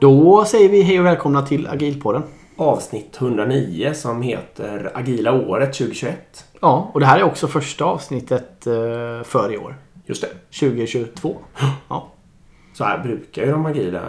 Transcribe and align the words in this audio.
Då 0.00 0.44
säger 0.44 0.68
vi 0.68 0.82
hej 0.82 1.00
och 1.00 1.06
välkomna 1.06 1.42
till 1.42 1.66
Agilpodden. 1.68 2.22
Avsnitt 2.56 3.16
109 3.20 3.92
som 3.94 4.22
heter 4.22 4.90
Agila 4.94 5.32
året 5.32 5.72
2021. 5.72 6.44
Ja, 6.60 6.90
och 6.94 7.00
det 7.00 7.06
här 7.06 7.18
är 7.18 7.22
också 7.22 7.48
första 7.48 7.84
avsnittet 7.84 8.66
eh, 8.66 8.72
för 9.24 9.52
i 9.52 9.58
år. 9.58 9.76
Just 10.06 10.22
det. 10.22 10.28
2022. 10.60 11.36
Ja. 11.88 12.08
Så 12.74 12.84
här 12.84 12.98
brukar 12.98 13.42
ju 13.44 13.50
de 13.50 13.66
agila 13.66 14.00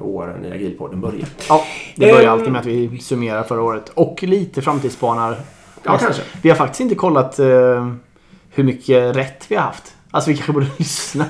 åren 0.00 0.44
i 0.44 0.52
Agilpodden 0.52 1.00
börja. 1.00 1.26
ja 1.48 1.64
det 1.96 2.06
börjar 2.12 2.22
Ehm. 2.22 2.32
alltid 2.32 2.52
med 2.52 2.60
att 2.60 2.66
vi 2.66 2.98
summerar 2.98 3.42
förra 3.42 3.62
året. 3.62 3.88
Och 3.94 4.22
lite 4.22 4.62
framtidsspanar. 4.62 5.36
Ja, 5.82 5.98
kanske. 5.98 6.22
Vi 6.42 6.48
har 6.48 6.56
faktiskt 6.56 6.80
inte 6.80 6.94
kollat 6.94 7.38
eh, 7.38 7.46
hur 8.50 8.64
mycket 8.64 9.16
rätt 9.16 9.44
vi 9.48 9.56
har 9.56 9.62
haft. 9.62 9.94
Alltså 10.10 10.30
vi 10.30 10.36
kanske 10.36 10.52
borde 10.52 10.66
lyssna. 10.78 11.24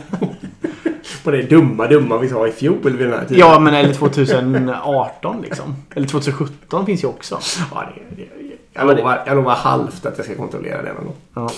På 1.24 1.30
det 1.30 1.42
dumma, 1.42 1.86
dumma 1.86 2.18
vi 2.18 2.28
sa 2.28 2.46
i 2.46 2.52
fjol 2.52 2.78
vid 2.82 2.98
den 2.98 3.12
här 3.12 3.24
tiden. 3.24 3.38
Ja, 3.38 3.58
men 3.58 3.74
eller 3.74 3.94
2018 3.94 5.42
liksom. 5.42 5.76
Eller 5.94 6.08
2017 6.08 6.86
finns 6.86 7.04
ju 7.04 7.08
också. 7.08 7.38
Ja, 7.74 7.84
det, 7.94 8.22
det, 8.22 8.28
jag, 8.72 8.96
lovar, 8.96 9.22
jag 9.26 9.36
lovar 9.36 9.54
halvt 9.54 10.06
att 10.06 10.18
jag 10.18 10.26
ska 10.26 10.34
kontrollera 10.34 10.82
det 10.82 10.92
någon 10.92 11.04
gång. 11.04 11.16
Ja. 11.34 11.50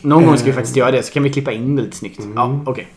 Någon 0.00 0.26
gång 0.26 0.36
ska 0.36 0.46
vi 0.46 0.52
faktiskt 0.52 0.76
göra 0.76 0.90
det, 0.90 1.02
så 1.02 1.12
kan 1.12 1.22
vi 1.22 1.32
klippa 1.32 1.52
in 1.52 1.76
det 1.76 1.82
lite 1.82 1.96
snyggt. 1.96 2.20
Ja, 2.34 2.60
okej. 2.66 2.88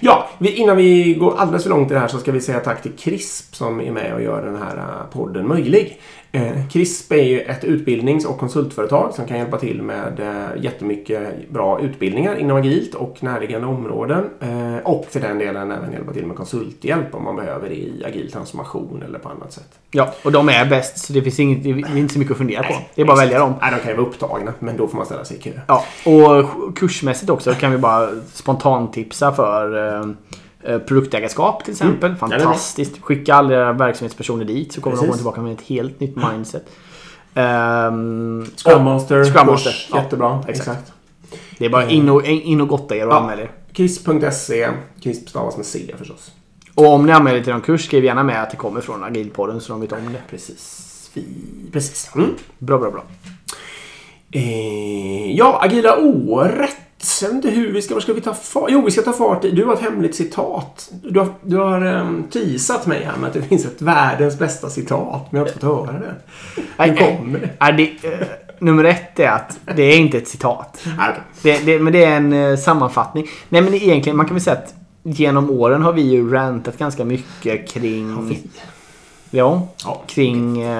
Ja, 0.00 0.28
vi, 0.38 0.54
innan 0.54 0.76
vi 0.76 1.14
går 1.14 1.38
alldeles 1.38 1.62
för 1.62 1.70
långt 1.70 1.90
i 1.90 1.94
det 1.94 2.00
här 2.00 2.08
så 2.08 2.18
ska 2.18 2.32
vi 2.32 2.40
säga 2.40 2.60
tack 2.60 2.82
till 2.82 2.92
CRISP 2.98 3.54
som 3.54 3.80
är 3.80 3.92
med 3.92 4.14
och 4.14 4.22
gör 4.22 4.42
den 4.42 4.56
här 4.56 4.76
eh, 4.76 5.12
podden 5.12 5.48
möjlig. 5.48 6.00
Eh, 6.32 6.68
CRISP 6.68 7.12
är 7.12 7.22
ju 7.22 7.40
ett 7.40 7.64
utbildnings 7.64 8.24
och 8.24 8.38
konsultföretag 8.38 9.14
som 9.14 9.26
kan 9.26 9.38
hjälpa 9.38 9.58
till 9.58 9.82
med 9.82 10.20
eh, 10.20 10.62
jättemycket 10.64 11.50
bra 11.50 11.80
utbildningar 11.80 12.36
inom 12.36 12.56
agilt 12.56 12.94
och 12.94 13.22
närliggande 13.22 13.66
områden. 13.66 14.30
Eh, 14.40 14.76
och 14.84 15.06
för 15.10 15.20
den 15.20 15.38
delen 15.38 15.72
även 15.72 15.92
hjälpa 15.92 16.12
till 16.12 16.26
med 16.26 16.36
konsulthjälp 16.36 17.14
om 17.14 17.24
man 17.24 17.36
behöver 17.36 17.68
det 17.68 17.74
i 17.74 18.04
agil 18.06 18.32
transformation 18.32 19.02
eller 19.02 19.18
på 19.18 19.28
annat 19.28 19.52
sätt. 19.52 19.78
Ja, 19.90 20.14
och 20.24 20.32
de 20.32 20.48
är 20.48 20.66
bäst, 20.66 20.98
så 20.98 21.12
det 21.12 21.22
finns 21.22 21.40
inget, 21.40 21.62
det 21.62 21.70
är 21.70 21.96
inte 21.96 22.12
så 22.12 22.18
mycket 22.18 22.32
att 22.32 22.38
fundera 22.38 22.62
på. 22.62 22.74
Det 22.94 23.02
är 23.02 23.06
bara 23.06 23.12
att 23.12 23.22
välja 23.22 23.38
dem. 23.38 23.54
Nej, 23.60 23.70
de 23.70 23.80
kan 23.80 23.90
ju 23.90 23.96
vara 23.96 24.06
upptagna, 24.06 24.52
men 24.58 24.76
då 24.76 24.88
får 24.88 24.96
man 24.96 25.06
ställa 25.06 25.24
sig 25.24 25.36
i 25.36 25.40
kö. 25.40 25.50
Ja, 25.66 25.84
och 26.04 26.78
kursmässigt 26.78 27.30
också 27.30 27.52
kan 27.54 27.72
vi 27.72 27.78
bara 27.78 28.08
spontantipsa 28.32 29.32
för 29.32 30.00
produktägarskap 30.86 31.64
till 31.64 31.72
exempel. 31.72 32.10
Mm. 32.10 32.18
Ja. 32.20 32.38
Fantastiskt. 32.38 33.00
Skicka 33.02 33.34
alla 33.34 33.54
era 33.54 33.72
verksamhetspersoner 33.72 34.44
dit 34.44 34.72
så 34.72 34.80
kommer 34.80 34.96
de 34.96 35.00
Precis. 35.00 35.08
komma 35.10 35.16
tillbaka 35.16 35.40
med 35.40 35.52
ett 35.52 35.62
helt 35.66 36.00
nytt 36.00 36.16
mindset. 36.16 36.64
Ehm, 37.34 38.46
Scrum 38.56 38.84
Master, 38.84 39.24
Scrum 39.24 39.46
Master, 39.46 39.74
ja. 39.90 40.02
jättebra. 40.02 40.44
Exakt. 40.48 40.68
Exakt. 40.68 40.92
det 41.58 41.64
är 41.64 41.70
bara 41.70 41.88
in 41.90 42.08
och, 42.08 42.24
in 42.26 42.60
och 42.60 42.68
gotta 42.68 42.96
er 42.96 43.06
och 43.06 43.12
Ja. 43.12 43.18
anmäl 43.20 43.40
er. 43.40 43.50
CRISP.se, 43.72 44.68
CRISP 45.02 45.28
stavas 45.28 45.56
med 45.56 45.66
C 45.66 45.94
förstås. 45.98 46.30
Och 46.74 46.86
om 46.86 47.06
ni 47.06 47.12
anmäler 47.12 47.38
er 47.38 47.42
till 47.42 47.52
någon 47.52 47.62
kurs, 47.62 47.84
skriv 47.84 48.04
gärna 48.04 48.22
med 48.22 48.42
att 48.42 48.50
det 48.50 48.56
kommer 48.56 48.80
från 48.80 49.04
Agilpodden 49.04 49.60
så 49.60 49.72
de 49.72 49.80
vet 49.80 49.92
om 49.92 50.12
det. 50.12 50.22
Precis. 50.30 50.86
Precis. 51.72 52.10
Mm. 52.14 52.30
Bra, 52.58 52.78
bra, 52.78 52.90
bra. 52.90 53.02
Eh, 54.32 55.36
ja, 55.36 55.60
agila 55.62 55.96
året. 55.98 56.70
Vet 57.00 57.32
inte 57.32 57.50
hur 57.50 57.72
vi 57.72 57.82
ska... 57.82 57.94
Var 57.94 58.00
ska 58.00 58.12
vi 58.12 58.20
ta 58.20 58.34
fart? 58.34 58.68
Jo, 58.68 58.84
vi 58.84 58.90
ska 58.90 59.02
ta 59.02 59.12
fart 59.12 59.44
i... 59.44 59.50
Du 59.50 59.64
har 59.64 59.74
ett 59.74 59.80
hemligt 59.80 60.14
citat. 60.14 60.90
Du 61.02 61.20
har, 61.20 61.28
du 61.42 61.56
har 61.56 61.86
um, 61.86 62.24
teasat 62.30 62.86
mig 62.86 63.04
här 63.04 63.16
med 63.16 63.28
att 63.28 63.34
det 63.34 63.42
finns 63.42 63.64
ett 63.64 63.82
världens 63.82 64.38
bästa 64.38 64.70
citat. 64.70 65.32
Men 65.32 65.38
jag 65.38 65.46
har 65.46 65.52
inte 65.52 65.66
fått 65.66 65.86
höra 65.86 65.98
det. 65.98 66.14
Hur 66.84 66.96
kommer 66.96 67.38
det? 67.38 67.50
Nej, 67.60 67.98
det 68.02 68.08
eh, 68.08 68.26
nummer 68.58 68.84
ett 68.84 69.20
är 69.20 69.28
att 69.28 69.58
det 69.76 69.82
är 69.82 69.98
inte 69.98 70.18
ett 70.18 70.28
citat. 70.28 70.84
Det, 71.42 71.66
det, 71.66 71.78
men 71.78 71.92
det 71.92 72.04
är 72.04 72.16
en 72.16 72.32
eh, 72.32 72.56
sammanfattning. 72.56 73.26
Nej 73.48 73.62
men 73.62 73.74
egentligen, 73.74 74.16
man 74.16 74.26
kan 74.26 74.34
väl 74.34 74.42
säga 74.42 74.56
att 74.56 74.74
genom 75.02 75.50
åren 75.50 75.82
har 75.82 75.92
vi 75.92 76.02
ju 76.02 76.32
rantat 76.32 76.78
ganska 76.78 77.04
mycket 77.04 77.68
kring... 77.68 78.38
Ja. 79.30 79.68
Ja. 79.84 80.02
Kring... 80.06 80.62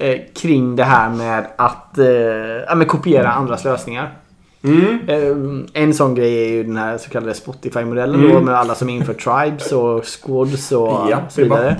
Eh, 0.00 0.18
kring 0.34 0.76
det 0.76 0.84
här 0.84 1.10
med 1.10 1.46
att 1.56 1.98
eh, 1.98 2.06
ja, 2.06 2.84
kopiera 2.86 3.32
andras 3.32 3.64
lösningar. 3.64 4.14
Mm. 4.62 4.98
Eh, 5.08 5.82
en 5.82 5.94
sån 5.94 6.14
grej 6.14 6.44
är 6.44 6.48
ju 6.48 6.62
den 6.64 6.76
här 6.76 6.98
så 6.98 7.10
kallade 7.10 7.34
Spotify-modellen 7.34 8.22
då 8.22 8.28
Mm. 8.30 8.44
med 8.44 8.54
alla 8.54 8.74
som 8.74 8.88
inför 8.88 9.14
tribes 9.14 9.72
och 9.72 10.04
squads 10.04 10.72
och 10.72 11.10
Ja, 11.10 11.18
så 11.28 11.42
vidare. 11.42 11.76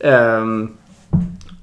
Ehm, 0.00 0.68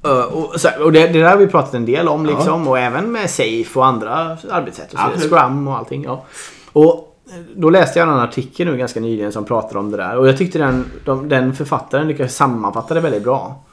eh, 0.06 0.22
och, 0.22 0.60
så, 0.60 0.70
och 0.84 0.92
det, 0.92 1.08
det 1.08 1.20
där 1.20 1.30
har 1.30 1.38
vi 1.38 1.48
pratat 1.48 1.74
en 1.74 1.86
del 1.86 2.08
om 2.08 2.26
liksom 2.26 2.68
och 2.68 2.80
även 2.80 3.12
med 3.12 3.30
Safe 3.30 3.80
och 3.80 3.86
andra 3.86 4.38
arbetssätt. 4.52 4.94
Och 4.94 5.22
så. 5.22 5.30
Scrum 5.30 5.68
och 5.68 5.78
allting. 5.78 6.04
Ja. 6.04 6.26
Och 6.74 7.06
då 7.56 7.70
läste 7.70 8.00
jag 8.00 8.08
en 8.08 8.14
artikel 8.14 8.68
nu 8.68 8.78
ganska 8.78 9.00
nyligen 9.00 9.32
som 9.32 9.46
pratade 9.46 9.80
om 9.80 9.92
det 9.92 9.98
där 9.98 10.18
och 10.18 10.28
jag 10.28 10.38
tyckte 10.38 10.60
den, 10.60 10.86
de, 11.06 11.30
den 11.30 11.56
författaren 11.56 12.08
lyckades 12.08 12.36
sammanfatta 12.36 12.94
det 12.94 13.00
väldigt 13.00 13.24
bra. 13.24 13.64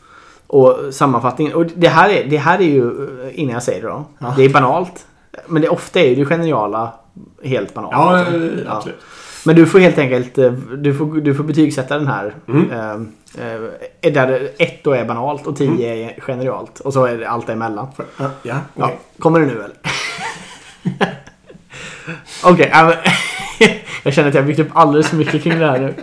Och 0.46 0.78
sammanfattningen, 0.90 1.54
och 1.54 1.66
det 1.66 1.88
här 1.88 2.08
är, 2.10 2.24
det 2.24 2.36
här 2.36 2.58
är 2.58 2.62
ju, 2.62 2.88
eh, 3.26 3.40
innan 3.40 3.52
jag 3.54 3.62
säger 3.62 3.82
det 3.82 3.88
då, 3.88 4.04
det 4.36 4.44
är 4.44 4.48
banalt. 4.48 5.06
Men 5.46 5.62
det 5.62 5.68
ofta 5.68 6.00
är 6.00 6.08
ju 6.08 6.14
det 6.14 6.24
geniala 6.24 6.92
helt 7.44 7.74
banalt. 7.74 7.92
Ja, 7.92 8.20
eh, 8.20 8.44
Ja. 8.66 8.76
absolut. 8.76 9.00
Men 9.44 9.56
du 9.56 9.66
får 9.66 9.78
helt 9.78 9.98
enkelt 9.98 10.38
eh, 10.38 10.50
du 10.78 10.94
får, 10.94 11.06
du 11.20 11.34
får 11.34 11.44
betygsätta 11.44 11.98
den 11.98 12.06
här. 12.06 12.34
Mm. 12.48 12.70
Eh, 12.70 12.90
eh, 14.02 14.12
där 14.12 14.48
ett 14.58 14.84
då 14.84 14.92
är 14.92 15.04
banalt 15.04 15.46
och 15.46 15.56
tio 15.56 15.94
är 15.94 16.20
genialt. 16.20 16.80
Och 16.80 16.92
så 16.92 17.04
är 17.04 17.18
det 17.18 17.28
allt 17.28 17.46
däremellan. 17.46 17.86
Ja, 17.96 18.04
ja, 18.42 18.54
Ja, 18.74 18.84
okej. 18.84 18.98
kommer 19.18 19.40
det 19.40 19.46
nu 19.46 19.52
eller? 19.52 19.76
Okej, 22.44 22.68
ja, 22.72 22.84
men- 22.84 22.96
jag 24.02 24.14
känner 24.14 24.28
att 24.28 24.34
jag 24.34 24.46
byggt 24.46 24.58
upp 24.58 24.68
alldeles 24.72 25.08
för 25.08 25.16
mycket 25.16 25.42
kring 25.42 25.58
det 25.58 25.66
här 25.66 25.78
nu. 25.78 25.94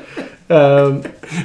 Eh, 0.48 0.94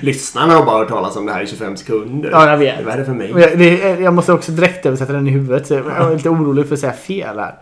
Lyssnarna 0.02 0.54
har 0.54 0.64
bara 0.66 0.78
hört 0.78 0.88
talas 0.88 1.16
om 1.16 1.26
det 1.26 1.32
här 1.32 1.42
i 1.42 1.46
25 1.46 1.76
sekunder. 1.76 2.30
Ja, 2.30 2.50
jag 2.50 2.58
vet. 2.58 2.76
Det 2.76 2.82
är 2.82 2.86
värre 2.86 3.04
för 3.04 3.12
mig. 3.12 3.30
Jag, 3.36 3.58
det, 3.58 4.00
jag 4.00 4.14
måste 4.14 4.32
också 4.32 4.52
direkt 4.52 4.86
översätta 4.86 5.12
den 5.12 5.26
i 5.28 5.30
huvudet. 5.30 5.66
Så 5.66 5.74
jag 5.74 5.86
är 5.86 6.14
lite 6.16 6.28
orolig 6.28 6.66
för 6.66 6.74
att 6.74 6.80
säga 6.80 6.92
fel 6.92 7.38
här. 7.38 7.54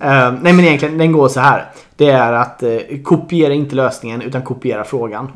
Eh, 0.00 0.34
nej 0.42 0.52
men 0.52 0.60
egentligen, 0.60 0.98
den 0.98 1.12
går 1.12 1.28
så 1.28 1.40
här. 1.40 1.64
Det 1.96 2.10
är 2.10 2.32
att 2.32 2.62
eh, 2.62 2.78
kopiera 3.04 3.52
inte 3.52 3.74
lösningen 3.76 4.22
utan 4.22 4.42
kopiera 4.42 4.84
frågan. 4.84 5.32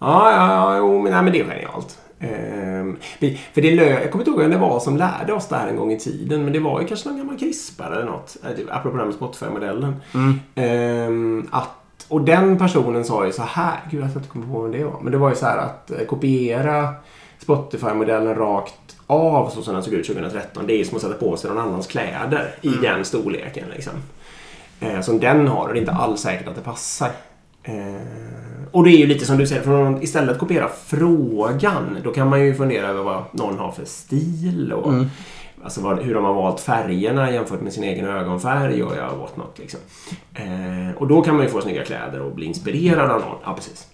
Ja, 0.00 0.30
ja, 0.32 0.54
ja 0.54 0.76
jo, 0.78 1.02
men, 1.02 1.12
nej, 1.12 1.22
men 1.22 1.32
det 1.32 1.40
är 1.40 1.44
genialt. 1.44 1.98
Ehm, 2.20 2.96
vi, 3.18 3.40
för 3.54 3.60
det 3.62 3.70
lö- 3.70 4.00
jag 4.02 4.10
kommer 4.12 4.22
inte 4.22 4.30
ihåg 4.30 4.40
vem 4.40 4.50
det 4.50 4.56
var 4.58 4.80
som 4.80 4.96
lärde 4.96 5.32
oss 5.32 5.48
det 5.48 5.56
här 5.56 5.68
en 5.68 5.76
gång 5.76 5.92
i 5.92 5.98
tiden. 5.98 6.44
Men 6.44 6.52
det 6.52 6.58
var 6.58 6.80
ju 6.80 6.86
kanske 6.86 7.08
någon 7.08 7.18
gammal 7.18 7.38
krispare 7.38 7.94
eller 7.94 8.04
något. 8.06 8.36
eh, 8.44 8.76
Apropå 8.76 8.96
det 8.96 9.02
här 9.02 9.06
med 9.06 9.14
Spotify-modellen. 9.14 9.96
Ehm, 10.54 11.48
att, 11.50 11.68
och 12.08 12.20
den 12.20 12.58
personen 12.58 13.04
sa 13.04 13.26
ju 13.26 13.32
så 13.32 13.42
här. 13.42 13.80
Gud, 13.90 14.02
jag 14.02 14.10
inte 14.10 14.28
kommer 14.28 14.46
ihåg 14.46 14.62
vem 14.62 14.72
det 14.72 14.84
var. 14.84 15.00
Men 15.02 15.12
det 15.12 15.18
var 15.18 15.28
ju 15.28 15.36
så 15.36 15.46
här 15.46 15.58
att 15.58 15.90
eh, 15.90 16.06
kopiera 16.06 16.94
Spotify-modellen 17.38 18.34
rakt 18.34 18.96
av 19.06 19.50
så 19.50 19.62
som 19.62 19.74
den 19.74 19.82
såg 19.82 19.94
ut 19.94 20.06
2013. 20.06 20.66
Det 20.66 20.72
är 20.72 20.76
ju 20.76 20.84
som 20.84 20.96
att 20.96 21.02
sätta 21.02 21.14
på 21.14 21.36
sig 21.36 21.50
någon 21.50 21.58
annans 21.58 21.86
kläder 21.86 22.54
i 22.62 22.68
den 22.68 23.04
storleken. 23.04 23.64
Liksom. 23.74 23.92
Eh, 24.80 25.00
som 25.00 25.20
den 25.20 25.48
har 25.48 25.66
och 25.66 25.74
det 25.74 25.78
är 25.78 25.80
inte 25.80 25.92
alls 25.92 26.20
säkert 26.20 26.48
att 26.48 26.54
det 26.54 26.60
passar. 26.60 27.10
Eh, 27.62 27.74
och 28.70 28.84
det 28.84 28.90
är 28.90 28.98
ju 28.98 29.06
lite 29.06 29.26
som 29.26 29.36
du 29.38 29.46
säger, 29.46 29.62
för 29.62 29.70
man 29.70 30.02
istället 30.02 30.38
kopiera 30.38 30.68
frågan, 30.86 31.98
då 32.04 32.10
kan 32.10 32.28
man 32.28 32.44
ju 32.44 32.54
fundera 32.54 32.88
över 32.88 33.02
vad 33.02 33.22
någon 33.32 33.58
har 33.58 33.72
för 33.72 33.84
stil 33.84 34.72
och 34.72 34.92
alltså 35.64 35.80
vad, 35.80 35.98
hur 35.98 36.14
de 36.14 36.24
har 36.24 36.34
valt 36.34 36.60
färgerna 36.60 37.30
jämfört 37.32 37.60
med 37.60 37.72
sin 37.72 37.84
egen 37.84 38.06
ögonfärg 38.06 38.82
och 38.82 38.92
ja, 38.96 39.16
what 39.20 39.36
not, 39.36 39.58
liksom. 39.58 39.80
eh, 40.34 40.96
Och 40.98 41.06
då 41.08 41.22
kan 41.22 41.34
man 41.34 41.44
ju 41.44 41.50
få 41.50 41.60
snygga 41.60 41.84
kläder 41.84 42.20
och 42.22 42.34
bli 42.34 42.46
inspirerad 42.46 43.10
av 43.10 43.20
någon. 43.20 43.36
Ja, 43.44 43.54
precis. 43.54 43.86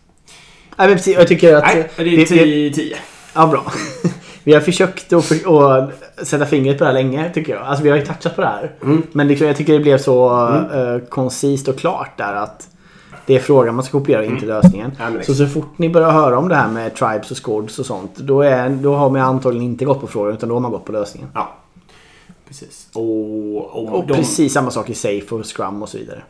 Nej, 0.76 0.88
men 0.88 0.96
precis, 0.96 1.16
jag 1.16 1.28
tycker 1.28 1.54
att... 1.56 1.64
Nej, 1.64 1.90
det 1.96 2.22
är 2.22 2.26
10 2.26 2.72
10. 2.72 2.96
Ja, 3.34 3.46
bra. 3.46 3.64
Vi 4.44 4.52
har 4.54 4.60
försökt 4.60 5.12
att, 5.12 5.24
för, 5.24 5.78
att 5.78 6.26
sätta 6.26 6.46
fingret 6.46 6.78
på 6.78 6.84
det 6.84 6.88
här 6.90 6.94
länge, 6.94 7.30
tycker 7.30 7.52
jag. 7.54 7.62
Alltså, 7.62 7.84
vi 7.84 7.90
har 7.90 7.96
ju 7.96 8.04
touchat 8.06 8.34
på 8.36 8.40
det 8.40 8.46
här. 8.46 8.72
Men 9.12 9.28
liksom, 9.28 9.46
jag 9.46 9.56
tycker 9.56 9.72
det 9.72 9.80
blev 9.80 9.98
så 9.98 10.46
eh, 10.74 11.08
koncist 11.08 11.68
och 11.68 11.78
klart 11.78 12.18
där 12.18 12.34
att 12.34 12.68
det 13.26 13.34
är 13.34 13.40
frågan 13.40 13.74
man 13.74 13.84
ska 13.84 13.98
kopiera 13.98 14.20
och 14.20 14.26
inte 14.26 14.46
lösningen. 14.46 14.92
Ja, 14.98 15.06
så 15.22 15.34
så 15.34 15.46
fort 15.46 15.78
ni 15.78 15.88
börjar 15.88 16.10
höra 16.10 16.38
om 16.38 16.48
det 16.48 16.54
här 16.54 16.68
med 16.68 16.94
tribes 16.94 17.30
och 17.30 17.44
squads 17.44 17.78
och 17.78 17.86
sånt, 17.86 18.16
då, 18.16 18.42
är, 18.42 18.68
då 18.68 18.94
har 18.94 19.10
man 19.10 19.20
antagligen 19.20 19.66
inte 19.66 19.84
gått 19.84 20.00
på 20.00 20.06
frågan 20.06 20.34
utan 20.34 20.48
då 20.48 20.54
har 20.54 20.60
man 20.60 20.70
gått 20.70 20.84
på 20.84 20.92
lösningen. 20.92 21.28
Ja, 21.34 21.48
precis. 22.50 22.88
Och, 22.92 23.56
och, 23.56 23.98
Och 23.98 24.06
de, 24.06 24.14
precis 24.14 24.52
samma 24.52 24.70
sak 24.70 24.90
i 24.90 24.94
Safe 24.94 25.34
och 25.34 25.56
Scrum 25.56 25.82
och 25.82 25.88
så 25.88 25.98
vidare. 25.98 26.22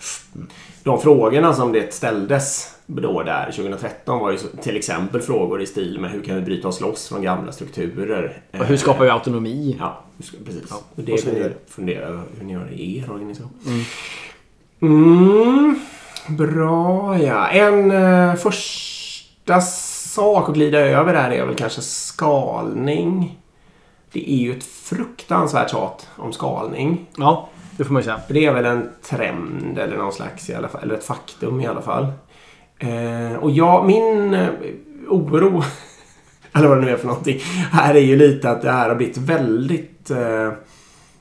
de 0.82 1.00
frågorna 1.00 1.54
som 1.54 1.72
det 1.72 1.94
ställdes 1.94 2.74
då 2.86 3.22
där 3.22 3.44
2013 3.44 4.18
var 4.18 4.30
ju 4.30 4.38
till 4.62 4.76
exempel 4.76 5.20
frågor 5.20 5.62
i 5.62 5.66
stil 5.66 5.98
med 6.00 6.10
hur 6.10 6.22
kan 6.22 6.34
vi 6.34 6.40
bryta 6.40 6.68
oss 6.68 6.80
loss 6.80 7.08
från 7.08 7.22
gamla 7.22 7.52
strukturer? 7.52 8.42
Och 8.58 8.64
hur 8.64 8.76
skapar 8.76 9.04
vi 9.04 9.10
autonomi? 9.10 9.76
Ja, 9.80 10.02
precis. 10.44 10.64
Ja, 10.70 10.76
och 10.94 11.02
det 11.02 11.12
och 11.12 11.18
vidare. 11.18 11.42
jag 11.42 11.52
fundera 11.68 12.04
över 12.04 12.22
hur 12.38 12.44
ni 12.46 12.52
gör 12.52 12.72
i 12.72 12.98
er 12.98 13.10
organisation. 13.10 13.50
Mm. 14.80 15.80
Bra 16.28 17.18
ja. 17.18 17.48
En 17.48 17.90
eh, 17.90 18.34
första 18.34 19.60
sak 19.60 20.48
att 20.48 20.54
glida 20.54 20.78
över 20.78 21.14
där 21.14 21.30
är 21.30 21.46
väl 21.46 21.54
kanske 21.54 21.82
skalning. 21.82 23.38
Det 24.12 24.32
är 24.32 24.36
ju 24.36 24.56
ett 24.56 24.64
fruktansvärt 24.64 25.70
tjat 25.70 26.08
om 26.16 26.32
skalning. 26.32 27.06
Ja, 27.16 27.48
det 27.76 27.84
får 27.84 27.92
man 27.92 28.02
säga. 28.02 28.20
Det 28.28 28.46
är 28.46 28.52
väl 28.52 28.64
en 28.64 28.88
trend 29.02 29.78
eller 29.78 29.96
någon 29.96 30.12
slags 30.12 30.50
i 30.50 30.54
alla 30.54 30.68
fall, 30.68 30.82
eller 30.82 30.94
ett 30.94 31.04
faktum 31.04 31.60
i 31.60 31.66
alla 31.66 31.82
fall. 31.82 32.06
Eh, 32.78 33.36
och 33.40 33.50
jag, 33.50 33.86
min 33.86 34.34
eh, 34.34 34.48
oro, 35.08 35.62
eller 36.52 36.68
vad 36.68 36.78
det 36.78 36.84
nu 36.84 36.90
är 36.90 36.96
för 36.96 37.06
någonting, 37.06 37.40
här 37.72 37.94
är 37.94 38.00
ju 38.00 38.16
lite 38.16 38.50
att 38.50 38.62
det 38.62 38.70
här 38.70 38.88
har 38.88 38.96
blivit 38.96 39.16
väldigt 39.16 40.10
eh, 40.10 40.52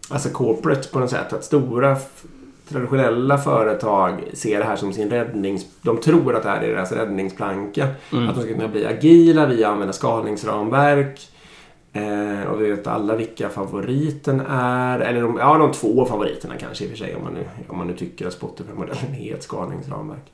alltså 0.09 0.29
corporate 0.29 0.89
på 0.89 0.99
något 0.99 1.09
sätt. 1.09 1.33
Att 1.33 1.43
stora 1.43 1.97
traditionella 2.69 3.37
företag 3.37 4.23
ser 4.33 4.59
det 4.59 4.65
här 4.65 4.75
som 4.75 4.93
sin 4.93 5.09
räddnings... 5.09 5.65
De 5.81 5.97
tror 5.97 6.35
att 6.35 6.43
det 6.43 6.49
här 6.49 6.61
är 6.61 6.67
deras 6.67 6.91
räddningsplanka. 6.91 7.83
Att 8.29 8.35
de 8.35 8.41
ska 8.41 8.53
kunna 8.53 8.67
bli 8.67 8.85
agila 8.85 9.45
via 9.45 9.67
att 9.67 9.73
använda 9.73 9.93
skalningsramverk. 9.93 11.19
Eh, 11.93 12.51
och 12.51 12.61
vi 12.61 12.69
vet 12.69 12.87
alla 12.87 13.15
vilka 13.15 13.49
favoriten 13.49 14.41
är. 14.49 14.99
Eller 14.99 15.21
de, 15.21 15.37
ja, 15.37 15.57
de 15.57 15.71
två 15.71 16.05
favoriterna 16.05 16.55
kanske 16.57 16.83
i 16.83 16.87
och 16.87 16.91
för 16.91 16.97
sig. 16.97 17.15
Om 17.15 17.23
man 17.23 17.33
nu, 17.33 17.45
om 17.67 17.77
man 17.77 17.87
nu 17.87 17.93
tycker 17.93 18.27
att 18.27 18.33
Spotify-modellen 18.33 19.15
är 19.19 19.35
ett 19.35 19.43
skalningsramverk. 19.43 20.29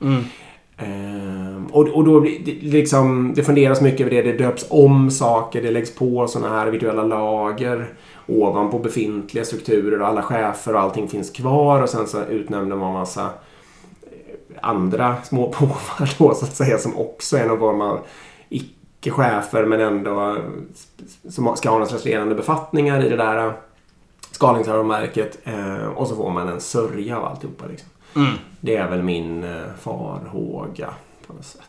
Ehm, 0.76 1.66
och, 1.66 1.88
och 1.88 2.04
då 2.04 2.20
blir 2.20 2.38
det, 2.44 2.52
liksom, 2.52 3.32
det 3.36 3.42
funderas 3.42 3.80
mycket 3.80 4.00
över 4.00 4.10
det. 4.10 4.32
Det 4.32 4.38
döps 4.38 4.66
om 4.70 5.10
saker. 5.10 5.62
Det 5.62 5.70
läggs 5.70 5.94
på 5.94 6.28
sådana 6.28 6.54
här 6.54 6.66
virtuella 6.66 7.04
lager 7.04 7.88
ovanpå 8.26 8.78
befintliga 8.78 9.44
strukturer 9.44 10.00
och 10.00 10.08
alla 10.08 10.22
chefer 10.22 10.74
och 10.74 10.80
allting 10.80 11.08
finns 11.08 11.30
kvar. 11.30 11.82
Och 11.82 11.88
sen 11.88 12.06
så 12.06 12.24
utnämner 12.24 12.76
man 12.76 12.92
massa 12.92 13.22
eh, 13.22 14.58
andra 14.60 15.16
små 15.24 15.52
påvar 15.52 16.14
då 16.18 16.34
så 16.34 16.44
att 16.44 16.56
säga 16.56 16.78
som 16.78 16.96
också 16.96 17.36
är 17.36 17.46
någon 17.46 17.58
form 17.58 17.80
av 17.80 18.00
icke-chefer 19.06 19.64
men 19.64 19.80
ändå 19.80 20.36
som 21.28 21.56
ska 21.56 21.70
ha 21.70 21.78
någon 21.78 21.88
slags 21.88 22.04
ledande 22.04 22.34
befattningar 22.34 23.04
i 23.04 23.08
det 23.08 23.16
där 23.16 23.52
skalningsramverket. 24.30 25.38
Eh, 25.44 25.86
och 25.86 26.08
så 26.08 26.16
får 26.16 26.30
man 26.30 26.48
en 26.48 26.60
sörja 26.60 27.18
av 27.18 27.24
alltihopa. 27.24 27.64
Liksom. 27.66 27.88
Det 28.60 28.76
är 28.76 28.88
väl 28.88 29.02
min 29.02 29.44
eh, 29.44 29.62
farhåga 29.80 30.90
på 31.26 31.32
något 31.32 31.44
sätt. 31.44 31.60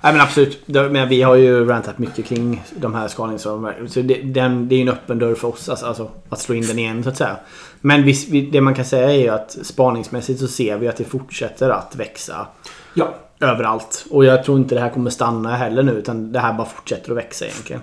Nej 0.00 0.12
men 0.12 0.20
absolut. 0.20 0.68
Men 0.68 1.08
vi 1.08 1.22
har 1.22 1.34
ju 1.34 1.64
rantat 1.64 1.98
mycket 1.98 2.26
kring 2.26 2.62
de 2.76 2.94
här 2.94 3.08
skalningsramverken. 3.08 3.88
Så 3.88 4.00
det, 4.00 4.22
den, 4.22 4.68
det 4.68 4.74
är 4.74 4.76
ju 4.76 4.82
en 4.82 4.88
öppen 4.88 5.18
dörr 5.18 5.34
för 5.34 5.48
oss. 5.48 5.68
Alltså, 5.68 5.86
alltså 5.86 6.10
att 6.28 6.40
slå 6.40 6.54
in 6.54 6.66
den 6.66 6.78
igen 6.78 7.02
så 7.02 7.08
att 7.08 7.16
säga. 7.16 7.36
Men 7.80 8.02
vi, 8.02 8.48
det 8.52 8.60
man 8.60 8.74
kan 8.74 8.84
säga 8.84 9.10
är 9.10 9.18
ju 9.18 9.28
att 9.28 9.50
spaningsmässigt 9.62 10.40
så 10.40 10.48
ser 10.48 10.78
vi 10.78 10.88
att 10.88 10.96
det 10.96 11.04
fortsätter 11.04 11.70
att 11.70 11.96
växa 11.96 12.46
Ja, 12.94 13.14
överallt. 13.40 14.06
Och 14.10 14.24
jag 14.24 14.44
tror 14.44 14.58
inte 14.58 14.74
det 14.74 14.80
här 14.80 14.90
kommer 14.90 15.10
stanna 15.10 15.56
heller 15.56 15.82
nu. 15.82 15.92
Utan 15.92 16.32
det 16.32 16.38
här 16.38 16.52
bara 16.52 16.66
fortsätter 16.66 17.10
att 17.10 17.16
växa 17.16 17.44
egentligen. 17.44 17.82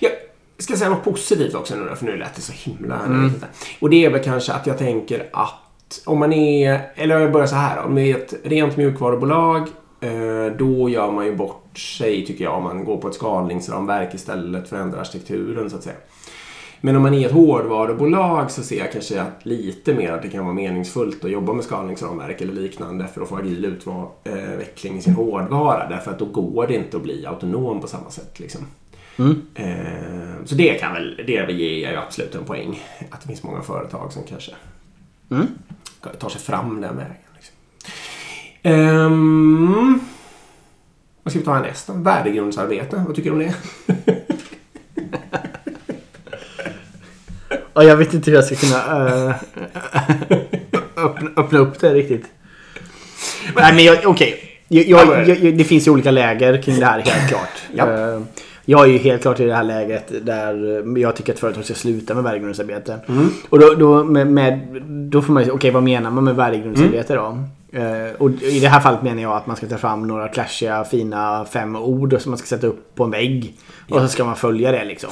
Jag 0.00 0.12
ska 0.58 0.76
säga 0.76 0.90
något 0.90 1.04
positivt 1.04 1.54
också 1.54 1.74
nu 1.76 1.96
för 1.96 2.04
nu 2.04 2.16
lät 2.16 2.34
det 2.34 2.42
så 2.42 2.52
himla... 2.52 3.00
inte. 3.06 3.46
Och 3.80 3.90
det 3.90 4.04
är 4.04 4.10
väl 4.10 4.24
kanske 4.24 4.52
att 4.52 4.66
jag 4.66 4.78
tänker 4.78 5.28
att 5.32 6.02
om 6.04 6.18
man 6.18 6.32
är... 6.32 6.92
Eller 6.94 7.18
jag 7.18 7.32
börjar 7.32 7.46
så 7.46 7.54
här 7.54 7.82
då. 7.82 7.88
Med 7.88 8.16
ett 8.16 8.34
rent 8.42 8.76
mjukvarubolag 8.76 9.68
eh, 10.00 10.56
då 10.58 10.88
gör 10.88 11.10
man 11.10 11.26
ju 11.26 11.36
bort 11.36 11.78
sig 11.78 12.26
tycker 12.26 12.44
jag 12.44 12.54
om 12.54 12.62
man 12.62 12.84
går 12.84 12.96
på 12.96 13.08
ett 13.08 13.14
skalningsramverk 13.14 14.14
istället 14.14 14.68
för 14.68 14.76
att 14.76 14.82
ändra 14.82 15.00
arkitekturen 15.00 15.70
så 15.70 15.76
att 15.76 15.82
säga. 15.82 15.96
Men 16.84 16.96
om 16.96 17.02
man 17.02 17.14
är 17.14 17.26
ett 17.26 17.32
hårdvarubolag 17.32 18.50
så 18.50 18.62
ser 18.62 18.78
jag 18.78 18.92
kanske 18.92 19.22
att 19.22 19.46
lite 19.46 19.94
mer 19.94 20.12
att 20.12 20.22
det 20.22 20.28
kan 20.28 20.44
vara 20.44 20.54
meningsfullt 20.54 21.24
att 21.24 21.30
jobba 21.30 21.52
med 21.52 21.64
skalningsramverk 21.64 22.40
eller 22.40 22.52
liknande 22.52 23.08
för 23.14 23.22
att 23.22 23.28
få 23.28 23.36
agil 23.36 23.64
utveckling 23.64 24.98
i 24.98 25.02
sin 25.02 25.14
hårdvara. 25.14 25.88
Därför 25.88 26.10
att 26.10 26.18
då 26.18 26.24
går 26.24 26.66
det 26.66 26.74
inte 26.74 26.96
att 26.96 27.02
bli 27.02 27.26
autonom 27.26 27.80
på 27.80 27.86
samma 27.86 28.10
sätt. 28.10 28.40
Liksom. 28.40 28.66
Eh, 29.54 29.66
Så 30.44 30.54
det 30.54 30.74
kan 30.80 30.92
väl, 30.92 31.22
det 31.26 31.52
ger 31.52 31.92
jag 31.92 32.02
absolut 32.02 32.34
en 32.34 32.44
poäng. 32.44 32.80
Att 33.10 33.20
det 33.20 33.26
finns 33.26 33.42
många 33.42 33.62
företag 33.62 34.12
som 34.12 34.22
kanske 34.28 34.52
tar 36.18 36.28
sig 36.28 36.40
fram 36.40 36.80
den 36.80 36.96
vägen. 36.96 37.16
Liksom. 37.34 37.54
Ehm, 38.62 40.00
vad 41.22 41.32
ska 41.32 41.38
vi 41.38 41.44
ta 41.44 41.54
härnäst 41.54 41.86
då? 41.86 41.92
Värdegrundsarbete, 41.92 43.04
vad 43.06 43.16
tycker 43.16 43.30
du 43.30 43.36
om 43.36 43.42
det? 43.42 43.54
Och 47.72 47.84
jag 47.84 47.96
vet 47.96 48.14
inte 48.14 48.30
hur 48.30 48.38
jag 48.38 48.44
ska 48.44 48.54
kunna 48.54 49.08
eh, 49.28 49.34
öppna, 50.96 51.30
öppna 51.36 51.58
upp 51.58 51.80
det 51.80 51.94
riktigt. 51.94 52.24
Nej 53.56 53.74
men 53.74 53.84
jag, 53.84 53.98
okej. 54.04 54.38
Jag, 54.68 54.86
jag, 54.86 55.28
jag, 55.28 55.58
det 55.58 55.64
finns 55.64 55.86
ju 55.86 55.90
olika 55.90 56.10
läger 56.10 56.62
kring 56.62 56.80
det 56.80 56.86
här 56.86 57.00
helt 57.00 57.28
klart. 57.28 57.48
Ja. 57.74 57.92
Eh, 57.92 58.20
Jag 58.64 58.84
är 58.88 58.92
ju 58.92 58.98
helt 58.98 59.22
klart 59.22 59.40
i 59.40 59.44
det 59.44 59.54
här 59.54 59.62
läget 59.64 60.26
där 60.26 60.98
jag 60.98 61.16
tycker 61.16 61.32
att 61.32 61.38
företag 61.38 61.64
ska 61.64 61.74
sluta 61.74 62.14
med 62.14 62.24
värdegrundsarbete. 62.24 62.98
Och 63.48 63.58
då, 63.58 63.74
då, 63.74 64.04
med, 64.04 64.26
med, 64.26 64.60
då 65.10 65.22
får 65.22 65.32
man 65.32 65.44
ju 65.44 65.50
okej 65.50 65.70
vad 65.70 65.82
menar 65.82 66.10
man 66.10 66.24
med 66.24 66.36
värdegrundsarbete 66.36 67.14
då? 67.14 67.38
Eh, 67.78 68.12
och 68.18 68.30
i 68.30 68.60
det 68.60 68.68
här 68.68 68.80
fallet 68.80 69.02
menar 69.02 69.22
jag 69.22 69.32
att 69.32 69.46
man 69.46 69.56
ska 69.56 69.66
ta 69.66 69.78
fram 69.78 70.06
några 70.06 70.28
clashiga 70.28 70.84
fina 70.84 71.44
fem 71.44 71.76
ord 71.76 72.16
som 72.20 72.30
man 72.30 72.38
ska 72.38 72.46
sätta 72.46 72.66
upp 72.66 72.94
på 72.94 73.04
en 73.04 73.10
vägg. 73.10 73.54
Och 73.90 74.00
så 74.00 74.08
ska 74.08 74.24
man 74.24 74.36
följa 74.36 74.72
det 74.72 74.84
liksom. 74.84 75.10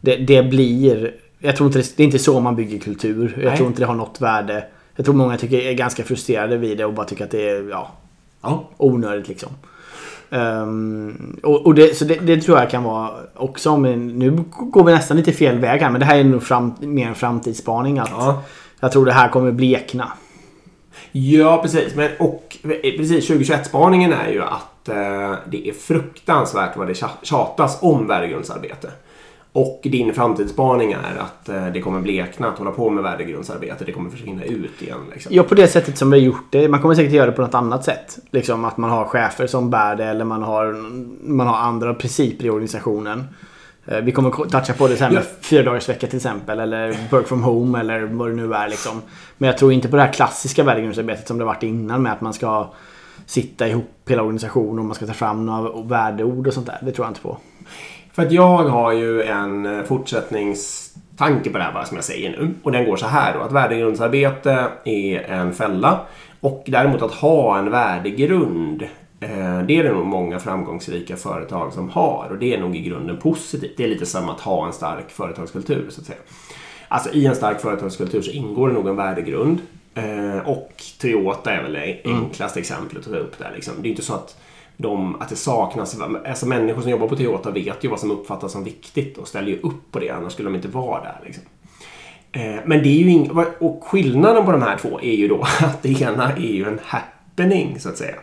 Det, 0.00 0.16
det 0.16 0.42
blir... 0.42 1.14
Jag 1.42 1.56
tror 1.56 1.66
inte 1.66 1.78
det, 1.78 1.96
det 1.96 2.02
är 2.02 2.04
inte 2.04 2.18
så 2.18 2.40
man 2.40 2.56
bygger 2.56 2.78
kultur. 2.78 3.34
Jag 3.36 3.44
Nej. 3.48 3.56
tror 3.56 3.68
inte 3.68 3.80
det 3.82 3.86
har 3.86 3.94
något 3.94 4.20
värde. 4.20 4.64
Jag 4.96 5.04
tror 5.04 5.14
många 5.14 5.36
tycker, 5.36 5.58
är 5.58 5.72
ganska 5.72 6.04
frustrerade 6.04 6.56
vid 6.56 6.78
det 6.78 6.84
och 6.84 6.92
bara 6.92 7.06
tycker 7.06 7.24
att 7.24 7.30
det 7.30 7.48
är 7.50 7.68
ja, 7.70 7.90
Ja. 8.42 8.68
onödigt 8.76 9.28
liksom. 9.28 9.48
Ehm, 10.30 11.40
och 11.42 11.66
och 11.66 11.74
det, 11.74 11.96
så 11.96 12.04
det, 12.04 12.14
det 12.14 12.40
tror 12.40 12.58
jag 12.58 12.70
kan 12.70 12.82
vara 12.82 13.10
också. 13.36 13.76
Men 13.76 14.18
nu 14.18 14.44
går 14.50 14.84
vi 14.84 14.92
nästan 14.92 15.16
lite 15.16 15.32
fel 15.32 15.58
väg 15.58 15.80
här. 15.80 15.90
Men 15.90 16.00
det 16.00 16.06
här 16.06 16.18
är 16.18 16.24
nog 16.24 16.42
fram, 16.42 16.74
mer 16.80 17.08
en 17.08 17.14
framtidsspaning. 17.14 17.98
Att 17.98 18.10
Ja. 18.10 18.42
Jag 18.80 18.92
tror 18.92 19.06
det 19.06 19.12
här 19.12 19.28
kommer 19.28 19.52
blekna. 19.52 20.12
Ja, 21.12 21.62
precis. 21.62 21.94
Men, 21.94 22.10
och 22.18 22.56
precis, 22.82 23.30
2021-spaningen 23.30 24.12
är 24.12 24.28
ju 24.32 24.42
att 24.42 24.88
eh, 24.88 25.34
det 25.50 25.68
är 25.68 25.72
fruktansvärt 25.72 26.76
vad 26.76 26.86
det 26.86 26.92
tja- 26.92 27.22
tjatas 27.22 27.78
om 27.82 28.06
värdegrundsarbete. 28.06 28.90
Och 29.54 29.80
din 29.82 30.14
framtidsspaning 30.14 30.92
är 30.92 31.16
att 31.20 31.48
eh, 31.48 31.66
det 31.66 31.80
kommer 31.80 32.00
blekna 32.00 32.48
att 32.48 32.58
hålla 32.58 32.70
på 32.70 32.90
med 32.90 33.02
värdegrundsarbete. 33.04 33.84
Det 33.84 33.92
kommer 33.92 34.10
försvinna 34.10 34.44
ut 34.44 34.82
igen. 34.82 34.98
Liksom. 35.12 35.34
Ja, 35.34 35.42
på 35.42 35.54
det 35.54 35.68
sättet 35.68 35.98
som 35.98 36.10
vi 36.10 36.18
har 36.20 36.26
gjort 36.26 36.46
det. 36.50 36.68
Man 36.68 36.80
kommer 36.82 36.94
säkert 36.94 37.12
göra 37.12 37.26
det 37.26 37.32
på 37.32 37.42
något 37.42 37.54
annat 37.54 37.84
sätt. 37.84 38.18
Liksom 38.30 38.64
att 38.64 38.76
man 38.76 38.90
har 38.90 39.04
chefer 39.04 39.46
som 39.46 39.70
bär 39.70 39.96
det 39.96 40.04
eller 40.04 40.24
man 40.24 40.42
har, 40.42 40.72
man 41.28 41.46
har 41.46 41.56
andra 41.56 41.94
principer 41.94 42.44
i 42.44 42.50
organisationen. 42.50 43.24
Eh, 43.86 43.98
Vi 44.00 44.12
kommer 44.12 44.30
ko- 44.30 44.44
toucha 44.44 44.72
på 44.72 44.88
det 44.88 44.96
sen 44.96 45.14
med 45.14 45.22
Ja. 45.22 45.26
fyra 45.40 45.62
dagars 45.62 45.88
vecka 45.88 46.06
till 46.06 46.16
exempel. 46.16 46.58
Eller 46.60 46.96
work 47.10 47.26
from 47.28 47.42
home 47.42 47.80
eller 47.80 48.00
vad 48.02 48.28
det 48.28 48.34
nu 48.34 48.54
är. 48.54 48.68
Liksom. 48.68 49.02
Men 49.38 49.46
jag 49.46 49.58
tror 49.58 49.72
inte 49.72 49.88
på 49.88 49.96
det 49.96 50.02
här 50.02 50.12
klassiska 50.12 50.64
värdegrundsarbetet 50.64 51.28
som 51.28 51.38
det 51.38 51.44
varit 51.44 51.62
innan 51.62 52.02
med 52.02 52.12
att 52.12 52.20
man 52.20 52.32
ska 52.32 52.66
sitta 53.26 53.68
ihop 53.68 53.90
hela 54.08 54.22
organisationen 54.22 54.78
och 54.78 54.84
man 54.84 54.94
ska 54.94 55.06
ta 55.06 55.12
fram 55.12 55.46
några 55.46 55.82
värdeord 55.82 56.46
och 56.46 56.54
sånt 56.54 56.66
där. 56.66 56.78
Det 56.82 56.92
tror 56.92 57.06
jag 57.06 57.10
inte 57.10 57.20
på. 57.20 57.36
För 58.12 58.22
att 58.22 58.32
jag 58.32 58.58
har 58.64 58.92
ju 58.92 59.22
en 59.22 59.66
eh, 59.66 59.84
fortsättningstanke 59.84 61.50
på 61.50 61.58
det 61.58 61.64
här 61.64 61.72
bara 61.72 61.84
som 61.84 61.96
jag 61.96 62.04
säger 62.04 62.30
nu. 62.30 62.54
Och 62.62 62.72
den 62.72 62.84
går 62.84 62.96
så 62.96 63.06
här 63.06 63.34
då. 63.34 63.40
Att 63.40 63.52
värdegrundsarbete 63.52 64.68
är 64.84 65.20
en 65.20 65.52
fälla. 65.52 66.00
Och 66.40 66.64
däremot 66.66 67.02
att 67.02 67.14
ha 67.14 67.58
en 67.58 67.70
värdegrund. 67.70 68.82
Eh, 69.20 69.62
det 69.62 69.78
är 69.78 69.82
det 69.82 69.92
nog 69.92 70.06
många 70.06 70.38
framgångsrika 70.38 71.16
företag 71.16 71.72
som 71.72 71.90
har. 71.90 72.28
Och 72.30 72.38
det 72.38 72.54
är 72.54 72.60
nog 72.60 72.76
i 72.76 72.80
grunden 72.82 73.16
positivt. 73.16 73.76
Det 73.76 73.84
är 73.84 73.88
lite 73.88 74.06
som 74.06 74.28
att 74.28 74.40
ha 74.40 74.66
en 74.66 74.72
stark 74.72 75.10
företagskultur 75.10 75.86
så 75.90 76.00
att 76.00 76.06
säga. 76.06 76.18
Alltså 76.88 77.10
i 77.10 77.26
en 77.26 77.36
stark 77.36 77.60
företagskultur 77.60 78.22
så 78.22 78.30
ingår 78.30 78.68
det 78.68 78.74
nog 78.74 78.88
en 78.88 78.96
värdegrund. 78.96 79.58
Eh, 79.94 80.48
och 80.48 80.82
Toyota 81.00 81.52
är 81.52 81.62
väl 81.62 81.72
det 81.72 82.00
enklaste 82.04 82.60
exemplet 82.60 83.06
att 83.06 83.12
ta 83.12 83.18
upp 83.18 83.38
där. 83.38 83.52
Liksom. 83.54 83.74
Det 83.82 83.88
är 83.88 83.90
inte 83.90 84.02
så 84.02 84.14
att 84.14 84.36
de, 84.82 85.20
att 85.20 85.28
det 85.28 85.36
saknas, 85.36 86.00
alltså 86.26 86.46
människor 86.46 86.82
som 86.82 86.90
jobbar 86.90 87.08
på 87.08 87.16
Toyota 87.16 87.50
vet 87.50 87.84
ju 87.84 87.88
vad 87.88 88.00
som 88.00 88.10
uppfattas 88.10 88.52
som 88.52 88.64
viktigt 88.64 89.18
och 89.18 89.28
ställer 89.28 89.48
ju 89.48 89.60
upp 89.60 89.92
på 89.92 89.98
det, 89.98 90.10
annars 90.10 90.32
skulle 90.32 90.48
de 90.48 90.54
inte 90.54 90.68
vara 90.68 91.02
där. 91.02 91.20
Liksom. 91.24 91.44
Eh, 92.32 92.60
men 92.64 92.82
det 92.82 92.88
är 92.88 92.98
ju 92.98 93.08
ing- 93.08 93.46
och 93.58 93.84
skillnaden 93.84 94.44
på 94.44 94.52
de 94.52 94.62
här 94.62 94.76
två 94.76 95.00
är 95.00 95.14
ju 95.14 95.28
då 95.28 95.42
att 95.60 95.82
det 95.82 96.00
ena 96.00 96.32
är 96.32 96.52
ju 96.52 96.68
en 96.68 96.80
happening 96.84 97.80
så 97.80 97.88
att 97.88 97.96
säga. 97.96 98.14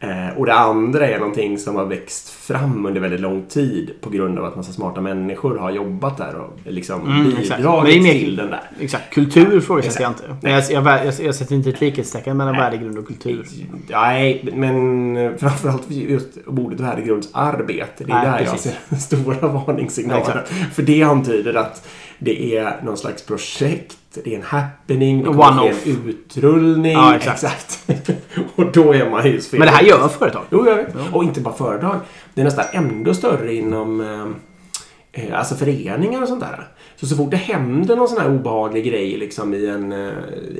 Eh, 0.00 0.36
Och 0.38 0.46
det 0.46 0.54
andra 0.54 1.08
är 1.08 1.18
någonting 1.18 1.58
som 1.58 1.76
har 1.76 1.84
växt 1.84 2.28
fram 2.28 2.86
under 2.86 3.00
väldigt 3.00 3.20
lång 3.20 3.42
tid 3.46 3.90
på 4.00 4.10
grund 4.10 4.38
av 4.38 4.44
att 4.44 4.56
massa 4.56 4.72
smarta 4.72 5.00
människor 5.00 5.58
har 5.58 5.70
jobbat 5.70 6.16
där 6.16 6.34
och 6.34 6.52
liksom 6.64 7.00
Mm, 7.06 7.24
bidragit 7.36 8.02
mer- 8.02 8.12
till 8.12 8.36
den 8.36 8.50
där. 8.50 8.70
Exakt. 8.80 9.14
Kultur 9.14 9.60
frågasätter 9.60 10.02
jag 10.02 10.10
inte. 10.10 10.36
Men 10.42 10.52
jag, 10.52 10.64
jag, 10.70 10.86
jag, 11.06 11.14
jag 11.20 11.34
sätter 11.34 11.54
inte 11.54 11.68
ett 11.70 11.80
likhetstecken 11.80 12.36
mellan 12.36 12.56
värdegrund 12.56 12.98
och 12.98 13.06
kultur. 13.06 13.46
Nej, 13.88 14.48
men 14.54 15.38
framförallt 15.38 15.90
just 15.90 16.28
ordet 16.46 16.80
värdegrundsarbete. 16.80 18.04
Det 18.04 18.12
är 18.12 18.14
Nej, 18.16 18.26
där 18.26 18.38
jag 18.40 18.50
precis. 18.52 18.62
ser 18.72 18.78
den 18.88 18.98
stora 19.24 19.48
varningssignalen. 19.48 20.22
Exakt. 20.26 20.48
För 20.74 20.82
det 20.82 21.02
antyder 21.02 21.54
att 21.54 21.88
det 22.18 22.56
är 22.56 22.82
någon 22.84 22.96
slags 22.96 23.22
projekt, 23.26 23.96
det 24.24 24.32
är 24.34 24.36
en 24.36 24.42
happening, 24.42 25.22
det 25.22 25.28
One 25.28 25.38
kommer 25.38 25.62
ske 25.62 25.68
off. 25.70 25.86
en 25.86 26.08
utrullning. 26.08 26.92
Ja, 26.92 27.14
exakt. 27.32 27.84
och 28.56 28.72
då 28.72 28.92
är 28.94 29.10
man 29.10 29.26
ju 29.26 29.40
fel. 29.40 29.58
Men 29.58 29.66
det 29.68 29.72
här 29.74 29.82
gör 29.84 30.08
företag. 30.08 30.42
Jo, 30.50 30.66
jag 30.68 30.76
vet. 30.76 30.94
Och 31.12 31.24
inte 31.24 31.40
bara 31.40 31.54
företag. 31.54 31.96
Det 32.34 32.40
är 32.40 32.44
nästan 32.44 32.64
ändå 32.72 33.14
större 33.14 33.54
inom 33.54 34.00
eh, 34.00 35.22
eh, 35.24 35.38
alltså 35.38 35.54
föreningar 35.54 36.22
och 36.22 36.28
sånt 36.28 36.40
där. 36.40 36.68
Så 36.96 37.06
så 37.06 37.16
fort 37.16 37.30
det 37.30 37.36
händer 37.36 37.96
någon 37.96 38.08
sån 38.08 38.18
här 38.20 38.28
obehaglig 38.30 38.84
grej 38.84 39.16
liksom 39.16 39.54
i 39.54 39.66
en 39.68 39.92
eh, 39.92 40.12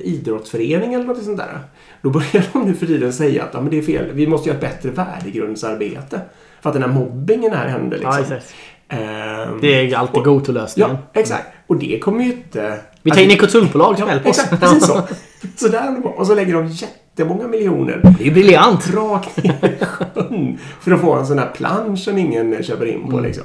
idrottsförening 0.02 0.94
eller 0.94 1.04
något 1.04 1.22
sånt 1.22 1.38
där. 1.38 1.58
Då 2.02 2.10
börjar 2.10 2.44
de 2.52 2.62
nu 2.62 2.74
för 2.74 2.86
tiden 2.86 3.12
säga 3.12 3.42
att 3.44 3.50
ja, 3.54 3.60
men 3.60 3.70
det 3.70 3.78
är 3.78 3.82
fel. 3.82 4.10
Vi 4.12 4.26
måste 4.26 4.48
göra 4.48 4.58
ett 4.58 4.64
bättre 4.64 4.90
värdegrundsarbete. 4.90 6.20
För 6.60 6.70
att 6.70 6.74
den 6.74 6.82
här 6.82 6.90
mobbingen 6.90 7.52
här 7.52 7.68
hände 7.68 7.96
liksom. 7.96 8.12
Ja, 8.12 8.20
exakt. 8.20 8.54
Ehm, 8.88 9.60
Det 9.60 9.66
är 9.92 9.96
alltid 9.96 10.16
och- 10.18 10.24
go-to-lösningen. 10.24 10.90
Ja, 11.12 11.20
exakt. 11.20 11.46
Och 11.66 11.76
det 11.76 11.98
kommer 11.98 12.24
ju 12.24 12.32
inte... 12.32 12.78
Vi 13.06 13.12
tar 13.12 13.20
in 13.20 13.30
ett 13.30 13.40
konsultbolag 13.40 13.98
som 13.98 14.08
hjälper 14.08 14.30
oss. 14.30 14.38
exakt. 14.38 14.60
Precis 14.60 14.86
så. 14.86 15.02
så 15.56 15.68
där 15.68 16.00
bara. 16.00 16.12
Och 16.12 16.26
så 16.26 16.34
lägger 16.34 16.54
de 16.54 16.66
jättemånga 16.68 17.48
miljoner 17.48 18.14
Det 18.18 18.26
är 18.26 18.30
briljant. 18.30 18.90
rakt 18.94 19.44
ner 19.44 19.76
i 19.80 19.84
sjön 19.84 20.58
för 20.80 20.92
att 20.92 21.00
få 21.00 21.12
en 21.14 21.26
sån 21.26 21.38
här 21.38 21.50
plansch 21.56 21.98
som 21.98 22.18
ingen 22.18 22.62
köper 22.62 22.86
in 22.86 23.10
på 23.10 23.20
liksom. 23.20 23.44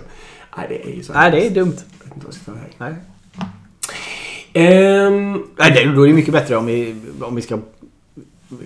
Nej, 0.58 0.65
det 0.70 0.84
är 0.91 0.96
ju 0.96 1.03
så. 1.03 1.13
Mm. 1.13 1.22
Nej, 1.32 1.41
det 1.41 1.48
är 1.48 1.50
dumt. 1.50 1.75
Jag 2.00 2.06
vet 2.06 2.15
inte 2.15 2.25
vad 2.25 2.34
jag 2.34 2.34
ska 2.34 2.46
ta 2.46 2.51
vägen. 2.51 2.75
Nej. 2.77 2.94
Ehm, 4.53 5.44
Nej, 5.58 5.72
det, 5.72 5.96
då 5.96 6.03
är 6.03 6.08
det 6.08 6.13
mycket 6.13 6.34
bättre 6.34 6.56
om 6.58 6.65
vi, 6.65 6.96
om 7.22 7.36
vi 7.36 7.41
ska... 7.41 7.58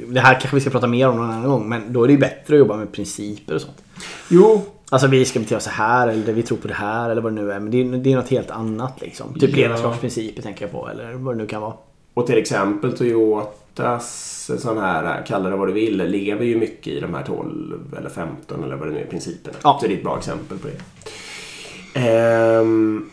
Det 0.07 0.19
här 0.19 0.33
kanske 0.39 0.55
vi 0.55 0.61
ska 0.61 0.69
prata 0.69 0.87
mer 0.87 1.07
om 1.09 1.15
någon 1.17 1.29
annan 1.31 1.49
gång, 1.49 1.69
men 1.69 1.93
då 1.93 2.03
är 2.03 2.07
det 2.07 2.13
ju 2.13 2.19
bättre 2.19 2.55
att 2.55 2.59
jobba 2.59 2.77
med 2.77 2.91
principer 2.91 3.55
och 3.55 3.61
sånt. 3.61 3.83
jo, 4.29 4.65
Alltså 4.89 5.07
vi 5.07 5.25
ska 5.25 5.39
bete 5.39 5.55
oss 5.55 5.63
så 5.63 5.69
här 5.69 6.07
eller 6.07 6.33
vi 6.33 6.43
tror 6.43 6.57
på 6.57 6.67
det 6.67 6.73
här 6.73 7.09
eller 7.09 7.21
vad 7.21 7.35
det 7.35 7.41
nu 7.41 7.51
är. 7.51 7.59
Men 7.59 7.71
det 7.71 7.81
är, 7.81 7.97
det 7.97 8.11
är 8.11 8.15
något 8.15 8.29
helt 8.29 8.51
annat 8.51 9.01
liksom. 9.01 9.33
Typ 9.39 9.49
Ja. 9.49 9.55
ledarskapsprinciper 9.57 10.41
tänker 10.41 10.65
jag 10.65 10.71
på 10.71 10.89
eller 10.89 11.13
vad 11.13 11.33
det 11.35 11.37
nu 11.37 11.47
kan 11.47 11.61
vara. 11.61 11.73
och 12.13 12.27
till 12.27 12.37
exempel 12.37 12.97
Toyotas 12.97 14.51
sån 14.59 14.77
här, 14.77 15.25
kalla 15.27 15.49
det 15.49 15.55
vad 15.55 15.67
du 15.67 15.73
vill, 15.73 15.97
lever 15.97 16.45
ju 16.45 16.57
mycket 16.57 16.87
i 16.93 16.99
de 16.99 17.13
här 17.13 17.23
12 17.23 17.95
eller 17.97 18.09
15 18.09 18.63
eller 18.63 18.75
vad 18.75 18.87
det 18.87 18.93
nu 18.93 18.99
är 18.99 19.05
principerna. 19.05 19.57
Ja. 19.63 19.77
Så 19.81 19.87
det 19.87 19.93
är 19.93 19.97
ett 19.97 20.03
bra 20.03 20.17
exempel 20.17 20.57
på 20.57 20.67
det. 20.67 21.99
Ehm, 21.99 23.09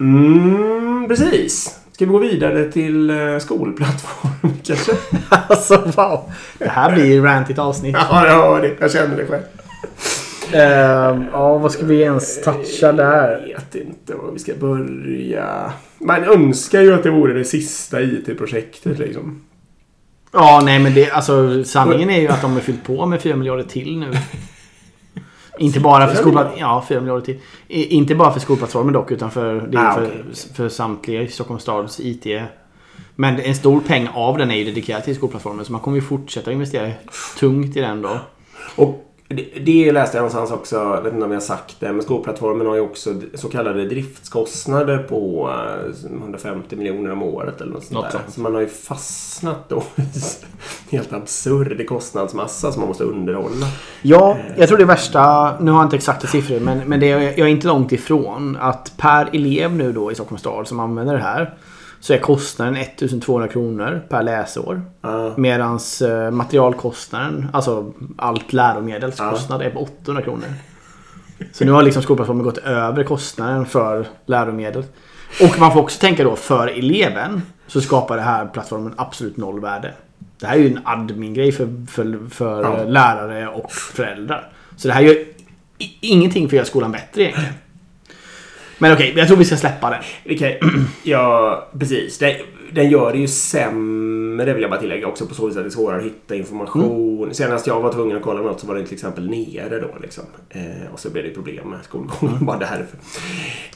mm, 0.00 1.08
precis. 1.08 1.78
Ska 1.92 2.04
vi 2.04 2.10
gå 2.12 2.18
vidare 2.18 2.72
till 2.72 3.10
eh, 3.10 3.38
skolplattform 3.38 4.52
kanske? 4.62 4.92
alltså 5.28 5.92
wow. 5.96 6.32
Det 6.58 6.68
här 6.68 6.92
blir 6.94 7.22
rantigt 7.22 7.58
avsnitt. 7.58 7.96
Ja, 7.98 8.04
hör 8.26 8.62
det. 8.62 8.76
Jag 8.80 8.92
känner 8.92 9.16
det 9.16 9.26
själv. 9.26 9.42
Ehm, 10.54 11.24
ja, 11.32 11.58
vad 11.58 11.72
ska 11.72 11.86
vi 11.86 12.00
ens 12.02 12.42
toucha 12.42 12.62
Jag 12.86 12.96
där? 12.96 13.46
vet 13.46 13.74
inte 13.74 14.14
var 14.14 14.32
vi 14.32 14.38
ska 14.38 14.54
börja. 14.54 15.72
Man 15.98 16.24
önskar 16.24 16.80
ju 16.80 16.94
att 16.94 17.02
det 17.02 17.10
vore 17.10 17.32
det 17.32 17.44
sista 17.44 18.02
IT-projektet 18.02 18.98
liksom. 18.98 19.40
Ja, 20.32 20.62
nej 20.64 20.78
men 20.78 20.94
det, 20.94 21.10
alltså 21.10 21.64
sanningen 21.64 22.10
är 22.10 22.20
ju 22.20 22.28
att 22.28 22.42
de 22.42 22.52
har 22.52 22.60
fyllt 22.60 22.84
på 22.84 23.06
med 23.06 23.20
4 23.22 23.36
miljarder 23.36 23.64
till 23.64 23.98
nu. 23.98 24.10
Inte 25.58 25.80
bara 25.80 26.08
för 26.08 26.16
skolplattformen. 26.16 26.60
Ja, 26.60 26.84
4 26.88 27.00
miljarder 27.00 27.24
till. 27.24 27.38
I, 27.68 27.94
inte 27.94 28.14
bara 28.14 28.32
för 28.32 28.40
skolplattformen 28.40 28.92
dock, 28.92 29.10
utan 29.10 29.30
för, 29.30 29.60
det 29.60 29.78
är 29.78 29.86
Ah, 29.90 29.94
för, 29.94 30.04
okej. 30.04 30.22
för 30.54 30.68
samtliga 30.68 31.22
i 31.22 31.28
Stockholms 31.28 31.62
stads 31.62 32.00
IT. 32.00 32.26
Men 33.16 33.40
en 33.40 33.54
stor 33.54 33.80
peng 33.80 34.08
av 34.14 34.38
den 34.38 34.50
är 34.50 34.54
ju 34.56 34.64
dedikerad 34.64 35.04
till 35.04 35.14
skolplattformen. 35.16 35.64
Så 35.64 35.72
man 35.72 35.80
kommer 35.80 35.96
ju 35.96 36.02
fortsätta 36.02 36.52
investera 36.52 36.90
tungt 37.38 37.76
i 37.76 37.80
den 37.80 38.02
då. 38.02 38.18
Och 38.76 39.13
det, 39.28 39.64
det 39.64 39.92
läste 39.92 40.16
jag 40.16 40.22
någonstans 40.22 40.50
också, 40.50 40.76
jag 40.76 41.02
vet 41.02 41.12
inte 41.12 41.24
om 41.24 41.30
jag 41.30 41.40
har 41.40 41.44
sagt 41.44 41.76
det, 41.80 41.92
men 41.92 42.02
skolplattformen 42.02 42.66
har 42.66 42.74
ju 42.74 42.80
också 42.80 43.14
så 43.34 43.48
kallade 43.48 43.84
driftskostnader 43.84 44.98
på 44.98 45.50
eh, 46.06 46.12
150 46.20 46.76
miljoner 46.76 47.12
om 47.12 47.22
året 47.22 47.60
eller 47.60 47.72
något 47.72 47.84
sånt 47.84 47.94
Något 47.94 48.04
där. 48.04 48.10
sånt. 48.10 48.34
Så 48.34 48.40
man 48.40 48.54
har 48.54 48.60
ju 48.60 48.66
fastnat 48.66 49.68
då 49.68 49.82
i 49.96 50.00
en 50.00 50.06
helt 50.90 51.12
absurd 51.12 51.86
kostnadsmassa 51.88 52.72
som 52.72 52.80
man 52.80 52.88
måste 52.88 53.04
underhålla. 53.04 53.66
Ja, 54.02 54.36
jag 54.56 54.68
tror 54.68 54.78
det 54.78 54.84
värsta, 54.84 55.54
nu 55.60 55.70
har 55.70 55.78
jag 55.78 55.86
inte 55.86 55.96
exakta 55.96 56.26
siffror, 56.26 56.60
men, 56.60 56.78
men 56.78 57.00
det 57.00 57.10
är, 57.10 57.20
jag 57.20 57.38
är 57.38 57.46
inte 57.46 57.66
långt 57.66 57.92
ifrån 57.92 58.56
att 58.60 58.92
per 58.96 59.28
elev 59.32 59.72
nu 59.72 59.92
då 59.92 60.12
i 60.12 60.14
Stockholms 60.14 60.40
stad 60.40 60.68
som 60.68 60.80
använder 60.80 61.14
det 61.14 61.22
här 61.22 61.54
så 62.04 62.12
är 62.12 62.18
kostnaden 62.18 62.76
1200 62.76 63.48
kronor 63.48 64.02
per 64.08 64.22
läsår. 64.22 64.82
Ja. 65.00 65.32
Medans 65.36 66.02
eh, 66.02 66.30
materialkostnaden, 66.30 67.48
alltså 67.52 67.92
allt 68.16 68.52
läromedelskostnad 69.18 69.62
är 69.62 69.70
på 69.70 69.80
800 69.80 70.22
kronor. 70.22 70.46
Så 71.52 71.64
nu 71.64 71.70
har 71.72 71.82
liksom 71.82 72.02
skolplattformen 72.02 72.44
gått 72.44 72.58
över 72.58 73.04
kostnaden 73.04 73.66
för 73.66 74.06
läromedel. 74.26 74.84
Och 75.42 75.58
man 75.58 75.72
får 75.72 75.80
också 75.80 76.00
tänka 76.00 76.24
då 76.24 76.36
för 76.36 76.68
eleven 76.68 77.42
så 77.66 77.80
skapar 77.80 78.16
det 78.16 78.22
här 78.22 78.46
plattformen 78.46 78.94
absolut 78.96 79.36
noll 79.36 79.60
värde. 79.60 79.94
Det 80.40 80.46
här 80.46 80.54
är 80.56 80.60
ju 80.60 80.66
en 80.66 80.80
admin-grej 80.84 81.52
för, 81.52 81.86
för, 81.90 82.28
för 82.30 82.62
Ja. 82.62 82.84
lärare 82.84 83.48
och 83.48 83.72
föräldrar. 83.72 84.52
Så 84.76 84.88
det 84.88 84.94
här 84.94 85.00
gör 85.02 85.16
ingenting 86.00 86.48
för 86.48 86.56
att 86.56 86.58
göra 86.58 86.66
skolan 86.66 86.92
bättre 86.92 87.22
egentligen. 87.22 87.52
Men 88.78 88.92
okej, 88.92 89.12
jag 89.16 89.26
tror 89.26 89.36
vi 89.36 89.44
ska 89.44 89.56
släppa 89.56 89.90
den. 89.90 90.00
Okej, 90.34 90.60
ja 91.02 91.68
precis. 91.78 92.18
Den, 92.18 92.34
den 92.72 92.90
gör 92.90 93.12
det 93.12 93.18
ju 93.18 93.28
sämre 93.28 94.52
vill 94.52 94.62
jag 94.62 94.70
bara 94.70 94.80
tillägga 94.80 95.06
också 95.06 95.26
på 95.26 95.34
så 95.34 95.46
vis 95.46 95.56
att 95.56 95.62
det 95.62 95.68
är 95.68 95.70
svårare 95.70 95.98
att 95.98 96.04
hitta 96.04 96.34
information. 96.34 97.34
Senast 97.34 97.66
jag 97.66 97.80
var 97.80 97.92
tvungen 97.92 98.16
att 98.16 98.22
kolla 98.22 98.40
något 98.40 98.60
så 98.60 98.66
var 98.66 98.74
den 98.74 98.84
till 98.84 98.94
exempel 98.94 99.30
nere 99.30 99.80
då 99.80 99.88
liksom. 100.02 100.24
Eh, 100.50 100.92
och 100.92 101.00
så 101.00 101.10
blev 101.10 101.24
det 101.24 101.30
problem 101.30 101.70
med 101.70 101.78
skolgången 101.84 102.38
bara 102.46 102.58
därför. 102.58 102.98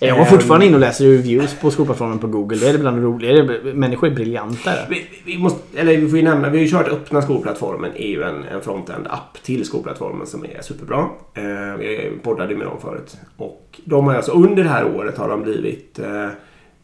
Jag 0.00 0.14
var 0.14 0.23
Ehm, 0.23 0.26
fortfarande 0.26 0.67
inne 0.67 0.75
och 0.75 0.81
läser 0.81 1.05
reviews 1.05 1.55
på 1.55 1.71
skolplattformen 1.71 2.19
på 2.19 2.26
Google. 2.26 2.57
Det 2.57 2.69
är 2.69 2.78
bland 2.78 2.97
det 2.97 3.02
roliga. 3.02 3.45
Människor 3.75 4.09
är 4.09 4.14
briljanta 4.14 4.71
där. 4.71 4.87
Vi, 4.90 5.07
vi, 5.25 5.38
måste, 5.38 5.81
eller 5.81 5.97
vi 5.97 6.09
får 6.09 6.19
ju 6.19 6.25
nämna, 6.25 6.49
vi 6.49 6.59
har 6.59 6.64
ju 6.64 6.71
kört 6.71 6.88
öppna 6.88 7.23
skolplattformen 7.23 7.90
är 7.97 8.09
ju 8.09 8.23
en, 8.23 8.45
en 8.45 8.61
frontend-app 8.61 9.43
till 9.43 9.64
skolplattformen 9.64 10.26
som 10.26 10.45
är 10.45 10.62
superbra. 10.62 11.07
Eh, 11.35 11.78
vi 11.78 12.11
poddade 12.23 12.57
med 12.57 12.67
dem 12.67 12.81
förut. 12.81 13.17
Och 13.37 13.81
de 13.85 14.07
har 14.07 14.14
alltså 14.14 14.33
under 14.33 14.64
det 14.64 14.71
här 14.71 14.85
året 14.88 15.18
har 15.18 15.28
de 15.28 15.42
blivit 15.42 15.99
eh, 15.99 16.28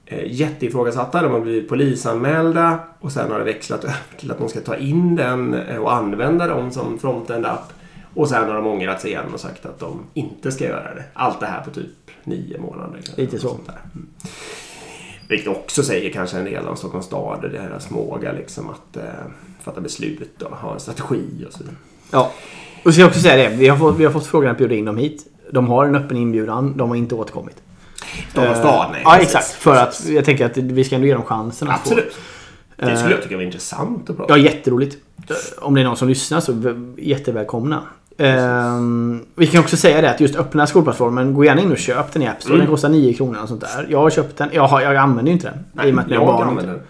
eh, 0.06 0.32
jätteifrågasatta. 0.32 1.22
De 1.22 1.32
har 1.32 1.40
blivit 1.40 1.68
polisanmälda 1.68 2.78
och 3.00 3.12
sen 3.12 3.30
har 3.30 3.38
det 3.38 3.44
växlat 3.44 3.84
över 3.84 3.96
till 4.18 4.30
att 4.30 4.38
de 4.38 4.48
ska 4.48 4.60
ta 4.60 4.76
in 4.76 5.16
den 5.16 5.54
eh, 5.54 5.76
och 5.76 5.94
använda 5.94 6.46
dem 6.46 6.70
som 6.70 6.98
frontend-app. 6.98 7.72
Och 8.14 8.28
sen 8.28 8.48
har 8.48 8.54
de 8.54 8.66
ångrat 8.66 9.00
sig 9.00 9.10
igen 9.10 9.24
och 9.34 9.40
sagt 9.40 9.66
att 9.66 9.78
de 9.78 10.00
inte 10.14 10.52
ska 10.52 10.64
göra 10.64 10.94
det. 10.94 11.04
Allt 11.12 11.40
det 11.40 11.46
här 11.46 11.64
på 11.64 11.70
typ 11.70 12.10
nio 12.24 12.58
månader. 12.58 13.00
Lite 13.16 13.38
så. 13.38 13.48
Sånt 13.48 13.66
där. 13.66 13.80
Mm. 13.94 14.06
Vilket 15.28 15.48
också 15.48 15.82
säger 15.82 16.10
kanske 16.12 16.38
en 16.38 16.44
del 16.44 16.68
om 16.68 16.76
Stockholms 16.76 17.06
stad 17.06 17.44
och 17.44 17.50
deras 17.50 17.86
förmåga 17.86 18.32
liksom 18.32 18.68
att 18.68 18.96
eh, 18.96 19.02
fatta 19.62 19.80
beslut 19.80 20.42
och 20.42 20.56
ha 20.56 20.74
en 20.74 20.80
strategi 20.80 21.44
och 21.46 21.52
så 21.52 21.58
vidare. 21.58 21.76
Ja. 22.10 22.32
Och 22.84 22.84
så 22.84 22.92
ska 22.92 23.00
jag 23.00 23.08
också 23.08 23.20
säga 23.20 23.50
det. 23.50 23.56
Vi 23.56 23.68
har 23.68 23.76
fått, 23.76 23.98
vi 23.98 24.04
har 24.04 24.12
fått 24.12 24.26
frågan 24.26 24.50
att 24.50 24.58
bjuda 24.58 24.74
in 24.74 24.84
dem 24.84 24.96
hit. 24.96 25.26
De 25.50 25.66
har 25.66 25.86
en 25.86 25.94
öppen 25.94 26.16
inbjudan. 26.16 26.76
De 26.76 26.88
har 26.88 26.96
inte 26.96 27.14
återkommit. 27.14 27.62
Stockholms 28.30 28.56
Eh, 28.58 28.62
stad, 28.62 28.88
nej. 28.92 29.00
Ja, 29.04 29.18
exakt. 29.18 29.46
För 29.50 29.76
att 29.76 30.06
jag 30.06 30.24
tänker 30.24 30.46
att 30.46 30.56
vi 30.56 30.84
ska 30.84 30.94
ändå 30.94 31.06
ge 31.06 31.14
dem 31.14 31.22
chansen 31.22 31.68
att 31.68 31.74
få. 31.80 31.80
Absolut. 31.80 32.14
Det 32.76 32.90
Eh, 32.90 32.96
skulle 32.98 33.14
jag 33.14 33.22
tycka 33.22 33.36
var 33.36 33.42
intressant 33.42 34.10
att 34.10 34.16
prata 34.16 34.38
Ja, 34.38 34.44
jätteroligt. 34.44 34.96
Om 35.58 35.74
det 35.74 35.80
är 35.80 35.84
någon 35.84 35.96
som 35.96 36.08
lyssnar 36.08 36.40
så 36.40 36.74
jättevälkomna. 36.98 37.82
Ehm, 38.18 39.24
vi 39.34 39.46
kan 39.46 39.60
också 39.60 39.76
säga 39.76 40.00
det 40.00 40.10
att 40.10 40.20
just 40.20 40.36
öppna 40.36 40.66
skolplattformen, 40.66 41.34
gå 41.34 41.44
gärna 41.44 41.60
in 41.60 41.72
och 41.72 41.78
köp 41.78 42.12
den 42.12 42.22
i 42.22 42.26
App 42.28 42.40
Store. 42.42 42.54
Mm. 42.54 42.66
Den 42.66 42.74
kostar 42.74 42.88
9 42.88 43.14
kronor 43.14 43.38
och 43.42 43.48
sånt 43.48 43.60
där. 43.60 43.86
Jag 43.90 43.98
har 43.98 44.10
köpt 44.10 44.36
den. 44.38 44.48
Jag, 44.52 44.66
har, 44.66 44.80
jag 44.80 44.96
använder 44.96 45.30
ju 45.30 45.32
inte 45.32 45.46
den. 45.46 45.58
Nej, 45.72 45.88
I 45.88 45.90
och 45.90 45.94
med 45.94 46.02
att 46.02 46.10
mina 46.10 46.22
jag 46.22 46.26
barn 46.26 46.50
inte... 46.50 46.66
den. 46.66 46.80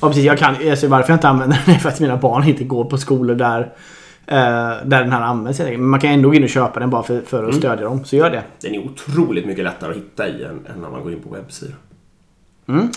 Ja, 0.00 0.08
precis. 0.08 0.24
Jag 0.24 0.38
kan, 0.38 0.54
alltså, 0.70 0.88
varför 0.88 1.10
jag 1.10 1.16
inte 1.16 1.28
använder 1.28 1.62
den 1.66 1.74
är 1.74 1.78
för 1.78 1.88
att 1.88 2.00
mina 2.00 2.16
barn 2.16 2.44
inte 2.44 2.64
går 2.64 2.84
på 2.84 2.98
skolor 2.98 3.34
där, 3.34 3.72
där 4.26 4.84
den 5.02 5.12
här 5.12 5.20
används. 5.22 5.58
helt 5.58 5.66
enkelt. 5.68 5.80
Men 5.80 5.90
man 5.90 6.00
kan 6.00 6.10
ändå 6.10 6.28
gå 6.28 6.34
in 6.34 6.42
och 6.42 6.48
köpa 6.48 6.80
den 6.80 6.90
bara 6.90 7.02
för, 7.02 7.20
för 7.20 7.38
Mm. 7.38 7.50
att 7.50 7.56
stödja 7.56 7.84
dem. 7.84 8.04
Så 8.04 8.16
gör 8.16 8.30
det. 8.30 8.42
Den 8.60 8.74
är 8.74 8.78
otroligt 8.86 9.46
mycket 9.46 9.64
lättare 9.64 9.90
att 9.90 9.96
hitta 9.96 10.28
i 10.28 10.44
än, 10.44 10.66
än 10.74 10.80
när 10.82 10.90
man 10.90 11.02
går 11.02 11.12
in 11.12 11.20
på 11.22 11.28
webbsidor. 11.34 11.74
Mm. 12.68 12.90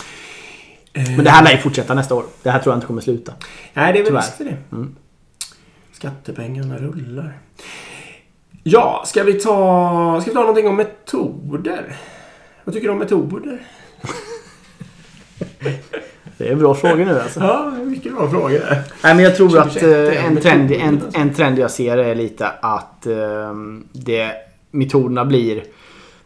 Eh, 0.93 1.09
Men 1.15 1.23
det 1.25 1.29
här 1.29 1.43
lär 1.43 1.51
ju 1.51 1.57
fortsätta 1.57 1.93
nästa 1.93 2.15
år. 2.15 2.23
Det 2.43 2.49
här 2.51 2.59
tror 2.59 2.73
jag 2.73 2.77
inte 2.77 2.87
kommer 2.87 3.01
sluta. 3.01 3.33
Nej, 3.73 3.93
det 3.93 3.99
är 3.99 4.03
väl 4.03 4.15
risk 4.15 4.37
för 4.37 4.43
det. 4.43 4.57
Mm. 4.71 4.95
Skattepengarna 5.93 6.77
rullar. 6.77 7.37
Ja, 8.63 9.03
ska 9.05 9.23
vi 9.23 9.33
ta, 9.33 10.19
ska 10.21 10.31
vi 10.31 10.35
ta 10.35 10.39
någonting 10.41 10.67
om 10.67 10.75
metoder? 10.75 11.95
Vad 12.63 12.73
tycker 12.75 12.87
du 12.87 12.91
om 12.93 12.99
metoder? 12.99 13.59
Det 16.39 16.47
är 16.47 16.55
bra 16.55 16.75
frågor 16.75 17.05
nu 17.05 17.19
alltså. 17.19 17.39
Ja, 17.43 17.71
mycket 17.85 18.15
bra 18.15 18.29
frågor. 18.29 18.61
Nej 19.03 19.15
men 19.15 19.19
jag 19.19 19.35
tror 19.35 19.59
att 19.59 19.73
2021 19.73 19.83
är 19.83 20.11
eh, 20.11 20.25
en, 20.25 20.37
trend, 20.37 20.71
en, 20.71 20.93
alltså. 20.93 21.19
en 21.19 21.33
trend 21.33 21.59
jag 21.59 21.71
ser 21.71 21.97
är 21.97 22.15
lite 22.15 22.47
att 22.47 23.05
eh, 23.05 23.53
det, 23.91 24.31
metoderna 24.71 25.25
blir 25.25 25.63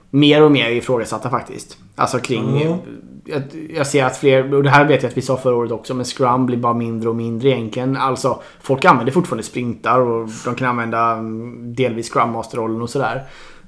mer 0.09 0.43
och 0.43 0.51
mer 0.51 0.69
ifrågasatta 0.69 1.29
faktiskt. 1.29 1.77
Alltså 1.95 2.19
kring... 2.19 2.61
Ja. 2.63 2.77
Jag, 3.25 3.41
jag 3.75 3.87
ser 3.87 4.05
att 4.05 4.17
fler, 4.17 4.53
och 4.53 4.63
det 4.63 4.69
här 4.69 4.85
vet 4.85 5.03
jag 5.03 5.09
att 5.09 5.17
vi 5.17 5.21
sa 5.21 5.37
förra 5.37 5.55
året 5.55 5.71
också, 5.71 5.93
men 5.93 6.05
Scrum 6.05 6.45
blir 6.45 6.57
bara 6.57 6.73
mindre 6.73 7.09
och 7.09 7.15
mindre 7.15 7.49
egentligen. 7.49 7.97
Alltså 7.97 8.41
folk 8.61 8.85
använder 8.85 9.13
fortfarande 9.13 9.43
sprintar 9.43 9.99
och 9.99 10.29
de 10.45 10.55
kan 10.55 10.67
använda 10.67 11.11
mm, 11.11 11.75
delvis 11.75 12.09
Scrum 12.09 12.29
Master-rollen 12.29 12.81
och 12.81 12.89
sådär. 12.89 13.23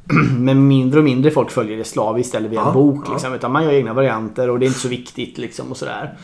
Men 0.39 0.67
mindre 0.67 0.99
och 0.99 1.05
mindre 1.05 1.31
folk 1.31 1.51
följer 1.51 1.77
det 1.77 1.83
slaviskt 1.83 2.35
eller 2.35 2.49
via 2.49 2.59
Ja, 2.59 2.67
en 2.67 2.73
bok. 2.73 3.03
ja. 3.07 3.11
Liksom, 3.13 3.33
utan 3.33 3.51
man 3.51 3.63
gör 3.63 3.71
egna 3.71 3.93
varianter 3.93 4.49
och 4.49 4.59
det 4.59 4.65
är 4.65 4.67
inte 4.67 4.79
så 4.79 4.87
viktigt 4.87 5.37
liksom 5.37 5.71
och 5.71 5.77
sådär. 5.77 6.17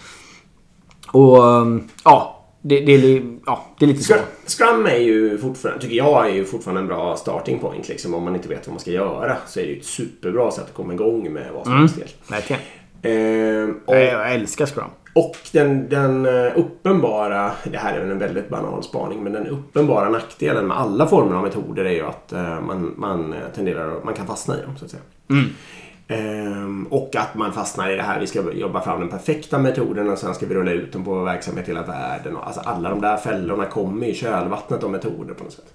Och 1.11 1.43
um, 1.43 1.87
ja, 2.03 2.45
det, 2.61 2.79
det, 2.79 2.91
är, 2.93 3.23
ja, 3.45 3.65
det 3.79 3.85
är 3.85 3.87
lite 3.87 4.03
så. 4.03 4.13
Scrum, 4.47 4.85
är 4.85 4.97
ju 4.97 5.37
fortfarande, 5.37 5.81
tycker 5.81 5.95
jag, 5.95 6.29
är 6.29 6.33
ju 6.33 6.45
fortfarande 6.45 6.81
en 6.81 6.87
bra 6.87 7.15
starting 7.15 7.59
point. 7.59 7.87
Liksom. 7.89 8.13
Om 8.13 8.23
man 8.23 8.35
inte 8.35 8.47
vet 8.49 8.67
vad 8.67 8.73
man 8.73 8.79
ska 8.79 8.91
göra 8.91 9.37
så 9.47 9.59
är 9.59 9.63
det 9.63 9.69
ju 9.71 9.77
ett 9.79 9.85
superbra 9.85 10.51
sätt 10.51 10.63
att 10.63 10.73
komma 10.73 10.93
igång 10.93 11.33
med 11.33 11.47
vad 11.53 11.63
som 11.63 11.71
Mm. 11.71 11.81
helst. 11.81 11.97
helt. 11.97 12.31
Verkligen. 12.31 12.61
Ehm, 13.03 13.79
och, 13.85 13.95
Jag, 13.95 14.03
jag 14.03 14.33
älskar 14.33 14.65
Scrum. 14.65 14.89
och 15.13 15.35
den, 15.51 15.89
den 15.89 16.25
eh, 16.25 16.51
uppenbara, 16.55 17.51
det 17.63 17.77
här 17.77 17.93
är 17.95 18.01
väl 18.01 18.11
en 18.11 18.19
väldigt 18.19 18.49
banal 18.49 18.83
spaning, 18.83 19.23
men 19.23 19.33
den 19.33 19.47
uppenbara 19.47 20.09
nackdelen 20.09 20.67
med 20.67 20.77
alla 20.77 21.07
former 21.07 21.35
av 21.35 21.43
metoder 21.43 21.85
är 21.85 21.91
ju 21.91 22.05
att 22.05 22.33
eh, 22.33 22.61
man, 22.61 22.93
man 22.97 23.33
eh, 23.33 23.39
tenderar 23.55 24.03
man 24.03 24.13
kan 24.13 24.27
fastna 24.27 24.57
i 24.59 24.61
dem 24.61 24.77
så 24.77 24.85
att 24.85 24.91
säga. 24.91 25.03
Ehm, 26.07 26.87
och 26.89 27.15
att 27.15 27.35
man 27.35 27.53
fastnar 27.53 27.89
i 27.91 27.95
det 27.95 28.01
här, 28.01 28.19
vi 28.19 28.27
ska 28.27 28.51
jobba 28.53 28.81
fram 28.81 28.99
den 28.99 29.09
perfekta 29.09 29.59
metoden 29.59 30.09
och 30.09 30.17
sen 30.17 30.35
ska 30.35 30.45
vi 30.45 30.55
rulla 30.55 30.71
ut 30.71 30.93
den 30.93 31.03
på 31.03 31.23
verksamhet 31.23 31.67
i 31.67 31.71
hela 31.71 31.83
världen. 31.85 32.37
Alltså 32.37 32.61
alla 32.61 32.89
de 32.89 33.01
där 33.01 33.17
fällorna 33.17 33.65
kommer 33.65 34.07
i 34.07 34.13
kölvattnet 34.13 34.83
av 34.83 34.91
metoder 34.91 35.33
på 35.33 35.43
något 35.43 35.53
sätt. 35.53 35.73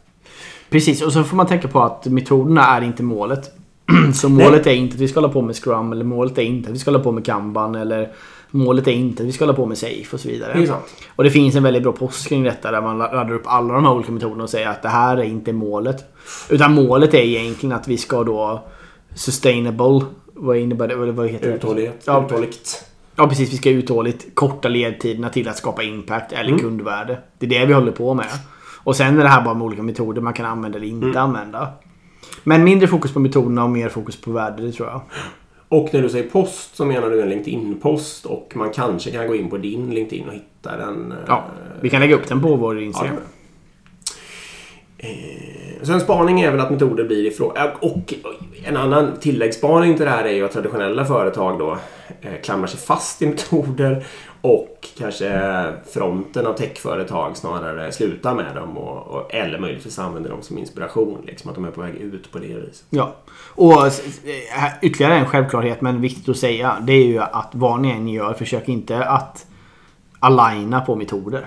Precis, 0.70 1.02
och 1.02 1.12
så 1.12 1.24
får 1.24 1.36
man 1.36 1.46
tänka 1.46 1.68
på 1.68 1.82
att 1.82 2.06
metoderna 2.06 2.66
är 2.66 2.82
inte 2.82 3.02
målet. 3.02 3.52
Så 4.14 4.28
målet 4.28 4.66
är 4.66 4.72
inte 4.74 4.94
att 4.94 5.00
vi 5.00 5.08
ska 5.08 5.20
hålla 5.20 5.32
på 5.32 5.42
med 5.42 5.56
Scrum 5.56 5.92
eller 5.92 6.04
målet 6.04 6.38
är 6.38 6.42
inte 6.42 6.68
att 6.68 6.74
vi 6.74 6.78
ska 6.78 6.90
hålla 6.90 7.04
på 7.04 7.12
med 7.12 7.24
Kanban 7.24 7.74
eller 7.74 8.12
målet 8.50 8.86
är 8.88 8.92
inte 8.92 9.22
att 9.22 9.28
vi 9.28 9.32
ska 9.32 9.44
hålla 9.44 9.56
på 9.56 9.66
med 9.66 9.78
Safe 9.78 10.06
och 10.12 10.20
så 10.20 10.28
vidare. 10.28 10.60
Det. 10.60 10.72
Och 11.16 11.24
det 11.24 11.30
finns 11.30 11.54
en 11.54 11.62
väldigt 11.62 11.82
bra 11.82 11.92
post 11.92 12.28
kring 12.28 12.42
detta 12.42 12.70
där 12.70 12.82
man 12.82 12.98
laddar 12.98 13.32
upp 13.32 13.42
alla 13.46 13.74
de 13.74 13.84
här 13.84 13.92
olika 13.92 14.12
metoderna 14.12 14.42
och 14.42 14.50
säger 14.50 14.68
att 14.68 14.82
det 14.82 14.88
här 14.88 15.16
är 15.16 15.22
inte 15.24 15.52
målet. 15.52 16.04
Utan 16.50 16.74
målet 16.74 17.14
är 17.14 17.18
egentligen 17.18 17.76
att 17.76 17.88
vi 17.88 17.96
ska 17.98 18.24
då 18.24 18.64
sustainable. 19.14 20.00
Vad 20.34 20.56
innebär 20.56 20.88
det? 20.88 20.96
Vad 21.12 21.28
heter 21.28 21.48
det? 21.50 21.54
Uthållighet, 21.56 22.02
Ja. 22.06 22.24
uthålligt. 22.26 22.84
Ja 23.16 23.28
precis, 23.28 23.52
vi 23.52 23.56
ska 23.56 23.70
uthålligt 23.70 24.26
korta 24.34 24.68
ledtiderna 24.68 25.28
till 25.28 25.48
att 25.48 25.56
skapa 25.56 25.82
impact 25.82 26.32
eller 26.32 26.48
Mm. 26.48 26.60
kundvärde. 26.60 27.18
Det 27.38 27.46
är 27.46 27.50
det 27.60 27.66
vi 27.66 27.72
håller 27.72 27.92
på 27.92 28.14
med. 28.14 28.26
Och 28.84 28.96
sen 28.96 29.18
är 29.18 29.22
det 29.22 29.28
här 29.28 29.42
bara 29.44 29.54
med 29.54 29.62
olika 29.64 29.82
metoder 29.82 30.22
man 30.22 30.32
kan 30.32 30.46
använda 30.46 30.78
eller 30.78 30.88
inte 30.88 31.06
Mm. 31.06 31.16
använda. 31.16 31.68
Men 32.44 32.64
mindre 32.64 32.88
fokus 32.88 33.12
på 33.12 33.20
metoderna 33.20 33.64
och 33.64 33.70
mer 33.70 33.88
fokus 33.88 34.20
på 34.20 34.30
värde, 34.30 34.62
det 34.66 34.72
tror 34.72 34.88
jag. 34.88 35.00
Och 35.68 35.88
när 35.92 36.02
du 36.02 36.08
säger 36.08 36.30
post 36.30 36.76
så 36.76 36.84
menar 36.84 37.10
du 37.10 37.22
en 37.22 37.28
LinkedIn-post 37.28 38.26
och 38.26 38.52
man 38.54 38.70
kanske 38.70 39.10
kan 39.10 39.26
gå 39.26 39.34
in 39.34 39.50
på 39.50 39.56
din 39.56 39.90
LinkedIn 39.94 40.28
och 40.28 40.34
hitta 40.34 40.76
den. 40.76 41.12
eh, 41.12 41.18
Ja, 41.26 41.44
vi 41.80 41.90
kan 41.90 42.00
lägga 42.00 42.14
upp 42.14 42.28
den 42.28 42.42
på 42.42 42.56
vår 42.56 42.76
Ja, 42.78 42.82
Instagram. 42.84 43.14
bra. 43.14 43.24
Eh, 44.98 45.82
Så 45.82 45.92
en 45.92 46.00
spaning 46.00 46.40
är 46.40 46.50
väl 46.50 46.60
att 46.60 46.70
metoder 46.70 47.04
blir 47.04 47.26
ifrån... 47.26 47.56
eh, 47.56 47.64
Och 47.80 48.14
en 48.64 48.76
annan 48.76 49.10
tilläggsspaning 49.20 49.96
till 49.96 50.04
det 50.04 50.10
här 50.10 50.24
är 50.24 50.32
ju 50.32 50.44
att 50.44 50.52
traditionella 50.52 51.04
företag 51.04 51.58
då 51.58 51.78
klamrar 52.42 52.66
sig 52.66 52.80
fast 52.80 53.22
i 53.22 53.26
metoder 53.26 54.06
och 54.40 54.88
kanske 54.98 55.72
fronten 55.92 56.46
av 56.46 56.52
techföretag 56.52 57.36
snarare 57.36 57.92
slutar 57.92 58.34
med 58.34 58.54
dem 58.54 58.78
och, 58.78 59.06
och, 59.06 59.34
eller 59.34 59.58
möjligtvis 59.58 59.98
använder 59.98 60.30
dem 60.30 60.42
som 60.42 60.58
inspiration. 60.58 61.18
Liksom, 61.26 61.50
att 61.50 61.54
de 61.54 61.64
är 61.64 61.70
på 61.70 61.80
väg 61.80 61.94
ut 61.94 62.32
på 62.32 62.38
det 62.38 62.46
viset. 62.46 62.84
Ja. 62.90 63.14
Och 63.38 63.86
ytterligare 64.82 65.14
en 65.14 65.26
självklarhet, 65.26 65.80
men 65.80 66.00
viktigt 66.00 66.28
att 66.28 66.36
säga. 66.36 66.76
Det 66.80 66.92
är 66.92 67.06
ju 67.06 67.18
att 67.18 67.50
vad 67.52 67.80
ni 67.80 67.90
än 67.90 68.08
gör, 68.08 68.34
försök 68.34 68.68
inte 68.68 69.04
att 69.04 69.46
aligna 70.18 70.80
på 70.80 70.96
metoder. 70.96 71.46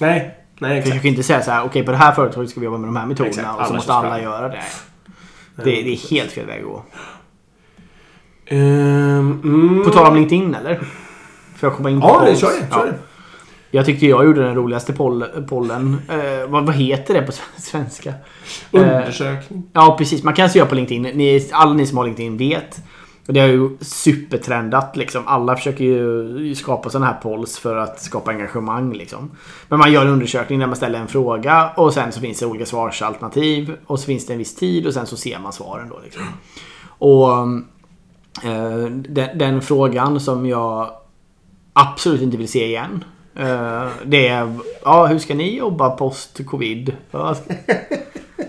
Nej, 0.00 0.34
nej 0.58 0.78
exakt. 0.78 0.94
Försök 0.94 1.04
inte 1.04 1.22
säga 1.22 1.42
så 1.42 1.50
här, 1.50 1.64
okej 1.64 1.84
på 1.84 1.90
det 1.90 1.96
här 1.96 2.12
företaget 2.12 2.50
ska 2.50 2.60
vi 2.60 2.66
jobba 2.66 2.78
med 2.78 2.88
de 2.88 2.96
här 2.96 3.06
metoderna 3.06 3.30
Exakt, 3.30 3.60
och 3.60 3.66
så 3.66 3.74
måste 3.74 3.92
alla 3.92 4.22
göra 4.22 4.48
det. 4.48 4.62
Det, 5.56 5.62
det 5.64 5.92
är 5.92 6.10
helt 6.10 6.32
fel 6.32 6.46
väg 6.46 6.60
att 6.60 6.66
gå. 6.66 6.82
Ehm, 8.46 9.40
mm. 9.44 9.84
På 9.84 9.90
tal 9.90 10.06
om 10.06 10.14
LinkedIn 10.14 10.54
eller? 10.54 10.80
Får 11.56 11.68
jag 11.68 11.76
komma 11.76 11.90
in 11.90 12.00
på 12.00 12.06
Ja, 12.08 12.24
det, 12.30 12.36
kör 12.36 12.48
det. 12.48 12.74
Kör 12.74 12.86
Ja. 12.86 12.92
det. 12.92 12.98
Jag 13.70 13.86
tyckte 13.86 14.06
jag 14.06 14.24
gjorde 14.24 14.42
den 14.42 14.54
roligaste 14.54 14.92
poll, 14.92 15.24
pollen. 15.48 15.96
Eh, 16.08 16.48
vad, 16.50 16.66
vad 16.66 16.74
heter 16.74 17.14
det 17.14 17.22
på 17.22 17.32
svenska? 17.56 18.08
Eh, 18.72 18.80
Undersökning. 18.80 19.62
Ja, 19.72 19.94
precis. 19.98 20.22
Man 20.22 20.34
kan 20.34 20.50
se 20.50 20.58
göra 20.58 20.68
på 20.68 20.74
LinkedIn. 20.74 21.02
Ni, 21.02 21.48
alla 21.52 21.72
ni 21.72 21.86
som 21.86 21.98
har 21.98 22.04
LinkedIn 22.04 22.36
vet. 22.36 22.76
Och 23.26 23.32
det 23.32 23.40
har 23.40 23.48
ju 23.48 23.70
supertrendat 23.80 24.96
liksom. 24.96 25.22
Alla 25.26 25.56
försöker 25.56 25.84
ju 25.84 26.54
skapa 26.54 26.90
sådana 26.90 27.06
här 27.06 27.14
polls 27.22 27.58
för 27.58 27.76
att 27.76 28.00
skapa 28.02 28.30
engagemang 28.30 28.92
liksom. 28.92 29.30
Men 29.68 29.78
man 29.78 29.92
gör 29.92 30.02
en 30.02 30.08
undersökning 30.12 30.58
där 30.58 30.66
man 30.66 30.76
ställer 30.76 30.98
en 30.98 31.08
fråga 31.08 31.70
och 31.76 31.92
sen 31.94 32.12
så 32.12 32.20
finns 32.20 32.38
det 32.38 32.46
olika 32.46 32.66
svarsalternativ. 32.66 33.72
Och 33.86 34.00
så 34.00 34.06
finns 34.06 34.26
det 34.26 34.32
en 34.32 34.38
viss 34.38 34.54
tid 34.54 34.86
och 34.86 34.94
sen 34.94 35.06
så 35.06 35.16
ser 35.16 35.38
man 35.38 35.52
svaren 35.52 35.88
då 35.88 36.00
liksom. 36.04 36.22
Och 36.86 37.28
eh, 38.50 38.84
den, 38.90 39.38
den 39.38 39.62
frågan 39.62 40.20
som 40.20 40.46
jag 40.46 40.90
absolut 41.76 42.22
inte 42.22 42.36
vill 42.36 42.48
se 42.48 42.66
igen. 42.66 43.04
Eh, 43.34 43.86
det 44.04 44.28
är, 44.28 44.54
ja 44.84 45.06
hur 45.06 45.18
ska 45.18 45.34
ni 45.34 45.56
jobba 45.56 45.90
post-covid? 45.90 46.92
Alltså, 47.10 47.44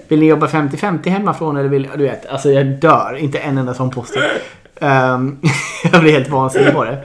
vill 0.07 0.19
ni 0.19 0.25
jobba 0.25 0.47
50-50 0.47 1.09
hemifrån 1.09 1.57
eller 1.57 1.69
vill... 1.69 1.87
Du 1.97 2.03
vet, 2.03 2.25
alltså 2.25 2.51
jag 2.51 2.67
dör. 2.67 3.17
Inte 3.19 3.39
en 3.39 3.57
enda 3.57 3.73
sån 3.73 3.91
post. 3.91 4.17
Ehm, 4.81 5.37
jag 5.91 6.01
blir 6.01 6.11
helt 6.11 6.29
vansinnig 6.29 6.73
på 6.73 6.83
det. 6.83 7.03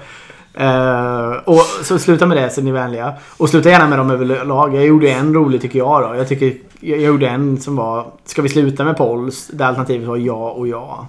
Uh, 0.61 1.32
och 1.44 1.61
så 1.82 1.98
sluta 1.98 2.26
med 2.26 2.37
det 2.37 2.50
så 2.50 2.61
är 2.61 2.64
ni 2.64 2.70
vänliga. 2.70 3.14
Och 3.37 3.48
sluta 3.48 3.70
gärna 3.70 3.87
med 3.87 3.98
dem 3.98 4.11
överlag. 4.11 4.74
Jag 4.74 4.87
gjorde 4.87 5.11
en 5.11 5.35
rolig 5.35 5.61
tycker 5.61 5.78
jag 5.78 6.02
då. 6.02 6.16
Jag 6.16 6.28
tycker 6.28 6.54
jag 6.80 7.00
gjorde 7.00 7.28
en 7.28 7.61
som 7.61 7.76
var 7.76 8.06
Ska 8.24 8.42
vi 8.42 8.48
sluta 8.48 8.85
med 8.85 8.96
polls? 8.96 9.50
Där 9.52 9.66
alternativet 9.66 10.08
var 10.08 10.16
ja 10.16 10.50
och 10.50 10.68
ja. 10.68 11.08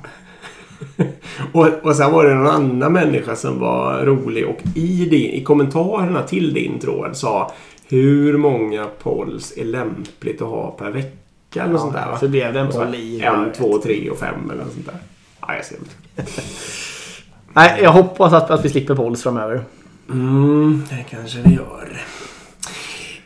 Och, 1.51 1.67
och 1.81 1.95
sen 1.95 2.11
var 2.11 2.25
det 2.25 2.35
någon 2.35 2.47
annan 2.47 2.93
människa 2.93 3.35
som 3.35 3.59
var 3.59 4.05
rolig 4.05 4.47
och 4.47 4.57
i, 4.75 5.05
din, 5.05 5.31
i 5.31 5.43
kommentarerna 5.43 6.23
till 6.23 6.53
din 6.53 6.79
tråd 6.79 7.17
sa 7.17 7.51
Hur 7.87 8.37
många 8.37 8.87
polls 9.03 9.53
är 9.57 9.65
lämpligt 9.65 10.41
att 10.41 10.47
ha 10.47 10.71
per 10.71 10.91
vecka? 10.91 11.61
Eller 11.61 11.71
något 11.71 11.81
sånt 11.81 11.93
där 11.93 12.07
va? 12.07 12.17
Så 12.19 12.27
blev 12.27 12.53
det 12.53 12.59
en 12.59 12.71
poll 12.71 12.95
i. 12.95 13.21
En, 13.21 13.51
två, 13.51 13.77
tre 13.77 14.09
och 14.09 14.17
fem 14.17 14.49
eller 14.51 14.63
något 14.63 14.73
sånt 14.73 14.85
där. 14.85 14.97
Ja, 15.41 15.55
jag 15.55 15.65
ser. 15.65 15.77
Nej, 17.53 17.79
jag 17.83 17.91
hoppas 17.91 18.33
att, 18.33 18.51
att 18.51 18.65
vi 18.65 18.69
slipper 18.69 18.95
polls 18.95 19.23
framöver. 19.23 19.63
Mm, 20.09 20.83
det 20.89 21.05
kanske 21.09 21.39
vi 21.41 21.55
gör. 21.55 22.01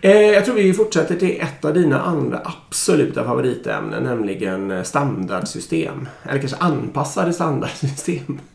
Eh, 0.01 0.21
jag 0.21 0.45
tror 0.45 0.55
vi 0.55 0.73
fortsätter 0.73 1.15
till 1.15 1.41
ett 1.41 1.65
av 1.65 1.73
dina 1.73 2.01
andra 2.01 2.41
absoluta 2.43 3.23
favoritämnen, 3.23 4.03
nämligen 4.03 4.71
eh, 4.71 4.83
standardsystem. 4.83 6.07
Eller 6.23 6.39
kanske 6.39 6.57
anpassade 6.57 7.33
standardsystem. 7.33 8.39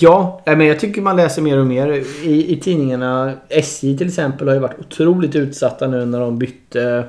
Ja, 0.00 0.42
nej, 0.46 0.56
men 0.56 0.66
jag 0.66 0.80
tycker 0.80 1.02
man 1.02 1.16
läser 1.16 1.42
mer 1.42 1.58
och 1.58 1.66
mer 1.66 1.88
i, 2.22 2.52
i 2.52 2.60
tidningarna. 2.60 3.32
SJ 3.48 3.98
till 3.98 4.06
exempel 4.06 4.48
har 4.48 4.54
ju 4.54 4.60
varit 4.60 4.80
otroligt 4.80 5.36
utsatta 5.36 5.86
nu 5.86 6.06
när 6.06 6.20
de 6.20 6.38
bytte 6.38 7.08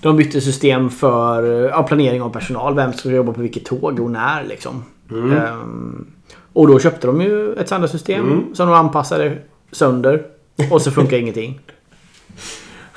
de 0.00 0.16
bytte 0.16 0.40
system 0.40 0.90
för 0.90 1.68
ja, 1.68 1.82
planering 1.82 2.22
av 2.22 2.30
personal. 2.30 2.74
Vem 2.74 2.92
ska 2.92 3.10
jobba 3.10 3.32
på 3.32 3.40
vilket 3.40 3.64
tåg 3.64 4.00
och 4.00 4.10
när 4.10 4.44
liksom. 4.44 4.84
Ehm, 5.10 6.06
och 6.52 6.68
då 6.68 6.78
köpte 6.78 7.06
de 7.06 7.20
ju 7.20 7.52
ett 7.52 7.66
standardsystem 7.66 8.54
som 8.54 8.68
de 8.68 8.74
anpassade 8.74 9.38
sönder. 9.72 10.26
Och 10.70 10.82
så 10.82 10.90
funkar 10.90 11.16
ingenting. 11.20 11.60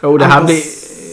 Och 0.03 0.19
det 0.19 0.25
här 0.25 0.43
blir... 0.43 0.61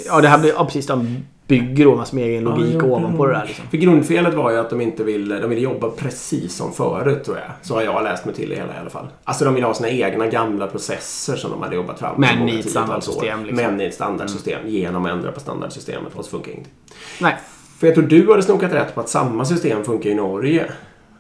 Ja, 0.07 0.21
det 0.21 0.29
här 0.29 0.39
blir... 0.39 0.53
Ja, 0.53 0.65
precis. 0.65 0.87
De 0.87 1.17
bygger 1.47 1.85
då 1.85 1.97
massor 1.97 2.17
med 2.17 2.25
egen 2.25 2.45
logik 2.45 2.77
Ja, 2.79 2.85
ovanpå 2.85 3.27
det 3.27 3.33
där 3.33 3.45
liksom. 3.47 3.65
För 3.71 3.77
grundfelet 3.77 4.35
var 4.35 4.51
ju 4.51 4.59
att 4.59 4.71
de 4.71 4.81
inte 4.81 5.05
ville, 5.05 5.41
de 5.41 5.51
ville 5.51 5.63
jobba 5.63 5.91
precis 5.91 6.55
som 6.55 6.73
förut 6.73 7.25
tror 7.25 7.37
jag. 7.37 7.47
Så 7.63 7.75
har 7.75 7.83
jag 7.83 8.05
läst 8.05 8.25
mig 8.25 8.35
till 8.35 8.49
det 8.49 8.57
hela 8.57 8.75
i 8.75 8.79
alla 8.81 8.91
fall. 8.91 9.09
Alltså 9.25 9.45
de 9.45 9.55
ville 9.55 9.67
ha 9.67 9.75
sina 9.75 9.89
egna 9.89 10.27
gamla 10.27 10.67
processer 10.67 11.37
som 11.37 11.51
de 11.51 11.63
hade 11.63 11.77
jobbat 11.77 11.99
fram. 11.99 12.15
Men 12.21 12.49
i 12.49 12.61
ett 12.61 12.71
standardsystem, 12.71 13.45
liksom. 13.45 13.67
Men 13.67 13.81
i 13.81 13.85
ett 13.85 13.95
standardsystem. 13.95 14.69
Genom 14.69 15.07
att 15.07 15.13
ändra 15.13 15.33
på 15.33 15.41
standardsystemet 15.41 16.15
och 16.15 16.25
så 16.25 16.31
funkar 16.31 16.51
ingenting. 16.53 16.73
Nej. 17.21 17.37
För 17.79 17.87
jag 17.87 17.95
tror 17.95 18.07
du 18.07 18.31
hade 18.31 18.43
snokat 18.43 18.73
rätt 18.73 18.95
på 18.95 19.01
att 19.01 19.09
samma 19.09 19.45
system 19.45 19.85
funkar 19.85 20.11
i 20.11 20.15
Norge. 20.15 20.73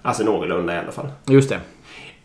Alltså 0.02 0.24
någorlunda 0.24 0.74
i 0.74 0.78
alla 0.78 0.92
fall. 0.92 1.08
Just 1.26 1.48
det. 1.48 1.60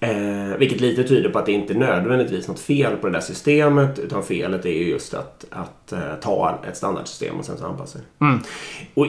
Eh, 0.06 0.58
vilket 0.58 0.82
lite 0.82 1.04
tyder 1.04 1.30
på 1.30 1.40
att 1.40 1.46
det 1.46 1.52
inte 1.52 1.74
är 1.74 1.78
nödvändigtvis 1.78 2.48
något 2.48 2.60
fel 2.60 2.98
på 2.98 3.08
det 3.08 3.14
där 3.14 3.22
systemet. 3.22 4.00
Utan 4.00 4.24
felet 4.24 4.66
är 4.66 4.70
ju 4.70 4.90
just 4.90 5.14
att, 5.14 5.46
att 5.50 5.92
eh, 5.92 6.16
ta 6.22 6.60
ett 6.70 6.78
standardsystem 6.78 7.36
och 7.36 7.46
sen 7.46 7.58
så 7.58 7.66
anpassa 7.66 8.00
det. 8.00 8.26
Mm. 8.26 8.40
Och, 8.94 9.08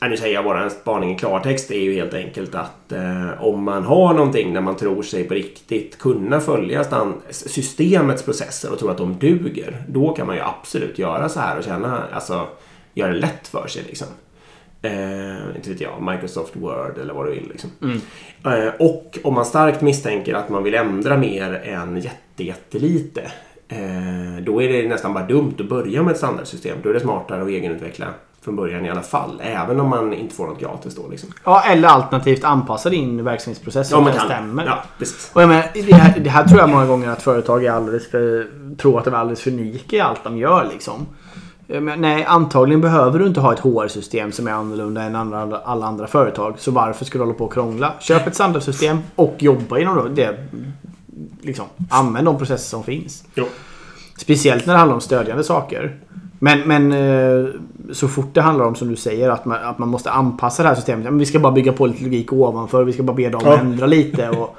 nu 0.00 0.16
säger 0.16 0.34
jag 0.34 0.44
bara 0.44 0.64
en 0.64 0.70
spaning 0.70 1.14
i 1.14 1.18
klartext. 1.18 1.68
Det 1.68 1.76
är 1.76 1.82
ju 1.82 1.94
helt 1.94 2.14
enkelt 2.14 2.54
att 2.54 2.92
eh, 2.92 3.44
om 3.44 3.62
man 3.62 3.84
har 3.84 4.14
någonting 4.14 4.54
där 4.54 4.60
man 4.60 4.76
tror 4.76 5.02
sig 5.02 5.24
på 5.24 5.34
riktigt 5.34 5.98
kunna 5.98 6.40
följa 6.40 6.84
systemets 7.30 8.22
processer 8.22 8.72
och 8.72 8.78
tror 8.78 8.90
att 8.90 8.98
de 8.98 9.18
duger. 9.18 9.82
Då 9.88 10.14
kan 10.14 10.26
man 10.26 10.36
ju 10.36 10.42
absolut 10.42 10.98
göra 10.98 11.28
så 11.28 11.40
här 11.40 11.58
och 11.58 11.64
känna, 11.64 12.02
alltså 12.12 12.46
göra 12.94 13.12
det 13.12 13.18
lätt 13.18 13.48
för 13.48 13.66
sig 13.66 13.82
liksom. 13.86 14.06
Eh, 14.82 15.56
inte 15.56 15.70
vet 15.70 15.80
jag, 15.80 16.02
Microsoft 16.12 16.56
Word 16.56 16.98
eller 16.98 17.14
vad 17.14 17.26
du 17.26 17.30
vill. 17.30 17.48
Liksom. 17.48 17.70
Eh, 18.44 18.74
och 18.78 19.18
om 19.24 19.34
man 19.34 19.44
starkt 19.44 19.80
misstänker 19.80 20.34
att 20.34 20.48
man 20.48 20.62
vill 20.62 20.74
ändra 20.74 21.16
mer 21.16 21.54
än 21.64 21.96
jätte, 21.96 22.44
jättelite. 22.44 23.20
Eh, 23.68 24.42
då 24.42 24.62
är 24.62 24.68
det 24.68 24.88
nästan 24.88 25.14
bara 25.14 25.26
dumt 25.26 25.54
att 25.58 25.68
börja 25.68 26.02
med 26.02 26.12
ett 26.12 26.18
standardsystem. 26.18 26.78
Då 26.82 26.88
är 26.88 26.94
det 26.94 27.00
smartare 27.00 27.42
att 27.42 27.48
egenutveckla 27.48 28.06
från 28.40 28.56
början 28.56 28.86
i 28.86 28.90
alla 28.90 29.02
fall. 29.02 29.42
Även 29.44 29.80
om 29.80 29.88
man 29.88 30.12
inte 30.12 30.34
får 30.34 30.46
något 30.46 30.60
gratis 30.60 30.94
då. 30.96 31.08
Liksom. 31.08 31.32
Ja, 31.44 31.62
eller 31.66 31.88
alternativt 31.88 32.44
anpassa 32.44 32.90
din 32.90 33.24
verksamhetsprocess 33.24 33.88
så 33.88 33.96
Ja, 33.96 34.08
att 34.08 34.14
den 34.14 34.24
stämmer. 34.24 34.66
Ja, 34.66 34.82
precis. 34.98 35.30
Och 35.32 35.42
jag 35.42 35.48
menar, 35.48 35.64
det, 35.74 35.94
här, 35.94 36.18
det 36.20 36.30
här 36.30 36.44
tror 36.44 36.60
jag 36.60 36.70
många 36.70 36.86
gånger 36.86 37.08
att 37.08 37.22
företag 37.22 37.64
är 37.64 37.70
alldeles 37.70 38.10
för, 38.10 38.46
tror 38.76 38.98
att 38.98 39.04
de 39.04 39.14
är 39.14 39.18
alldeles 39.18 39.40
för 39.40 39.50
unika 39.50 39.96
i 39.96 40.00
allt 40.00 40.24
de 40.24 40.38
gör. 40.38 40.68
Liksom. 40.72 41.06
Men 41.68 42.00
nej, 42.00 42.24
antagligen 42.24 42.80
behöver 42.80 43.18
du 43.18 43.26
inte 43.26 43.40
ha 43.40 43.52
ett 43.52 43.58
HR-system 43.58 44.32
som 44.32 44.46
är 44.48 44.52
annorlunda 44.52 45.02
än 45.02 45.16
andra, 45.16 45.58
alla 45.64 45.86
andra 45.86 46.06
företag. 46.06 46.54
Så 46.58 46.70
varför 46.70 47.04
ska 47.04 47.18
du 47.18 47.24
hålla 47.24 47.34
på 47.38 47.44
och 47.44 47.52
krångla? 47.52 47.92
Köp 48.00 48.26
ett 48.26 48.34
standardsystem 48.34 48.98
och 49.14 49.34
jobba 49.38 49.78
inom 49.78 50.14
det 50.14 50.36
liksom, 51.42 51.64
använd 51.90 52.26
de 52.26 52.38
processer 52.38 52.68
som 52.70 52.84
finns. 52.84 53.24
Jo. 53.34 53.44
Speciellt 54.18 54.66
när 54.66 54.74
det 54.74 54.78
handlar 54.78 54.94
om 54.94 55.00
stödjande 55.00 55.44
saker. 55.44 55.96
Men, 56.38 56.60
men 56.60 56.92
eh, 56.92 57.46
så 57.92 58.08
fort 58.08 58.34
det 58.34 58.40
handlar 58.40 58.64
om 58.64 58.74
som 58.74 58.88
du 58.88 58.96
säger 58.96 59.30
att 59.30 59.44
man, 59.44 59.58
att 59.64 59.78
man 59.78 59.88
måste 59.88 60.10
anpassa 60.10 60.62
det 60.62 60.68
här 60.68 60.76
systemet. 60.76 61.04
Men 61.04 61.18
vi 61.18 61.26
ska 61.26 61.38
bara 61.38 61.52
bygga 61.52 61.72
på 61.72 61.86
lite 61.86 62.04
logik 62.04 62.32
ovanför. 62.32 62.84
Vi 62.84 62.92
ska 62.92 63.02
bara 63.02 63.16
be 63.16 63.28
dem 63.28 63.40
Ja. 63.44 63.58
ändra 63.58 63.86
lite. 63.86 64.28
Och, 64.30 64.56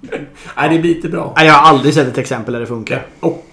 Nej, 0.56 0.68
det 0.74 0.78
blir 0.78 0.96
inte 0.96 1.08
bra. 1.08 1.32
nej, 1.36 1.46
jag 1.46 1.54
har 1.54 1.68
aldrig 1.68 1.94
sett 1.94 2.08
ett 2.08 2.18
exempel 2.18 2.52
där 2.52 2.60
det 2.60 2.66
funkar. 2.66 3.06
Och 3.20 3.46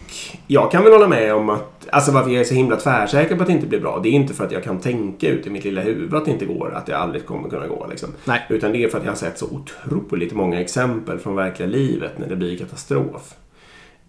jag 0.47 0.71
kan 0.71 0.83
väl 0.83 0.93
hålla 0.93 1.07
med 1.07 1.33
om 1.33 1.49
att, 1.49 1.87
alltså 1.91 2.11
varför 2.11 2.29
jag 2.31 2.39
är 2.41 2.43
så 2.45 2.53
himla 2.53 2.75
tvärsäker 2.75 3.35
på 3.35 3.41
att 3.41 3.47
det 3.47 3.53
inte 3.53 3.67
blir 3.67 3.79
bra. 3.79 3.99
Det 4.03 4.09
är 4.09 4.13
inte 4.13 4.33
för 4.33 4.45
att 4.45 4.51
jag 4.51 4.63
kan 4.63 4.79
tänka 4.79 5.27
ut 5.29 5.47
i 5.47 5.49
mitt 5.49 5.63
lilla 5.63 5.81
huvud 5.81 6.13
att 6.15 6.25
det 6.25 6.31
inte 6.31 6.45
går, 6.45 6.73
att 6.75 6.85
det 6.85 6.97
aldrig 6.97 7.25
kommer 7.25 7.49
kunna 7.49 7.67
gå. 7.67 7.87
Liksom. 7.89 8.09
Nej. 8.25 8.45
Utan 8.49 8.71
det 8.71 8.83
är 8.83 8.89
för 8.89 8.97
att 8.97 9.03
jag 9.03 9.11
har 9.11 9.17
sett 9.17 9.37
så 9.39 9.45
otroligt 9.45 10.33
många 10.33 10.61
exempel 10.61 11.19
från 11.19 11.35
verkliga 11.35 11.69
livet 11.69 12.17
när 12.17 12.27
det 12.27 12.35
blir 12.35 12.57
katastrof. 12.57 13.33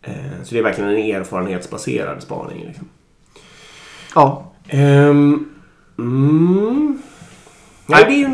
Eh, 0.02 0.12
Så 0.42 0.54
det 0.54 0.58
är 0.58 0.64
verkligen 0.64 0.90
en 0.90 0.96
erfarenhetsbaserad 1.16 2.22
spaning. 2.22 2.64
Liksom. 2.66 2.88
Ja, 4.14 4.44
Ehm, 4.70 5.48
mm. 5.98 7.02
Nej, 7.86 8.04
det 8.08 8.12
är 8.12 8.18
ju 8.18 8.24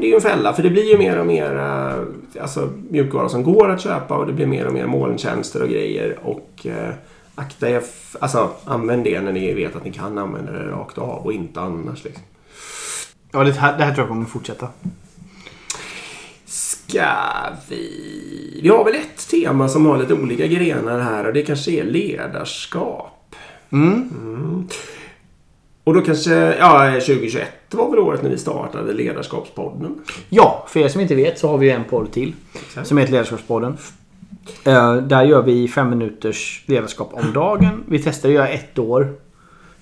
det 0.00 0.06
är 0.06 0.08
ju 0.08 0.14
en 0.14 0.20
fälla. 0.20 0.52
För 0.52 0.62
det 0.62 0.70
blir 0.70 0.90
ju 0.90 0.98
mer 0.98 1.18
och 1.18 1.26
mer 1.26 1.56
eh, 1.56 2.42
alltså, 2.42 2.72
mjukvara 2.90 3.28
som 3.28 3.42
går 3.42 3.70
att 3.70 3.80
köpa 3.80 4.16
och 4.16 4.26
det 4.26 4.32
blir 4.32 4.46
mer 4.46 4.66
och 4.66 4.72
mer 4.72 4.86
molntjänster 4.86 5.62
och 5.62 5.68
grejer. 5.68 6.18
Och 6.22 6.66
eh, 6.66 6.94
akta 7.34 7.70
er, 7.70 7.82
alltså 8.20 8.50
använd 8.64 9.04
det 9.04 9.20
när 9.20 9.32
ni 9.32 9.54
vet 9.54 9.76
att 9.76 9.84
ni 9.84 9.92
kan 9.92 10.18
använda 10.18 10.52
det 10.52 10.70
rakt 10.70 10.98
av 10.98 11.24
och 11.24 11.32
inte 11.32 11.60
annars. 11.60 12.04
Liksom. 12.04 12.24
ja 13.32 13.44
det, 13.44 13.52
här, 13.52 13.78
det 13.78 13.84
här 13.84 13.94
tror 13.94 14.02
jag 14.02 14.08
kommer 14.08 14.24
fortsätta. 14.24 14.68
Ska 16.44 17.12
vi... 17.68 18.60
Vi 18.62 18.68
har 18.68 18.84
väl 18.84 18.94
ett 18.94 19.28
tema 19.30 19.68
som 19.68 19.86
har 19.86 19.98
lite 19.98 20.14
olika 20.14 20.46
grenar 20.46 21.00
här 21.00 21.26
och 21.26 21.32
det 21.32 21.42
kanske 21.42 21.70
är 21.70 21.84
ledarskap. 21.84 23.34
Mm. 23.72 24.68
Och 25.84 25.94
då 25.94 26.00
kanske, 26.00 26.34
ja 26.34 26.92
2021 26.92 27.65
var 27.76 27.90
väl 27.90 27.98
året 27.98 28.22
när 28.22 28.30
vi 28.30 28.38
startade 28.38 28.92
Ledarskapspodden. 28.92 29.94
Ja, 30.28 30.64
för 30.68 30.80
er 30.80 30.88
som 30.88 31.00
inte 31.00 31.14
vet 31.14 31.38
så 31.38 31.48
har 31.48 31.58
vi 31.58 31.70
en 31.70 31.84
podd 31.84 32.12
till. 32.12 32.34
Exakt. 32.54 32.86
Som 32.88 32.98
heter 32.98 33.12
Ledarskapspodden. 33.12 33.76
Eh, 34.64 34.96
där 34.96 35.22
gör 35.24 35.42
vi 35.42 35.68
fem 35.68 35.90
minuters 35.90 36.62
ledarskap 36.66 37.10
om 37.12 37.32
dagen. 37.32 37.84
Vi 37.88 37.98
testade 38.02 38.34
att 38.34 38.36
göra 38.36 38.48
ett 38.48 38.78
år. 38.78 39.14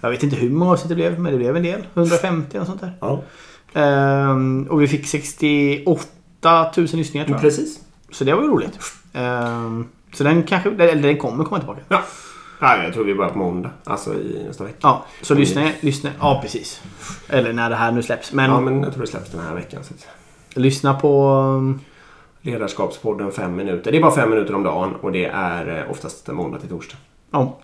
Jag 0.01 0.11
vet 0.11 0.23
inte 0.23 0.37
hur 0.37 0.51
många 0.51 0.73
avsnitt 0.73 0.89
det 0.89 0.95
blev, 0.95 1.21
men 1.21 1.33
det 1.33 1.39
blev 1.39 1.57
en 1.57 1.63
del. 1.63 1.87
150 1.95 2.59
och 2.59 2.67
sånt 2.67 2.81
där. 2.81 2.93
Ja, 3.01 3.23
Ehm, 3.77 4.67
och 4.71 4.83
vi 4.83 4.89
fick 4.89 5.07
68 5.07 6.73
000 6.77 6.87
lyssningar 6.93 7.27
tror 7.27 7.35
jag. 7.37 7.41
precis. 7.43 7.81
Så 8.13 8.25
det 8.25 8.35
var 8.35 8.43
ju 8.43 8.49
roligt. 8.49 8.79
Ehm, 9.13 9.89
så 10.15 10.25
den 10.25 10.43
kanske, 10.43 10.71
eller 10.71 11.03
den 11.03 11.17
kommer 11.19 11.45
komma 11.45 11.59
tillbaka. 11.59 11.81
Ja. 11.89 12.03
Ja, 12.65 12.85
jag 12.85 12.95
tror 12.95 13.05
vi 13.05 13.15
börjar 13.15 13.31
på 13.31 13.39
måndag. 13.39 13.71
Alltså 13.85 14.15
i 14.15 14.45
nästa 14.47 14.65
vecka. 14.65 14.77
Ja, 14.83 15.05
så 15.23 15.35
lyssna, 15.35 15.69
lyssna. 15.81 16.11
Ja, 16.21 16.39
precis. 16.43 16.83
Eller 17.29 17.53
när 17.53 17.71
det 17.71 17.77
här 17.77 17.93
nu 17.93 18.03
släpps. 18.03 18.33
Men 18.33 18.51
Ja, 18.51 18.61
men 18.61 18.83
jag 18.83 18.93
tror 18.93 19.01
det 19.01 19.11
släpps 19.11 19.31
den 19.31 19.41
här 19.41 19.55
veckan. 19.55 19.81
Så 20.55 20.61
lyssna 20.61 20.95
på... 20.95 21.29
um, 21.59 21.81
Ledarskapspodden 22.41 23.33
fem 23.33 23.57
minuter. 23.57 23.93
Det 23.93 23.99
är 23.99 24.03
bara 24.03 24.15
fem 24.15 24.31
minuter 24.31 24.55
om 24.55 24.63
dagen 24.63 24.95
och 25.01 25.13
det 25.13 25.25
är 25.25 25.79
eh, 25.79 25.91
oftast 25.91 26.29
måndag 26.29 26.59
till 26.59 26.69
torsdag. 26.69 26.97
Ja, 27.31 27.59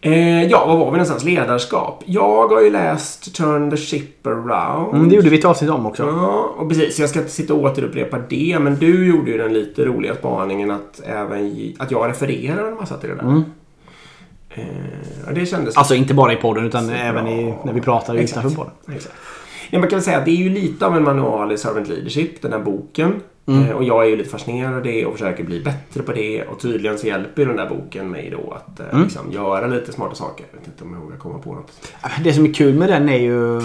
Eh, 0.00 0.42
ja, 0.44 0.66
var 0.66 0.76
var 0.76 0.84
vi 0.84 0.90
någonstans? 0.90 1.24
Ledarskap. 1.24 2.02
Jag 2.06 2.48
har 2.48 2.60
ju 2.60 2.70
läst 2.70 3.34
Turn 3.34 3.70
the 3.70 3.76
Ship 3.76 4.26
Around. 4.26 4.94
mm, 4.94 5.08
det 5.08 5.14
gjorde 5.14 5.28
vi 5.28 5.38
ett 5.38 5.44
avsnitt 5.44 5.70
om 5.70 5.86
också. 5.86 6.02
Ja, 6.02 6.54
och 6.56 6.68
precis. 6.68 6.98
Jag 6.98 7.10
ska 7.10 7.18
inte 7.18 7.30
sitta 7.32 7.54
och 7.54 7.62
återupprepa 7.62 8.18
det, 8.28 8.58
men 8.60 8.76
du 8.76 9.06
gjorde 9.06 9.30
ju 9.30 9.38
den 9.38 9.52
lite 9.52 9.84
roliga 9.84 10.14
spaningen 10.14 10.70
att, 10.70 11.00
även, 11.04 11.72
att 11.78 11.90
jag 11.90 12.08
refererar 12.08 12.68
en 12.68 12.74
massa 12.74 12.96
till 12.96 13.08
det 13.08 13.14
där. 13.14 13.22
Mm. 13.22 13.42
Eh, 14.50 14.64
det 15.34 15.46
kändes... 15.46 15.76
Alltså 15.76 15.94
inte 15.94 16.14
bara 16.14 16.32
i 16.32 16.36
podden 16.36 16.66
utan 16.66 16.90
även 16.90 17.26
i, 17.26 17.54
när 17.64 17.72
vi 17.72 17.80
pratar 17.80 18.14
Exakt. 18.14 18.38
utanför 18.38 18.56
podden. 18.56 18.72
Exakt. 18.96 19.14
Ja, 19.70 19.78
man 19.78 19.88
kan 19.88 20.02
säga 20.02 20.18
att 20.18 20.24
det 20.24 20.30
är 20.30 20.36
ju 20.36 20.48
lite 20.48 20.86
av 20.86 20.96
en 20.96 21.02
manual 21.04 21.52
i 21.52 21.58
Servant 21.58 21.88
Leadership, 21.88 22.42
den 22.42 22.52
här 22.52 22.58
boken. 22.60 23.20
Mm. 23.46 23.64
Eh, 23.64 23.70
och 23.76 23.84
jag 23.84 24.04
är 24.04 24.08
ju 24.08 24.16
lite 24.16 24.30
fascinerad 24.30 24.74
av 24.74 24.82
det 24.82 25.06
och 25.06 25.12
försöker 25.12 25.44
bli 25.44 25.60
bättre 25.60 26.02
på 26.02 26.12
det. 26.12 26.42
Och 26.44 26.60
tydligen 26.60 26.98
så 26.98 27.06
hjälper 27.06 27.46
den 27.46 27.56
där 27.56 27.68
boken 27.68 28.10
mig 28.10 28.30
då 28.30 28.52
att 28.52 28.80
eh, 28.80 28.86
Mm. 28.90 29.02
liksom, 29.02 29.32
göra 29.32 29.66
lite 29.66 29.92
smarta 29.92 30.14
saker. 30.14 30.46
Jag 30.52 30.58
vet 30.58 30.68
inte 30.68 30.84
om 30.84 30.94
jag 30.94 31.00
vågar 31.00 31.16
komma 31.16 31.38
på 31.38 31.54
något. 31.54 31.92
Det 32.24 32.32
som 32.32 32.44
är 32.44 32.54
kul 32.54 32.74
med 32.74 32.88
den 32.88 33.08
är 33.08 33.18
ju... 33.18 33.60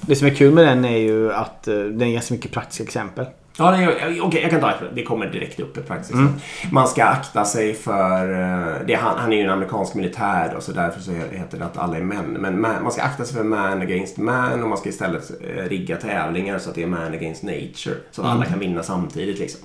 Det 0.00 0.16
som 0.16 0.26
är 0.26 0.34
kul 0.34 0.54
med 0.54 0.64
den 0.66 0.84
är 0.84 0.96
ju 0.98 1.32
att 1.32 1.68
eh, 1.68 1.78
den 1.78 2.10
ger 2.10 2.20
så 2.20 2.32
mycket 2.34 2.52
praktiska 2.52 2.84
exempel. 2.84 3.26
Ja, 3.58 3.88
okej, 4.22 4.42
jag 4.42 4.50
kan 4.50 4.60
ta 4.60 4.70
ett. 4.70 4.76
Det 4.94 5.02
kommer 5.02 5.26
direkt 5.26 5.60
upp 5.60 5.76
ett 5.76 5.86
praktiskt 5.88 6.12
Mm. 6.14 6.32
Man 6.72 6.88
ska 6.88 7.04
akta 7.04 7.44
sig 7.44 7.74
för... 7.74 8.32
eh, 8.32 8.86
Det, 8.86 8.94
han, 8.94 9.18
han 9.18 9.32
är 9.32 9.36
ju 9.36 9.42
en 9.42 9.50
amerikansk 9.50 9.94
militär 9.94 10.54
och 10.56 10.62
så 10.62 10.72
därför 10.72 11.00
så 11.00 11.10
heter 11.12 11.58
det 11.58 11.64
att 11.64 11.76
alla 11.78 11.96
är 11.96 12.02
män. 12.02 12.24
Men 12.40 12.60
man, 12.60 12.82
man 12.82 12.92
ska 12.92 13.02
akta 13.02 13.24
sig 13.24 13.36
för 13.36 13.44
man 13.44 13.82
against 13.82 14.16
man 14.16 14.62
och 14.62 14.68
man 14.68 14.78
ska 14.78 14.88
istället 14.88 15.30
eh, 15.56 15.62
rigga 15.68 15.96
tävlingar 15.96 16.58
så 16.58 16.68
att 16.68 16.74
det 16.74 16.82
är 16.82 16.86
man 16.86 17.14
against 17.14 17.42
nature. 17.42 17.94
Så 18.10 18.22
att 18.22 18.28
alla 18.28 18.44
kan 18.44 18.58
vinna 18.58 18.82
samtidigt 18.82 19.38
liksom. 19.38 19.60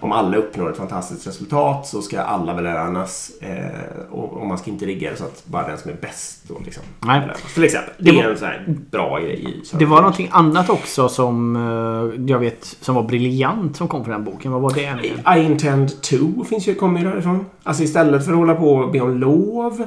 Om 0.00 0.12
alla 0.12 0.36
uppnår 0.36 0.70
ett 0.70 0.76
fantastiskt 0.76 1.26
resultat 1.26 1.86
så 1.86 2.02
ska 2.02 2.20
alla 2.20 2.54
belönas. 2.54 3.30
Eh, 3.40 4.10
och, 4.10 4.32
och 4.32 4.46
man 4.46 4.58
ska 4.58 4.70
inte 4.70 4.86
rigga 4.86 5.10
det 5.10 5.16
så 5.16 5.24
att 5.24 5.42
bara 5.46 5.68
den 5.68 5.78
som 5.78 5.90
är 5.90 5.94
bäst 5.94 6.40
då 6.48 6.58
liksom 6.64 6.82
Nej. 7.06 7.20
belönas. 7.20 7.54
Till 7.54 7.64
exempel. 7.64 7.92
Det, 7.98 8.10
Det 8.12 8.18
är 8.18 8.22
var- 8.24 8.30
en 8.30 8.38
sån 8.38 8.48
här 8.48 8.64
bra 8.90 9.18
grej 9.20 9.44
i 9.44 9.62
Det 9.78 9.84
var 9.84 9.96
någonting 9.96 10.28
annat 10.32 10.70
också 10.70 11.08
som 11.08 11.56
eh, 11.56 12.24
jag 12.30 12.38
vet 12.38 12.64
som 12.64 12.94
var 12.94 13.02
briljant 13.02 13.25
som 13.74 13.88
kom 13.88 14.04
från 14.04 14.12
den 14.12 14.24
boken. 14.24 14.52
Vad 14.52 14.62
var 14.62 14.70
det? 14.70 15.40
I 15.40 15.44
intend 15.44 16.02
to 16.02 16.44
finns 16.44 16.68
ju, 16.68 16.74
kommer 16.74 17.00
ju 17.00 17.10
därifrån. 17.10 17.46
Alltså 17.62 17.82
istället 17.82 18.24
för 18.24 18.32
att 18.32 18.38
hålla 18.38 18.54
på 18.54 18.70
och 18.70 18.92
be 18.92 19.00
om 19.00 19.16
lov. 19.16 19.86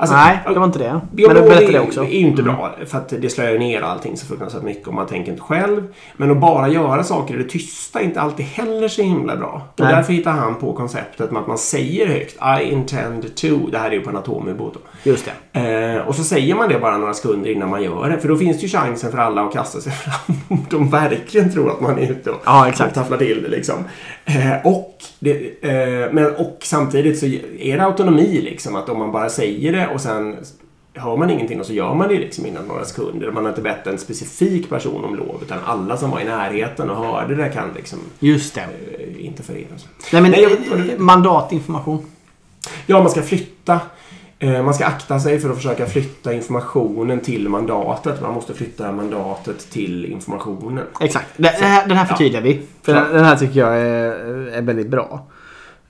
Alltså, 0.00 0.16
Nej, 0.16 0.38
det 0.48 0.58
var 0.58 0.64
inte 0.66 0.78
det. 0.78 0.90
Om 0.90 1.00
Men 1.12 1.34
du 1.34 1.42
berättade 1.42 1.72
det 1.72 1.80
också. 1.80 2.00
är 2.02 2.06
ju 2.08 2.18
inte 2.18 2.42
bra. 2.42 2.74
För 2.86 2.98
att 2.98 3.08
det 3.08 3.30
slöar 3.30 3.58
ner 3.58 3.82
allting 3.82 4.16
så 4.16 4.26
fruktansvärt 4.26 4.62
mycket 4.62 4.88
och 4.88 4.94
man 4.94 5.06
tänker 5.06 5.30
inte 5.32 5.42
själv. 5.42 5.82
Men 6.16 6.30
att 6.30 6.36
bara 6.40 6.68
göra 6.68 7.04
saker 7.04 7.34
i 7.34 7.36
det 7.38 7.48
tysta 7.48 8.00
är 8.00 8.04
inte 8.04 8.20
alltid 8.20 8.46
heller 8.46 8.88
så 8.88 9.02
himla 9.02 9.36
bra. 9.36 9.62
Och 9.74 9.80
Nej. 9.84 9.94
därför 9.94 10.12
hittar 10.12 10.30
han 10.32 10.54
på 10.54 10.72
konceptet 10.72 11.30
med 11.30 11.40
att 11.42 11.48
man 11.48 11.58
säger 11.58 12.06
högt 12.06 12.36
I 12.60 12.64
intend 12.72 13.34
to. 13.36 13.56
Det 13.72 13.78
här 13.78 13.88
är 13.90 13.94
ju 13.94 14.00
på 14.00 14.10
anatomibot 14.10 14.74
då. 14.74 14.80
Just 15.10 15.30
det. 15.52 15.60
Eh, 15.96 16.08
och 16.08 16.14
så 16.14 16.24
säger 16.24 16.54
man 16.54 16.68
det 16.68 16.78
bara 16.78 16.98
några 16.98 17.14
sekunder 17.14 17.50
innan 17.50 17.68
man 17.70 17.82
gör 17.82 18.10
det. 18.10 18.18
För 18.18 18.28
då 18.28 18.36
finns 18.36 18.56
det 18.56 18.62
ju 18.62 18.68
chansen 18.68 19.10
för 19.10 19.18
alla 19.18 19.42
att 19.42 19.52
kasta 19.52 19.80
sig 19.80 19.92
fram. 20.02 20.36
De 20.70 20.90
verkligen 20.90 21.52
tror 21.52 21.70
att 21.70 21.80
man 21.80 21.98
är 21.98 22.10
ute 22.10 22.30
och, 22.30 22.40
Ja, 22.44 22.68
exakt. 22.68 22.88
och 22.90 22.94
tafflar 22.94 23.18
till 23.18 23.42
det 23.42 23.48
liksom. 23.48 23.74
Eh, 24.24 24.66
och, 24.66 24.96
det, 25.18 25.32
eh, 25.62 26.12
men, 26.12 26.34
och 26.36 26.58
samtidigt 26.62 27.18
så 27.18 27.26
är 27.58 27.76
det 27.76 27.84
autonomi 27.84 28.40
liksom. 28.44 28.76
Att 28.76 28.88
om 28.88 28.98
man 28.98 29.12
bara 29.12 29.28
säger 29.28 29.72
det 29.72 29.88
och 29.94 30.00
sen 30.00 30.36
hör 30.94 31.16
man 31.16 31.30
ingenting 31.30 31.60
och 31.60 31.66
så 31.66 31.72
gör 31.72 31.94
man 31.94 32.08
det 32.08 32.14
liksom 32.18 32.46
innan 32.46 32.64
några 32.64 32.84
sekunder. 32.84 33.30
Man 33.30 33.42
har 33.44 33.50
inte 33.50 33.62
bett 33.62 33.86
en 33.86 33.98
specifik 33.98 34.68
person 34.68 35.04
om 35.04 35.14
lov. 35.16 35.38
Utan 35.42 35.58
alla 35.64 35.96
som 35.96 36.10
var 36.10 36.20
i 36.20 36.24
närheten 36.24 36.90
och 36.90 36.96
hörde 37.06 37.34
det 37.34 37.48
kan 37.48 37.68
liksom 37.76 37.98
Just 38.18 38.54
det. 38.54 38.60
eh, 38.60 39.24
interfereras. 39.26 39.86
Nej 40.12 40.22
men 40.22 40.30
Nej, 40.30 40.42
jag 40.42 40.52
inte 40.52 40.92
eh, 40.92 40.98
mandatinformation. 40.98 42.06
Ja, 42.86 43.02
man 43.02 43.10
ska 43.10 43.22
flytta. 43.22 43.80
Eh, 44.38 44.62
Man 44.62 44.74
ska 44.74 44.86
akta 44.86 45.20
sig 45.20 45.40
för 45.40 45.50
att 45.50 45.56
försöka 45.56 45.86
flytta 45.86 46.32
informationen 46.32 47.20
till 47.20 47.48
mandatet. 47.48 48.20
Man 48.22 48.34
måste 48.34 48.54
flytta 48.54 48.92
mandatet 48.92 49.70
till 49.70 50.04
informationen. 50.04 50.84
Exakt. 51.00 51.26
Den 51.36 51.52
här, 51.54 51.88
den 51.88 51.96
här 51.96 52.04
förtydligar 52.04 52.42
vi. 52.42 52.60
För 52.82 52.94
Ja. 52.94 53.04
den 53.12 53.24
här 53.24 53.36
tycker 53.36 53.60
jag 53.60 53.78
är, 53.78 54.12
är 54.52 54.62
väldigt 54.62 54.88
bra. 54.88 55.26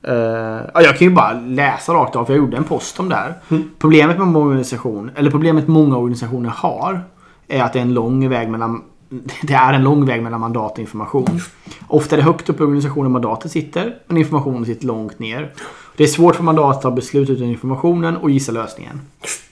Ja, 0.02 0.82
jag 0.82 0.98
kan 0.98 1.08
ju 1.08 1.14
bara 1.14 1.32
läsa 1.32 1.94
rakt 1.94 2.16
av 2.16 2.24
för 2.24 2.32
jag 2.32 2.38
gjorde 2.38 2.56
en 2.56 2.64
post 2.64 3.00
om 3.00 3.08
det 3.08 3.14
här. 3.14 3.34
Mm. 3.48 3.70
Problemet 3.78 4.18
med 4.18 4.26
många 4.26 4.46
organisationer, 4.46 5.12
eller 5.16 5.30
problemet 5.30 5.68
många 5.68 5.96
organisationer 5.96 6.48
har, 6.48 7.00
är 7.48 7.62
att 7.62 7.72
det 7.72 7.78
är 7.78 7.82
en 7.82 7.94
lång 7.94 8.28
väg 8.28 8.48
mellan 8.48 8.82
det 9.42 9.54
är 9.54 9.72
en 9.72 9.82
lång 9.82 10.06
väg 10.06 10.22
mellan 10.22 10.40
mandat 10.40 10.72
och 10.72 10.78
information. 10.78 11.40
Ofta 11.88 12.14
är 12.14 12.16
det 12.16 12.24
högt 12.24 12.48
upp 12.48 12.60
i 12.60 12.62
organisationen 12.62 13.12
mandatet 13.12 13.52
sitter, 13.52 13.96
men 14.06 14.16
informationen 14.16 14.66
sitter 14.66 14.86
långt 14.86 15.18
ner. 15.18 15.52
Det 15.96 16.04
är 16.04 16.08
svårt 16.08 16.36
för 16.36 16.42
mandatet 16.42 16.76
att 16.76 16.82
ta 16.82 16.90
beslut 16.90 17.30
utan 17.30 17.46
informationen 17.46 18.16
och 18.16 18.30
gissa 18.30 18.52
lösningen. 18.52 19.00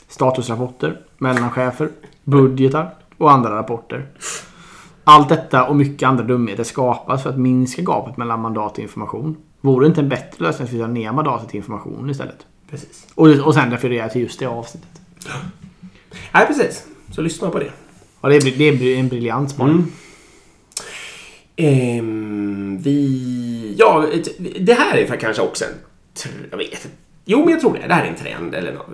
Statusrapporter, 0.08 1.00
mellanchefer, 1.18 1.88
budgetar 2.24 2.94
och 3.18 3.32
andra 3.32 3.56
rapporter. 3.56 4.06
Allt 5.04 5.28
detta 5.28 5.64
och 5.64 5.76
mycket 5.76 6.08
andra 6.08 6.24
dumheter 6.24 6.64
skapas 6.64 7.22
för 7.22 7.30
att 7.30 7.38
minska 7.38 7.82
gapet 7.82 8.16
mellan 8.16 8.40
mandat 8.40 8.72
och 8.72 8.78
information. 8.78 9.36
Vore 9.60 9.84
det 9.84 9.88
inte 9.88 10.00
en 10.00 10.08
bättre 10.08 10.44
lösning 10.44 10.64
att 10.64 10.70
flytta 10.70 10.86
ner 10.86 11.12
mandatet 11.12 11.48
till 11.48 11.56
information 11.56 12.10
istället? 12.10 12.46
Precis. 12.70 13.06
Och, 13.14 13.28
och 13.28 13.54
sen 13.54 13.70
referera 13.70 14.08
till 14.08 14.22
just 14.22 14.38
det 14.38 14.46
avsnittet. 14.46 15.00
Nej, 16.32 16.46
precis. 16.46 16.86
Så 17.10 17.22
lyssna 17.22 17.50
på 17.50 17.58
det. 17.58 17.70
Ja, 18.20 18.28
det 18.28 18.36
är, 18.36 18.40
det 18.78 18.94
är 18.94 18.98
en 18.98 19.08
briljant 19.08 19.50
spaning. 19.50 19.74
Mm. 19.74 19.92
Ehm, 21.56 22.78
vi... 22.82 23.74
Ja, 23.78 24.06
det 24.60 24.72
här 24.72 24.96
är 24.98 25.06
för 25.06 25.16
kanske 25.16 25.42
också 25.42 25.64
en... 25.64 25.70
Jag 26.50 26.58
vet. 26.58 26.88
Jo, 27.24 27.38
men 27.38 27.48
jag 27.48 27.60
tror 27.60 27.74
det. 27.74 27.88
Det 27.88 27.94
här 27.94 28.04
är 28.04 28.08
en 28.08 28.16
trend 28.16 28.54
eller 28.54 28.72
något, 28.72 28.88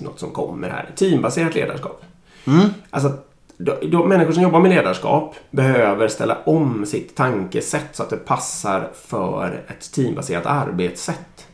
något 0.00 0.20
som 0.20 0.30
kommer 0.30 0.70
här. 0.70 0.90
Teambaserat 0.96 1.54
ledarskap. 1.54 2.04
Mm. 2.46 2.68
Alltså, 2.90 3.18
då, 3.62 3.78
då, 3.82 4.06
människor 4.06 4.32
som 4.32 4.42
jobbar 4.42 4.60
med 4.60 4.70
ledarskap 4.70 5.34
behöver 5.50 6.08
ställa 6.08 6.38
om 6.44 6.86
sitt 6.86 7.16
tankesätt 7.16 7.88
så 7.92 8.02
att 8.02 8.10
det 8.10 8.16
passar 8.16 8.88
för 8.94 9.62
ett 9.68 9.92
teambaserat 9.92 10.46
arbetssätt. 10.46 11.46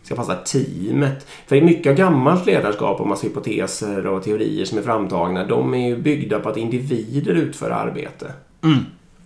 Det 0.00 0.06
ska 0.06 0.14
passa 0.14 0.34
teamet. 0.34 1.26
För 1.46 1.56
i 1.56 1.62
mycket 1.62 1.90
av 1.90 1.96
gammalt 1.96 2.46
ledarskap, 2.46 3.00
och 3.00 3.06
massa 3.06 3.26
hypoteser 3.26 4.06
och 4.06 4.24
teorier 4.24 4.64
som 4.64 4.78
är 4.78 4.82
framtagna, 4.82 5.44
de 5.44 5.74
är 5.74 5.88
ju 5.88 5.96
byggda 5.96 6.40
på 6.40 6.48
att 6.48 6.56
individer 6.56 7.34
utför 7.34 7.70
arbete. 7.70 8.32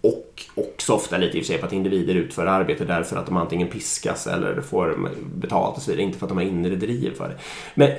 Och 0.00 0.44
också 0.54 0.92
ofta 0.92 1.18
lite 1.18 1.38
i 1.38 1.40
och 1.40 1.44
för 1.44 1.52
sig 1.52 1.60
på 1.60 1.66
att 1.66 1.72
individer 1.72 2.14
utför 2.14 2.46
arbete 2.46 2.84
därför 2.84 3.16
att 3.16 3.26
de 3.26 3.36
antingen 3.36 3.68
piskas 3.68 4.26
eller 4.26 4.60
får 4.60 5.10
betalt 5.34 5.76
och 5.76 5.82
så 5.82 5.90
vidare. 5.90 6.06
Inte 6.06 6.18
för 6.18 6.26
att 6.26 6.30
de 6.30 6.38
har 6.38 6.44
inre 6.44 6.76
driv 6.76 7.14
för 7.14 7.28
det. 7.28 7.34
Men 7.74 7.90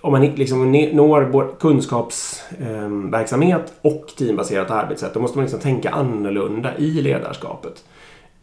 om 0.00 0.12
man 0.12 0.26
liksom 0.26 0.72
når 0.72 1.24
både 1.24 1.48
kunskapsverksamhet 1.60 3.72
och 3.82 4.06
teambaserat 4.16 4.70
arbetssätt 4.70 5.14
då 5.14 5.20
måste 5.20 5.38
man 5.38 5.44
liksom 5.44 5.60
tänka 5.60 5.90
annorlunda 5.90 6.76
i 6.76 6.90
ledarskapet. 6.90 7.84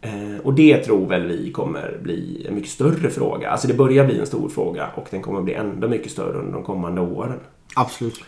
Eh, 0.00 0.36
och 0.42 0.54
det 0.54 0.78
tror 0.78 1.06
väl 1.06 1.26
vi 1.26 1.52
kommer 1.52 1.98
bli 2.02 2.46
en 2.48 2.54
mycket 2.54 2.70
större 2.70 3.10
fråga. 3.10 3.50
Alltså 3.50 3.68
det 3.68 3.74
börjar 3.74 4.04
bli 4.04 4.20
en 4.20 4.26
stor 4.26 4.48
fråga 4.48 4.90
och 4.94 5.06
den 5.10 5.22
kommer 5.22 5.42
bli 5.42 5.54
ännu 5.54 5.88
mycket 5.88 6.12
större 6.12 6.38
under 6.38 6.52
de 6.52 6.62
kommande 6.62 7.00
åren. 7.00 7.40
Absolut. 7.74 8.24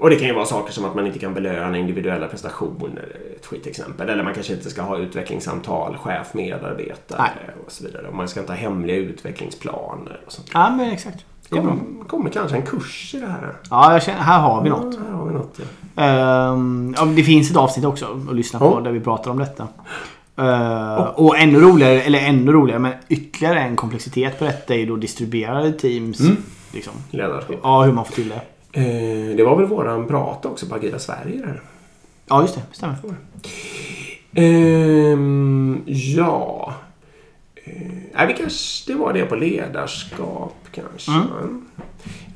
Och 0.00 0.10
det 0.10 0.16
kan 0.16 0.28
ju 0.28 0.34
vara 0.34 0.46
saker 0.46 0.72
som 0.72 0.84
att 0.84 0.94
man 0.94 1.06
inte 1.06 1.18
kan 1.18 1.34
belöna 1.34 1.78
individuella 1.78 2.28
prestationer, 2.28 3.16
ett 3.36 3.46
skitexempel. 3.46 4.08
Eller 4.08 4.24
man 4.24 4.34
kanske 4.34 4.52
inte 4.52 4.70
ska 4.70 4.82
ha 4.82 4.98
utvecklingssamtal, 4.98 5.96
chef, 5.96 6.34
medarbetare 6.34 7.18
Nej. 7.18 7.54
och 7.66 7.72
så 7.72 7.84
vidare. 7.84 8.08
Och 8.08 8.14
man 8.14 8.28
ska 8.28 8.40
inte 8.40 8.52
ha 8.52 8.58
hemliga 8.58 8.96
utvecklingsplaner 8.96 10.20
och 10.26 10.32
sånt. 10.32 10.50
Ja, 10.52 10.70
men 10.70 10.90
exakt. 10.90 11.24
Det. 11.50 11.56
Kommer, 11.56 11.74
kommer 12.06 12.30
kanske 12.30 12.56
en 12.56 12.62
kurs 12.62 13.14
i 13.14 13.20
det 13.20 13.26
här. 13.26 13.52
Ja, 13.70 13.92
jag 13.92 14.02
känner, 14.02 14.20
här 14.20 14.40
har 14.40 14.62
vi 14.62 14.68
något. 14.70 14.94
Ja, 14.94 15.00
här 15.10 15.16
har 15.16 15.26
vi 15.26 15.34
något. 15.34 15.58
Ja. 15.94 16.02
Ehm, 16.02 16.94
ja, 16.98 17.04
det 17.04 17.22
finns 17.22 17.50
ett 17.50 17.56
avsnitt 17.56 17.84
också 17.84 18.06
att 18.30 18.36
lyssna 18.36 18.58
på 18.58 18.64
Ja. 18.64 18.80
där 18.80 18.90
vi 18.92 19.00
pratar 19.00 19.30
om 19.30 19.38
detta. 19.38 19.68
Ehm, 20.36 21.02
Och 21.14 21.38
ännu 21.38 21.60
roligare, 21.60 22.02
eller 22.02 22.18
ännu 22.18 22.52
roligare, 22.52 22.78
men 22.80 22.92
ytterligare 23.08 23.60
en 23.60 23.76
komplexitet 23.76 24.38
på 24.38 24.44
detta 24.44 24.74
är 24.74 24.78
ju 24.78 24.86
då 24.86 24.96
distribuerade 24.96 25.72
teams. 25.72 26.18
Liksom. 26.72 26.92
Ledarskap. 27.10 27.56
Ja, 27.62 27.82
hur 27.82 27.92
man 27.92 28.04
får 28.04 28.12
till 28.14 28.28
det. 28.28 28.40
Eh, 28.80 29.36
det 29.36 29.44
var 29.44 29.56
väl 29.56 29.66
våran 29.66 30.06
prata 30.06 30.48
också 30.48 30.66
på 30.66 30.74
Agila 30.74 30.98
Sverige 30.98 31.36
där. 31.40 31.60
Ja, 32.28 32.40
just 32.42 32.54
det. 32.54 32.62
Stämmer. 32.72 32.96
Ehm, 34.34 35.82
ja. 35.86 36.74
Eh, 37.66 37.72
nej, 38.14 38.26
vi 38.26 38.34
kanske, 38.34 38.92
det 38.92 38.98
var 38.98 39.12
det 39.12 39.26
på 39.26 39.36
ledarskap 39.36 40.54
kanske. 40.72 41.12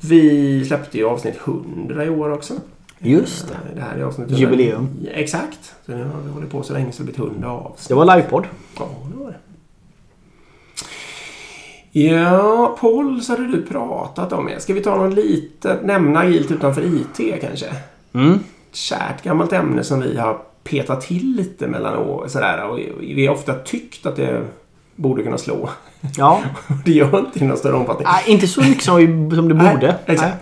Vi 0.01 0.65
släppte 0.65 0.97
ju 0.97 1.05
avsnitt 1.05 1.35
100 1.45 2.05
i 2.05 2.09
år 2.09 2.31
också. 2.33 2.53
Just 2.99 3.47
det. 3.47 3.53
Eh, 3.53 3.75
Det 3.75 3.81
här 3.81 3.97
är 3.97 4.03
avsnitt 4.03 4.31
Jubileum. 4.31 4.89
Ja, 5.03 5.11
Exakt. 5.11 5.75
Så 5.85 5.91
nu 5.91 6.03
har 6.03 6.21
vi 6.25 6.29
hållit 6.31 6.49
på 6.51 6.63
så 6.63 6.73
länge 6.73 6.91
så 6.91 7.03
det 7.03 7.11
blir 7.13 7.25
100 7.25 7.51
avsnitt. 7.51 7.87
Det 7.87 7.93
var 7.93 8.15
livepodd. 8.15 8.45
Ja, 8.79 8.89
det 9.11 9.23
var 9.23 9.27
det. 9.31 9.37
Ja, 11.99 12.77
Paul 12.79 13.21
så 13.21 13.31
hade 13.31 13.47
du 13.47 13.61
pratat 13.65 14.33
om. 14.33 14.49
Ska 14.59 14.73
vi 14.73 14.81
ta 14.81 14.95
någon 14.95 15.15
lite, 15.15 15.79
nämna 15.83 16.19
agilt 16.19 16.51
utanför 16.51 16.81
IT 16.81 17.41
kanske? 17.41 17.65
Mm. 18.13 18.33
Ett 18.33 18.75
kärt 18.75 19.23
gammalt 19.23 19.53
ämne 19.53 19.83
som 19.83 20.01
vi 20.01 20.17
har 20.17 20.41
petat 20.63 21.01
till 21.01 21.35
lite 21.35 21.67
mellan 21.67 21.97
år. 21.97 22.27
Sådär, 22.27 22.67
och 22.67 22.79
vi 22.99 23.27
har 23.27 23.33
ofta 23.35 23.53
tyckt 23.53 24.05
att 24.05 24.15
det 24.15 24.45
borde 25.01 25.23
kunna 25.23 25.37
slå. 25.37 25.69
Ja. 26.17 26.41
Det 26.85 26.91
gör 26.91 27.19
inte 27.19 27.39
i 27.43 27.47
någon 27.47 27.57
större 27.57 27.73
omfattning. 27.75 28.07
Nej, 28.11 28.23
inte 28.27 28.47
så 28.47 28.61
mycket 28.61 28.83
som, 28.83 29.31
som 29.35 29.47
det 29.47 29.53
Nej, 29.53 29.73
borde. 29.75 29.95
exakt. 30.05 30.35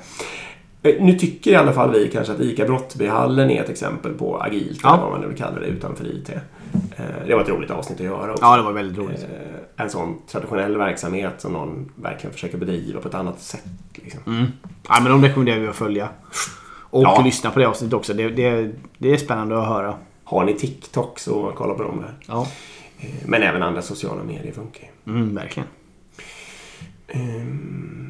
Eh, 0.84 0.96
Nu 1.00 1.14
tycker 1.14 1.52
i 1.52 1.56
alla 1.56 1.74
fall 1.74 1.92
vi 1.92 2.08
kanske 2.14 2.34
att 2.34 2.40
ICA 2.40 2.66
Brottbyhallen 2.66 3.52
är 3.52 3.64
ett 3.64 3.70
exempel 3.70 4.14
på 4.14 4.42
agilt, 4.42 4.80
Ja. 4.84 4.90
eller 4.94 5.02
vad 5.04 5.12
man 5.12 5.22
nu 5.22 5.28
vill 5.28 5.38
kalla 5.38 5.60
det, 5.60 5.66
utanför 5.66 6.06
IT. 6.08 6.30
Eh, 6.30 7.04
Det 7.28 7.34
var 7.36 7.42
ett 7.42 7.50
roligt 7.50 7.72
avsnitt 7.72 8.00
att 8.00 8.06
göra 8.06 8.32
också. 8.32 8.44
Ja, 8.46 8.58
det 8.58 8.64
var 8.64 8.72
väldigt 8.72 8.98
roligt. 8.98 9.24
Eh, 9.24 9.84
En 9.84 9.90
sån 9.90 10.18
traditionell 10.32 10.78
verksamhet 10.78 11.34
som 11.38 11.54
någon 11.54 11.92
verkligen 11.96 12.34
försöker 12.34 12.58
bedriva 12.58 13.00
på 13.02 13.08
ett 13.08 13.16
annat 13.16 13.40
sätt. 13.42 13.64
Liksom. 13.96 14.20
Mm. 14.28 14.46
Ja, 14.90 15.00
men 15.02 15.12
de 15.12 15.24
rekommenderar 15.24 15.60
vi 15.60 15.68
att 15.68 15.76
följa. 15.76 16.10
Och 16.92 17.04
Ja. 17.04 17.22
lyssna 17.26 17.52
på 17.52 17.60
det 17.60 17.66
avsnittet 17.66 17.94
också. 17.94 18.14
Det, 18.14 18.30
det, 18.30 18.72
det 18.98 19.14
är 19.14 19.18
spännande 19.18 19.62
att 19.62 19.68
höra. 19.68 19.94
Har 20.24 20.44
ni 20.46 20.54
TikTok 20.54 21.20
så 21.20 21.52
kolla 21.56 21.74
på 21.74 21.84
dem 21.84 22.02
där. 22.02 22.14
Ja. 22.28 22.48
Men 23.26 23.44
även 23.44 23.64
andra 23.64 23.82
sociala 23.82 24.24
medier 24.24 24.54
funkar 24.54 24.82
ju. 24.82 25.14
Mm, 25.14 25.36
verkligen. 25.36 25.68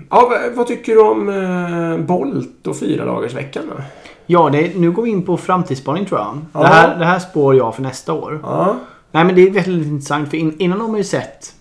Ja, 0.10 0.32
vad, 0.56 0.67
tycker 0.67 0.93
du 0.93 1.02
om 1.02 1.30
eh, 1.30 2.06
Bolt 2.06 2.67
och 2.67 2.78
fyra 2.78 3.06
dagars 3.06 3.34
veckan 3.34 3.63
då? 3.69 3.84
Ja, 4.25 4.49
det, 4.49 4.78
nu 4.78 4.91
går 4.91 5.04
vi 5.04 5.10
in 5.10 5.25
på 5.25 5.38
framtidsspaning 5.38 6.06
tror 6.06 6.19
jag. 6.19 6.38
Ja. 6.54 6.60
Det, 6.60 6.67
här, 6.67 6.99
det 6.99 7.06
här 7.06 7.19
spår 7.19 7.56
jag 7.56 7.75
för 7.75 7.82
nästa 7.82 8.13
år. 8.13 8.39
Ja, 8.43 8.75
Nej, 9.12 9.25
men 9.25 9.36
det 9.36 9.41
är 9.41 9.52
väldigt 9.52 9.88
intressant. 9.88 10.30
För 10.30 10.38
in, 10.38 10.56
innan 10.60 10.82
har 10.82 10.88
man 10.88 10.97
ju 10.97 11.04
sett 11.04 11.56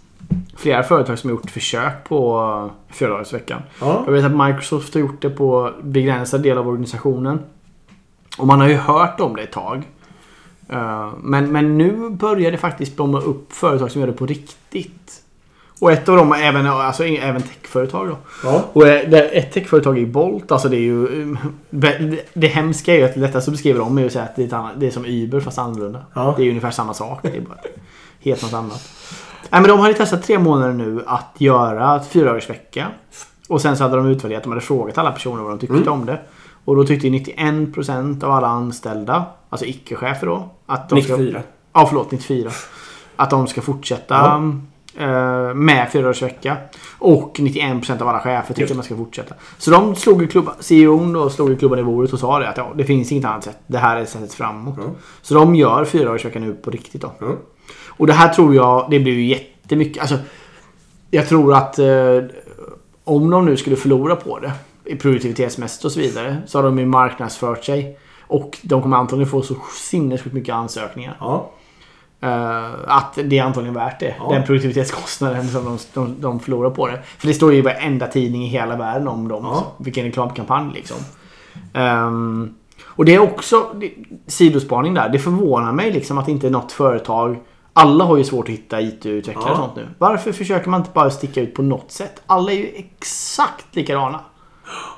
flera 0.56 0.82
företag 0.82 1.18
som 1.18 1.30
har 1.30 1.36
gjort 1.36 1.50
försök 1.50 2.04
på 2.04 2.70
fyradagarsveckan. 2.88 3.62
Ja. 3.80 4.02
Jag 4.06 4.12
vet 4.12 4.24
att 4.24 4.46
Microsoft 4.46 4.94
har 4.94 5.00
gjort 5.00 5.22
det 5.22 5.30
på 5.30 5.72
begränsad 5.82 6.42
del 6.42 6.58
av 6.58 6.68
organisationen. 6.68 7.40
Och 8.38 8.46
man 8.46 8.60
har 8.60 8.68
ju 8.68 8.76
hört 8.76 9.20
om 9.20 9.36
det 9.36 9.42
ett 9.42 9.52
tag. 9.52 9.82
Uh, 10.72 11.12
men, 11.22 11.52
men 11.52 11.78
nu 11.78 12.10
börjar 12.10 12.50
det 12.50 12.58
faktiskt 12.58 12.96
blomma 12.96 13.20
upp 13.20 13.52
företag 13.52 13.90
som 13.90 14.00
gör 14.00 14.06
det 14.08 14.12
på 14.14 14.26
riktigt. 14.26 15.22
Och 15.80 15.92
ett 15.92 16.08
av 16.08 16.16
dem 16.16 16.32
är 16.32 16.42
även, 16.42 16.66
alltså, 16.66 17.04
även 17.04 17.42
techföretag 17.42 18.08
då. 18.08 18.16
ja. 18.44 18.64
Och 18.72 18.88
eh, 18.88 19.20
ett 19.32 19.52
techföretag 19.52 19.98
är 19.98 20.06
Bolt. 20.06 20.52
Alltså 20.52 20.68
det 20.68 20.76
är 20.76 20.80
ju... 20.80 21.32
eh, 21.32 21.38
Det, 22.34 22.46
hemska 22.46 22.94
är 22.94 22.98
ju 22.98 23.04
att 23.04 23.14
det 23.14 23.20
lättaste 23.20 23.50
att 23.50 23.54
beskriva 23.54 23.78
dem 23.78 23.98
är 23.98 24.06
att 24.06 24.12
säga 24.12 24.24
att 24.24 24.36
det 24.36 24.44
är, 24.52 24.54
annat, 24.54 24.72
det 24.76 24.86
är 24.86 24.90
som 24.90 25.04
Uber 25.04 25.40
fast 25.40 25.58
annorlunda. 25.58 26.02
Ja. 26.14 26.34
Det 26.36 26.42
är 26.44 26.48
ungefär 26.48 26.70
samma 26.70 26.94
sak. 26.94 27.18
Det 27.22 27.28
är 27.36 27.40
bara 27.40 27.58
helt 28.20 28.42
något 28.42 28.52
annat. 28.52 28.88
Nej, 29.50 29.60
men 29.60 29.70
de 29.70 29.78
hade 29.80 29.94
testat 29.94 30.22
tre 30.22 30.38
månader 30.38 30.72
nu 30.72 31.02
att 31.06 31.34
göra 31.38 32.00
fyra 32.10 32.24
dagars 32.24 32.50
vecka. 32.50 32.86
Och 33.48 33.60
sen 33.60 33.76
så 33.76 33.82
hade 33.82 33.96
de 33.96 34.06
utvärderat. 34.06 34.42
De 34.42 34.48
hade 34.52 34.60
frågat 34.60 34.98
alla 34.98 35.12
personer 35.12 35.42
vad 35.42 35.52
de 35.52 35.58
tyckte 35.58 35.76
Mm. 35.76 35.88
om 35.92 36.06
det. 36.06 36.18
Och 36.64 36.76
då 36.76 36.84
tyckte 36.84 37.08
91% 37.08 38.24
av 38.24 38.32
alla 38.32 38.46
anställda, 38.48 39.24
alltså 39.48 39.66
icke-chefer 39.66 40.26
då, 40.26 40.48
att 40.66 40.88
de 40.88 41.02
ska... 41.02 41.16
94. 41.16 41.42
Ja, 41.72 41.86
förlåt. 41.86 42.10
94. 42.10 42.50
Att 43.16 43.30
de 43.30 43.46
ska 43.46 43.60
fortsätta 43.60 44.42
eh, 44.96 45.54
med 45.54 45.88
fyra 45.92 46.02
dagars 46.02 46.22
vecka. 46.22 46.56
Och 46.98 47.36
91% 47.38 48.02
av 48.02 48.08
alla 48.08 48.20
chefer 48.20 48.54
tycker 48.54 48.70
att 48.70 48.76
man 48.76 48.84
ska 48.84 48.96
fortsätta. 48.96 49.34
Så 49.58 49.70
de 49.70 49.94
slog 49.94 50.22
i 50.22 50.26
klubban, 50.26 50.54
CEOn 50.60 51.12
då 51.12 51.30
slog 51.30 51.52
i 51.52 51.56
klubban 51.56 51.78
i 51.78 51.82
bordet 51.82 52.12
och 52.12 52.18
sa 52.18 52.38
det 52.38 52.48
att 52.48 52.56
ja, 52.56 52.72
det 52.74 52.84
finns 52.84 53.12
inget 53.12 53.24
annat 53.24 53.44
sätt. 53.44 53.58
Det 53.66 53.78
här 53.78 53.96
är 53.96 54.04
sättet 54.04 54.34
framåt. 54.34 54.74
Ja. 54.78 54.84
Så 55.22 55.34
de 55.34 55.54
gör 55.54 55.84
fyra 55.84 56.04
dagars 56.04 56.24
vecka 56.24 56.38
nu 56.38 56.54
på 56.54 56.70
riktigt 56.70 57.02
då. 57.02 57.12
Ja. 57.18 57.36
Och 57.86 58.06
det 58.06 58.12
här 58.12 58.28
tror 58.28 58.54
jag, 58.54 58.86
det 58.90 59.00
blir 59.00 59.12
ju 59.12 59.26
jättemycket. 59.26 60.00
Alltså, 60.00 60.18
jag 61.10 61.28
tror 61.28 61.54
att 61.54 61.78
eh, 61.78 61.86
om 63.04 63.30
de 63.30 63.46
nu 63.46 63.56
skulle 63.56 63.76
förlora 63.76 64.16
på 64.16 64.38
det 64.38 64.52
i 64.84 64.96
produktivitetsmässigt 64.96 65.84
och 65.84 65.92
så 65.92 66.00
vidare 66.00 66.36
så 66.46 66.58
har 66.58 66.62
de 66.62 66.78
ju 66.78 66.86
marknadsfört 66.86 67.64
sig. 67.64 67.98
Och 68.28 68.58
de 68.62 68.82
kommer 68.82 68.96
antagligen 68.96 69.30
få 69.30 69.42
så 69.42 69.54
sinnessjukt 69.90 70.34
mycket 70.34 70.54
ansökningar. 70.54 71.16
Ja. 71.20 71.50
Eh, 72.20 72.74
att 72.86 73.18
det 73.24 73.38
är 73.38 73.42
antagligen 73.42 73.74
värt 73.74 74.00
det. 74.00 74.14
Ja. 74.18 74.30
Den 74.30 74.44
produktivitetskostnaden 74.44 75.48
som 75.48 75.64
de, 75.64 75.78
de, 75.94 76.20
de 76.20 76.40
förlorar 76.40 76.70
på 76.70 76.86
det. 76.86 77.02
För 77.18 77.26
det 77.26 77.34
står 77.34 77.52
ju 77.52 77.58
i 77.58 77.62
varenda 77.62 78.06
tidning 78.06 78.44
i 78.44 78.48
hela 78.48 78.76
världen 78.76 79.08
om 79.08 79.28
dem. 79.28 79.44
Ja. 79.44 79.66
Vilken 79.78 80.04
reklamkampanj 80.04 80.72
liksom. 80.74 80.96
Ehm, 81.72 82.54
och 82.84 83.04
det 83.04 83.14
är 83.14 83.18
också 83.18 83.66
det, 83.74 83.90
sidospaning 84.26 84.94
där. 84.94 85.08
Det 85.08 85.18
förvånar 85.18 85.72
mig 85.72 85.92
liksom 85.92 86.18
att 86.18 86.28
inte 86.28 86.50
något 86.50 86.72
företag 86.72 87.36
alla 87.72 88.04
har 88.04 88.16
ju 88.16 88.24
svårt 88.24 88.44
att 88.48 88.54
hitta 88.54 88.80
IT-utvecklare 88.80 89.46
Ja. 89.46 89.50
och 89.52 89.56
sånt 89.56 89.76
nu. 89.76 89.88
Varför 89.98 90.32
försöker 90.32 90.70
man 90.70 90.80
inte 90.80 90.92
bara 90.94 91.10
sticka 91.10 91.40
ut 91.40 91.54
på 91.54 91.62
något 91.62 91.90
sätt? 91.92 92.22
Alla 92.26 92.52
är 92.52 92.56
ju 92.56 92.66
exakt 92.74 93.76
likadana. 93.76 94.20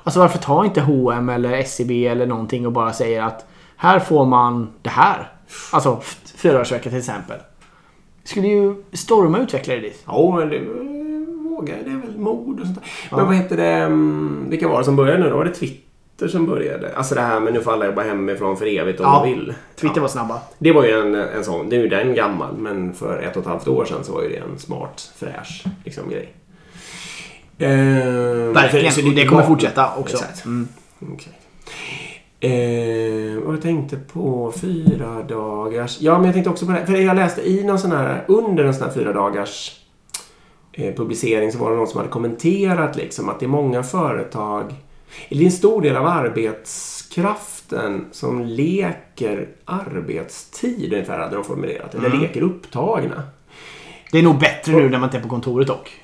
Alltså 0.05 0.21
varför 0.21 0.39
tar 0.39 0.65
inte 0.65 0.81
H&M 0.81 1.29
eller 1.29 1.53
SCB 1.53 2.07
eller 2.07 2.27
någonting 2.27 2.67
och 2.67 2.73
bara 2.73 2.93
säger 2.93 3.23
att 3.23 3.47
här 3.77 3.99
får 3.99 4.27
man 4.27 4.69
det 4.83 4.91
här. 4.91 5.33
Alltså 5.73 5.99
f- 6.01 6.17
fyradagarsvecka 6.37 6.89
till 6.91 6.99
exempel. 6.99 7.39
Skulle 8.25 8.49
ju 8.49 8.75
storma 8.93 9.39
utvecklare 9.39 9.79
dit. 9.79 10.03
Ja, 10.07 10.37
men 10.37 10.49
det 10.49 10.59
vågar. 11.49 11.77
Det 11.85 11.91
är 11.91 11.97
väl 12.07 12.19
mod 12.19 12.61
och 12.61 12.67
sånt 12.67 12.79
där. 13.11 13.17
Men 13.17 13.27
vad 13.27 13.37
heter 13.37 13.57
det? 13.57 13.67
mm, 13.73 14.47
Vilka 14.49 14.69
var 14.69 14.79
det 14.79 14.85
som 14.85 14.97
började 14.97 15.23
nu 15.25 15.31
då? 15.31 15.37
Var 15.37 15.45
det 15.45 15.55
Twitter 15.55 16.29
som 16.29 16.47
började? 16.47 16.97
Alltså 16.97 17.15
det 17.15 17.21
här 17.21 17.41
med 17.41 17.53
nu 17.53 17.61
får 17.63 17.73
alla 17.73 17.87
jobba 17.87 18.03
hemifrån 18.03 18.57
för 18.57 18.67
evigt 18.67 19.01
om 19.01 19.07
Ja. 19.07 19.23
de 19.25 19.31
vill. 19.35 19.55
Twitter 19.77 19.97
Ja. 19.97 20.03
var 20.03 20.09
snabba. 20.09 20.41
Det 20.59 20.73
var 20.73 20.85
ju 20.85 20.91
en, 21.01 21.15
en 21.15 21.45
sån. 21.45 21.67
Nu 21.67 21.85
är 21.85 21.91
den 21.91 22.15
gammal, 22.15 22.57
men 22.59 22.95
för 22.95 23.19
ett 23.23 23.37
och 23.37 23.43
ett 23.43 23.49
halvt 23.49 23.69
år 23.69 23.85
sedan 23.85 24.05
så 24.05 24.13
var 24.13 24.23
ju 24.23 24.29
det 24.29 24.37
en 24.37 24.59
smart, 24.59 25.13
fräsch 25.17 25.65
liksom, 25.85 26.09
grej. 26.11 26.33
Eh, 27.61 28.53
Verkligen. 28.53 28.93
så 28.93 29.07
Och 29.09 29.15
det 29.15 29.27
kommer 29.27 29.43
fortsätta 29.43 29.95
också. 29.97 30.17
Exakt. 30.17 30.45
Mm. 30.45 30.69
Okej. 31.13 31.33
Eh, 32.43 33.37
och 33.39 33.53
jag 33.55 33.63
tänkte 33.63 33.97
på 33.97 34.53
fyra 34.61 35.23
dagars... 35.23 36.01
Ja, 36.01 36.15
men 36.17 36.25
jag 36.25 36.35
tänkte 36.35 36.51
också 36.51 36.67
på 36.67 36.73
det 36.73 36.79
här. 36.79 36.87
För 36.87 36.95
jag 36.97 37.17
läste 37.17 37.49
i 37.51 37.65
någon 37.65 37.79
sån 37.79 37.93
här... 37.93 38.25
Under 38.29 38.65
en 38.65 38.75
sån 38.75 38.87
här 38.87 38.95
fyra 38.95 39.13
dagars 39.13 39.81
eh, 40.73 40.95
publicering 40.95 41.53
så 41.53 41.59
var 41.59 41.71
det 41.71 41.77
någon 41.77 41.87
som 41.87 41.99
hade 41.99 42.11
kommenterat 42.11 42.97
liksom 42.97 43.29
att 43.29 43.41
det 43.41 43.47
är 43.47 43.49
många 43.49 43.83
företag 43.83 44.75
Det 45.29 45.41
är 45.41 45.45
en 45.45 45.53
stor 45.53 45.83
del 45.83 45.97
av 45.97 46.07
arbetskraften 46.07 48.05
som 48.13 48.43
leker 48.45 49.49
arbetstid 49.65 50.93
ungefär 50.93 51.19
hade 51.19 51.35
de 51.35 51.45
formulerat. 51.45 51.95
Eller 51.95 52.07
Mm. 52.09 52.21
leker 52.21 52.43
upptagna. 52.43 53.23
Det 54.13 54.19
är 54.19 54.23
nog 54.23 54.39
bättre 54.39 54.73
nu 54.73 54.89
när 54.91 54.99
man 54.99 55.07
inte 55.09 55.19
är 55.19 55.23
på 55.23 55.29
kontoret 55.29 55.67
dock. 55.67 56.00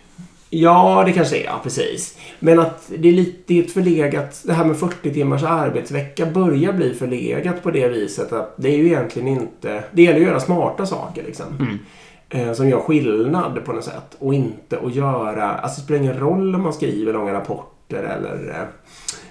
Ja, 0.61 1.03
det 1.07 1.13
kanske 1.13 1.37
är. 1.37 1.45
Ja, 1.45 1.61
precis. 1.63 2.19
Men 2.39 2.59
att 2.59 2.91
det 2.99 3.09
är 3.09 3.13
lite 3.13 3.59
ett 3.59 3.73
förlegat... 3.73 4.43
Det 4.47 4.53
här 4.53 4.65
med 4.65 4.77
40 4.77 5.15
timmars 5.15 5.43
arbetsvecka 5.43 6.27
börjar 6.27 6.73
bli 6.73 6.95
förlegat 6.95 7.63
på 7.63 7.71
det 7.71 7.89
viset 7.89 8.33
att 8.33 8.55
det 8.57 8.69
är 8.69 8.77
ju 8.77 8.87
egentligen 8.87 9.29
inte... 9.29 9.85
Det 9.93 10.03
gäller 10.03 10.21
att 10.21 10.27
göra 10.27 10.41
smarta 10.41 10.87
saker 10.87 11.23
liksom. 11.27 11.47
Mm. 11.61 11.79
Eh, 12.29 12.53
som 12.53 12.69
gör 12.69 12.81
skillnad 12.81 13.65
på 13.65 13.73
något 13.73 13.85
sätt. 13.85 14.17
Och 14.19 14.35
inte 14.35 14.79
att 14.79 14.95
göra... 14.95 15.53
Alltså 15.53 15.81
det 15.81 15.85
spelar 15.85 16.01
ingen 16.01 16.19
roll 16.19 16.55
om 16.55 16.63
man 16.63 16.73
skriver 16.73 17.13
långa 17.13 17.33
rapporter 17.33 18.03
eller 18.03 18.49
eh, 18.51 18.67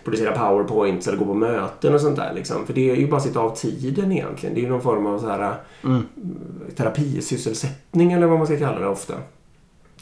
producerar 0.04 0.32
powerpoints 0.38 1.08
eller 1.08 1.18
går 1.18 1.26
på 1.26 1.34
möten 1.34 1.94
och 1.94 2.02
sånt 2.02 2.16
där. 2.16 2.32
Liksom. 2.36 2.66
För 2.66 2.74
det 2.74 2.90
är 2.92 2.96
ju 2.96 3.08
bara 3.08 3.18
att 3.18 3.24
sitta 3.24 3.40
av 3.40 3.56
tiden 3.56 4.12
egentligen. 4.12 4.56
Det 4.56 4.62
är 4.62 4.64
ju 4.64 4.70
någon 4.70 4.82
form 4.82 5.06
av 5.06 5.20
så 5.20 5.28
här, 5.30 5.54
Mm. 5.84 6.06
terapisysselsättning 6.76 8.12
eller 8.12 8.28
vad 8.28 8.38
man 8.38 8.48
ska 8.48 8.58
kalla 8.58 8.80
det 8.80 8.88
ofta. 8.88 9.14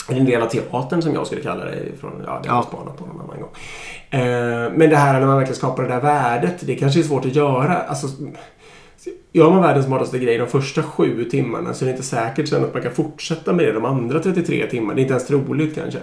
Eller 0.09 0.19
en 0.19 0.25
del 0.25 0.41
av 0.41 0.47
teatern 0.47 1.01
som 1.01 1.13
jag 1.13 1.27
skulle 1.27 1.41
kalla 1.41 1.65
det. 1.65 1.77
Från, 1.99 2.11
ja, 2.25 2.39
det 2.43 2.49
har 2.49 2.55
Ja. 2.55 2.55
jag 2.55 2.63
spanat 2.63 2.97
på 2.97 3.05
någon 3.05 3.21
annan 3.21 3.39
gång. 3.41 3.51
Eh, 4.09 4.71
men 4.75 4.89
det 4.89 4.95
här 4.95 5.19
när 5.19 5.27
man 5.27 5.37
verkligen 5.37 5.55
skapar 5.57 5.83
det 5.83 5.89
där 5.89 6.01
värdet. 6.01 6.55
Det 6.59 6.75
kanske 6.75 6.99
är 6.99 7.03
svårt 7.03 7.25
att 7.25 7.35
göra. 7.35 7.77
Alltså, 7.77 8.07
gör 9.31 9.49
man 9.49 9.61
världens 9.61 9.85
smartaste 9.85 10.19
grej 10.19 10.37
de 10.37 10.47
första 10.47 10.83
sju 10.83 11.23
timmarna 11.25 11.73
så 11.73 11.85
är 11.85 11.87
det 11.87 11.91
inte 11.91 12.03
säkert 12.03 12.47
sen 12.49 12.63
att 12.63 12.73
man 12.73 12.83
kan 12.83 12.91
fortsätta 12.91 13.53
med 13.53 13.65
det 13.65 13.71
de 13.71 13.85
andra 13.85 14.19
33 14.19 14.67
timmarna. 14.67 14.93
Det 14.95 14.99
är 14.99 15.03
inte 15.03 15.13
ens 15.13 15.27
troligt 15.27 15.75
kanske. 15.75 15.99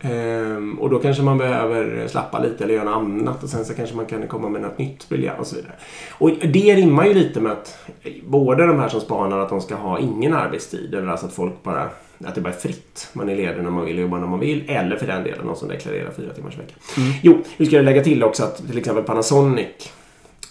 Ehm, 0.00 0.78
och 0.80 0.90
då 0.90 0.98
kanske 0.98 1.22
man 1.22 1.38
behöver 1.38 2.06
slappa 2.08 2.38
lite 2.38 2.64
eller 2.64 2.74
göra 2.74 2.84
något 2.84 2.96
annat 2.96 3.42
och 3.42 3.48
sen 3.48 3.64
så 3.64 3.74
kanske 3.74 3.96
man 3.96 4.06
kan 4.06 4.26
komma 4.28 4.48
med 4.48 4.62
något 4.62 4.78
nytt 4.78 5.08
briljant 5.08 5.40
och 5.40 5.46
så 5.46 5.56
vidare. 5.56 5.72
Och 6.18 6.30
det 6.30 6.74
rimmar 6.74 7.04
ju 7.06 7.14
lite 7.14 7.40
med 7.40 7.52
att 7.52 7.78
både 8.26 8.66
de 8.66 8.78
här 8.80 8.88
som 8.88 9.00
spanar 9.00 9.38
att 9.38 9.48
de 9.48 9.60
ska 9.60 9.74
ha 9.74 9.98
ingen 9.98 10.34
arbetstid 10.34 10.94
eller 10.94 11.08
alltså 11.08 11.26
att 11.26 11.32
folk 11.32 11.62
bara 11.62 11.88
att 12.26 12.34
det 12.34 12.40
bara 12.40 12.52
är 12.54 12.58
fritt. 12.58 13.08
Man 13.12 13.28
är 13.28 13.36
ledig 13.36 13.62
när 13.62 13.70
man 13.70 13.84
vill 13.84 13.96
och 13.96 14.02
jobbar 14.02 14.18
när 14.18 14.26
man 14.26 14.40
vill. 14.40 14.70
Eller 14.70 14.96
för 14.96 15.06
den 15.06 15.24
delen 15.24 15.46
någon 15.46 15.56
som 15.56 15.68
deklarerar 15.68 16.10
fyra 16.16 16.32
timmars 16.32 16.58
vecka. 16.58 16.74
Jo, 17.22 17.42
vi 17.56 17.66
ska 17.66 17.80
lägga 17.80 18.02
till 18.04 18.24
också 18.24 18.44
att 18.44 18.66
till 18.68 18.78
exempel 18.78 19.04
Panasonic 19.04 19.66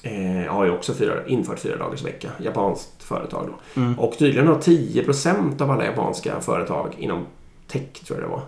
eh, 0.03 0.53
har 0.53 0.65
ju 0.65 0.71
också 0.71 0.93
fyra, 0.93 1.13
infört 1.27 1.59
fyra 1.59 1.77
dagars 1.77 2.03
vecka. 2.05 2.29
Japanskt 2.39 3.03
företag 3.03 3.47
då. 3.75 3.81
Mm. 3.81 3.99
Och 3.99 4.17
tydligen 4.17 4.47
har 4.47 4.55
10% 4.55 5.61
av 5.61 5.71
alla 5.71 5.85
japanska 5.85 6.41
företag 6.41 6.95
inom 6.99 7.25
tech, 7.67 7.81
tror 8.07 8.19
jag 8.19 8.29
det 8.29 8.31
var, 8.31 8.41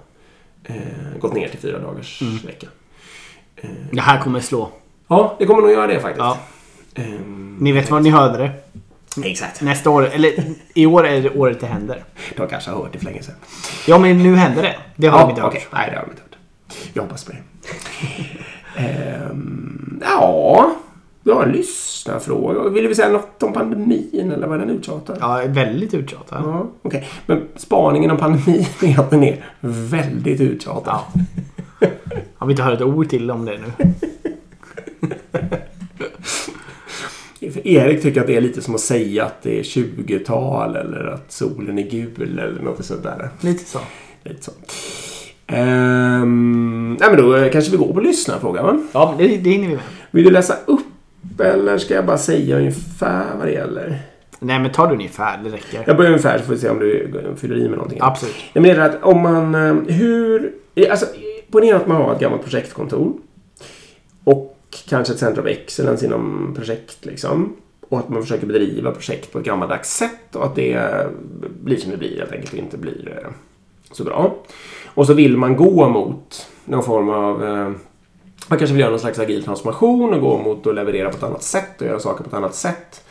eh, 0.64 1.20
gått 1.20 1.34
ner 1.34 1.48
till 1.48 1.60
fyra 1.60 1.80
dagars 1.80 2.22
Mm. 2.22 2.38
vecka. 2.46 2.68
Det 3.92 4.02
här 4.02 4.22
kommer 4.22 4.40
slå. 4.40 4.70
Ja, 5.08 5.36
det 5.40 5.46
kommer 5.46 5.62
nog 5.62 5.72
göra 5.72 5.88
det 5.88 6.00
faktiskt. 6.00 6.20
Ja. 6.20 6.38
Ehm, 6.96 7.58
Ni 7.60 7.72
vet 7.72 7.92
var 7.92 8.00
ni 8.00 8.10
hörde 8.10 8.38
det. 8.38 8.52
Exakt. 9.24 9.62
Nästa 9.62 9.90
år, 9.90 10.10
eller 10.14 10.34
i 10.74 10.86
år 10.86 11.08
är 11.08 11.22
det 11.22 11.30
året 11.30 11.60
det 11.60 11.68
händer. 11.68 12.04
De 12.38 12.48
kanske 12.48 12.72
har 12.72 12.78
hört 12.78 12.94
det 12.94 13.00
för 13.00 13.06
länge 13.06 13.24
sedan. 13.24 13.36
Ja, 13.88 14.00
men 14.00 14.24
nu 14.24 14.36
händer 14.36 14.62
det. 14.64 14.76
Det 14.96 15.08
har 15.08 15.20
de 15.20 15.30
inte 15.30 15.42
hört. 15.42 15.54
okej. 15.54 15.68
Nej, 15.74 15.90
det 15.90 15.96
har 15.98 16.04
de 16.06 16.12
inte 16.12 16.22
hört. 16.22 16.38
Vi 16.94 17.00
hoppas 17.02 17.24
på 17.24 17.32
det. 17.32 17.38
Ehm, 18.78 20.02
ja, 20.10 20.76
vi 21.24 21.32
har 21.32 21.44
en 21.44 21.52
lyssnarfråga. 21.52 22.70
Vill 22.70 22.88
vi 22.88 22.96
säga 22.96 23.10
något 23.10 23.44
om 23.44 23.54
pandemin 23.54 24.32
eller 24.36 24.48
vad 24.48 24.62
är 24.62 24.66
den 24.66 24.76
uttjatar? 24.76 25.18
Ja, 25.20 25.42
väldigt 25.48 25.94
uttjatad. 25.94 26.42
Ja, 26.44 26.68
okej. 26.82 27.08
Men 27.26 27.48
spaningen 27.56 28.12
om 28.12 28.18
pandemin 28.18 28.66
är 28.82 29.00
att 29.00 29.10
den 29.10 29.24
är 29.24 29.46
väldigt 29.60 30.42
uttjatad. 30.42 31.00
Ja. 31.80 31.88
Jag 32.40 32.48
vill 32.48 32.54
inte 32.54 32.64
höra 32.64 32.74
ett 32.74 32.82
ord 32.82 33.10
till 33.10 33.32
om 33.32 33.46
det 33.46 33.58
nu. 33.58 33.94
För 37.40 37.45
Erik 37.64 38.02
tycker 38.02 38.22
att 38.22 38.28
det 38.28 38.36
är 38.38 38.42
lite 38.42 38.62
som 38.62 38.76
att 38.76 38.82
säga 38.82 39.26
att 39.26 39.42
det 39.42 39.60
är 39.60 39.64
20-tal 39.64 40.76
eller 40.76 41.06
att 41.14 41.32
solen 41.32 41.80
är 41.80 41.90
gul 41.90 42.40
eller 42.40 42.62
något 42.64 42.86
sånt 42.86 43.04
där. 43.04 43.30
Lite 43.42 43.66
så. 43.66 43.80
Lite 44.24 44.44
så. 44.44 44.52
Ehm, 45.48 46.98
nej 47.00 47.10
men 47.12 47.18
då 47.22 47.50
kanske 47.50 47.72
vi 47.72 47.78
går 47.78 47.94
på 47.94 48.00
lyssnarfrågan 48.00 48.66
va? 48.66 48.80
Ja, 48.94 49.16
det, 49.18 49.28
det 49.28 49.50
hinner 49.50 49.68
vi 49.68 49.74
med. 49.74 49.84
Vill 50.12 50.24
du 50.24 50.32
läsa 50.32 50.56
upp 50.66 50.82
eller 51.40 51.78
ska 51.78 51.94
jag 51.94 52.06
bara 52.06 52.18
säga 52.18 52.58
ungefär 52.58 53.26
vad 53.38 53.48
det 53.48 53.52
gäller? 53.54 54.00
Nej, 54.40 54.60
men 54.60 54.72
ta 54.72 54.88
det 54.88 54.94
ungefär. 54.94 55.38
Det 55.44 55.50
räcker. 55.50 55.84
Jag 55.88 55.98
börjar 55.98 56.12
ungefär 56.12 56.38
så 56.38 56.44
får 56.44 56.54
vi 56.54 56.60
se 56.60 56.70
om 56.70 56.80
du 56.80 57.12
fyller 57.38 57.56
i 57.58 57.62
med 57.70 57.72
någonting. 57.78 58.00
Absolut. 58.02 58.36
Jag 58.54 58.62
menar 58.62 58.90
att 58.90 59.04
om 59.04 59.22
man... 59.22 59.56
eh, 59.56 59.96
Hur... 59.96 60.54
Alltså, 60.90 61.06
ponera 61.52 61.78
att 61.78 61.88
man 61.88 61.98
har 61.98 62.14
ett 62.14 62.20
gammalt 62.20 62.44
projektkontor. 62.44 63.14
Och 64.24 64.55
kanske 64.90 65.14
ett 65.14 65.20
center 65.20 65.42
of 65.42 65.48
excellence 65.48 66.06
inom 66.06 66.54
projekt 66.56 67.06
liksom. 67.06 67.56
Och 67.90 68.00
att 68.00 68.10
man 68.10 68.22
försöker 68.22 68.48
bedriva 68.48 68.92
projekt 68.92 69.32
på 69.32 69.40
ett 69.40 69.46
gammaldags 69.46 69.98
sätt 69.98 70.36
och 70.36 70.46
att 70.46 70.56
det 70.56 71.08
blir 71.64 71.78
som 71.78 71.92
det 71.92 71.98
blir 71.98 72.20
helt 72.20 72.32
enkelt 72.32 72.54
och 72.54 72.60
inte 72.60 72.78
blir 72.78 73.20
eh, 73.24 73.32
så 73.92 74.04
bra. 74.04 74.36
Och 74.86 75.08
så 75.08 75.14
vill 75.14 75.38
man 75.38 75.56
gå 75.56 75.90
mot 75.90 76.48
någon 76.66 76.84
form 76.84 77.10
av... 77.10 77.44
eh, 77.46 77.70
Man 78.48 78.60
kanske 78.60 78.74
vill 78.74 78.80
göra 78.80 78.90
någon 78.90 79.00
slags 79.00 79.20
agil 79.20 79.44
transformation 79.44 80.14
och 80.14 80.22
gå 80.22 80.38
mot 80.38 80.68
att 80.68 80.76
leverera 80.76 81.10
på 81.10 81.18
ett 81.18 81.24
annat 81.24 81.44
sätt 81.44 81.82
och 81.82 81.88
göra 81.88 82.00
saker 82.00 82.24
på 82.24 82.28
ett 82.28 82.34
annat 82.34 82.56
sätt. 82.56 83.02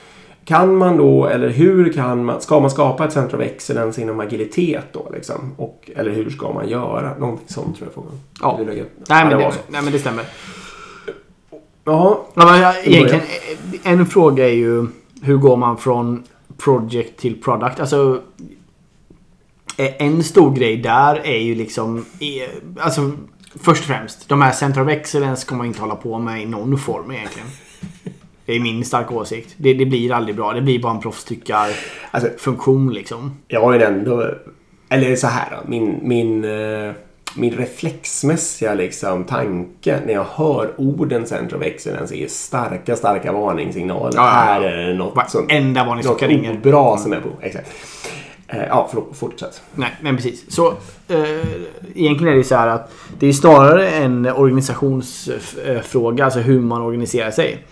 Kan 0.44 0.76
man 0.76 0.96
då, 0.96 1.26
eller 1.26 1.48
hur 1.48 1.92
kan 1.92 2.24
man, 2.24 2.40
ska 2.40 2.60
man 2.60 2.70
skapa 2.70 3.04
ett 3.04 3.12
center 3.12 3.36
of 3.36 3.42
excellence 3.42 4.02
inom 4.02 4.20
agilitet 4.20 4.84
då 4.92 5.08
liksom? 5.14 5.54
Och, 5.56 5.90
eller 5.96 6.10
hur 6.10 6.30
ska 6.30 6.52
man 6.52 6.68
göra? 6.68 7.18
Någonting 7.18 7.48
sånt 7.48 7.76
tror 7.76 7.88
jag 7.88 7.94
frågan. 7.94 8.20
Ja. 8.40 8.56
Nej, 9.08 9.24
men 9.24 9.38
det 9.38 9.44
nej, 9.68 9.82
men 9.82 9.92
det 9.92 9.98
stämmer. 9.98 10.24
Ja, 11.84 12.26
Ja, 12.34 12.74
egentligen, 12.82 13.24
en 13.82 14.06
fråga 14.06 14.48
är 14.48 14.54
ju 14.54 14.86
hur 15.22 15.36
går 15.36 15.56
man 15.56 15.76
från 15.76 16.24
project 16.58 17.20
till 17.20 17.42
product? 17.42 17.80
Alltså 17.80 18.22
eh, 19.76 19.92
en 19.98 20.24
stor 20.24 20.54
grej 20.54 20.76
där 20.76 21.26
är 21.26 21.38
ju 21.38 21.54
liksom 21.54 21.98
eh, 21.98 22.84
Alltså 22.84 23.10
först 23.60 23.80
och 23.80 23.86
främst 23.86 24.28
De 24.28 24.42
här 24.42 24.52
Center 24.52 24.82
of 24.82 24.88
Excellence 24.88 25.42
ska 25.42 25.54
man 25.54 25.66
inte 25.66 25.80
hålla 25.80 25.96
på 25.96 26.18
med 26.18 26.42
i 26.42 26.46
någon 26.46 26.78
form 26.78 27.10
egentligen. 27.10 27.48
Det 28.46 28.52
är 28.52 28.60
min 28.60 28.84
starka 28.84 29.14
åsikt. 29.14 29.54
Det, 29.56 29.74
det 29.74 29.86
blir 29.86 30.12
aldrig 30.12 30.36
bra. 30.36 30.52
Det 30.52 30.62
blir 30.62 30.82
bara 30.82 30.92
en 30.92 31.00
proffstyckar-funktion 31.00 32.86
alltså 32.86 32.94
liksom. 32.94 33.36
jag 33.48 33.60
har 33.60 33.72
ju 33.72 33.82
ändå... 33.82 34.30
Eller 34.88 35.16
så 35.16 35.26
här 35.26 35.50
då. 35.50 35.70
Min, 35.70 35.98
min, 36.02 36.44
eh, 36.44 36.92
min 37.36 37.56
reflexmässiga 37.56 38.74
liksom, 38.74 39.24
tanke 39.24 40.00
när 40.06 40.12
jag 40.12 40.26
hör 40.34 40.72
orden 40.76 41.26
Center 41.26 41.56
of 41.56 41.62
Excellence 41.62 42.16
är 42.16 42.28
starka, 42.28 42.96
starka 42.96 43.32
varningssignaler. 43.32 44.12
Ja, 44.16 44.22
ja, 44.22 44.26
ja. 44.26 44.30
Här 44.30 44.60
är 44.60 44.88
det 44.88 44.94
något 44.94 45.30
som... 45.30 45.40
Något 45.42 45.86
varningsklocka 45.86 46.28
ringer. 46.28 46.58
bra 46.58 46.98
som 46.98 47.12
är 47.12 47.20
på. 47.20 47.28
Exakt. 47.40 47.70
Eh, 48.48 48.64
ja, 48.68 48.88
förlåt. 48.90 49.16
Fortsätt. 49.16 49.62
Nej, 49.74 49.96
men 50.00 50.16
precis. 50.16 50.54
Så 50.54 50.68
eh, 51.08 51.46
egentligen 51.94 52.28
är 52.28 52.32
det 52.32 52.36
ju 52.36 52.44
så 52.44 52.54
här 52.54 52.68
att 52.68 52.92
det 53.18 53.26
är 53.26 53.32
snarare 53.32 53.88
en 53.88 54.26
organisationsfråga, 54.26 56.24
alltså 56.24 56.40
hur 56.40 56.60
man 56.60 56.82
organiserar 56.82 57.30
sig. 57.30 57.66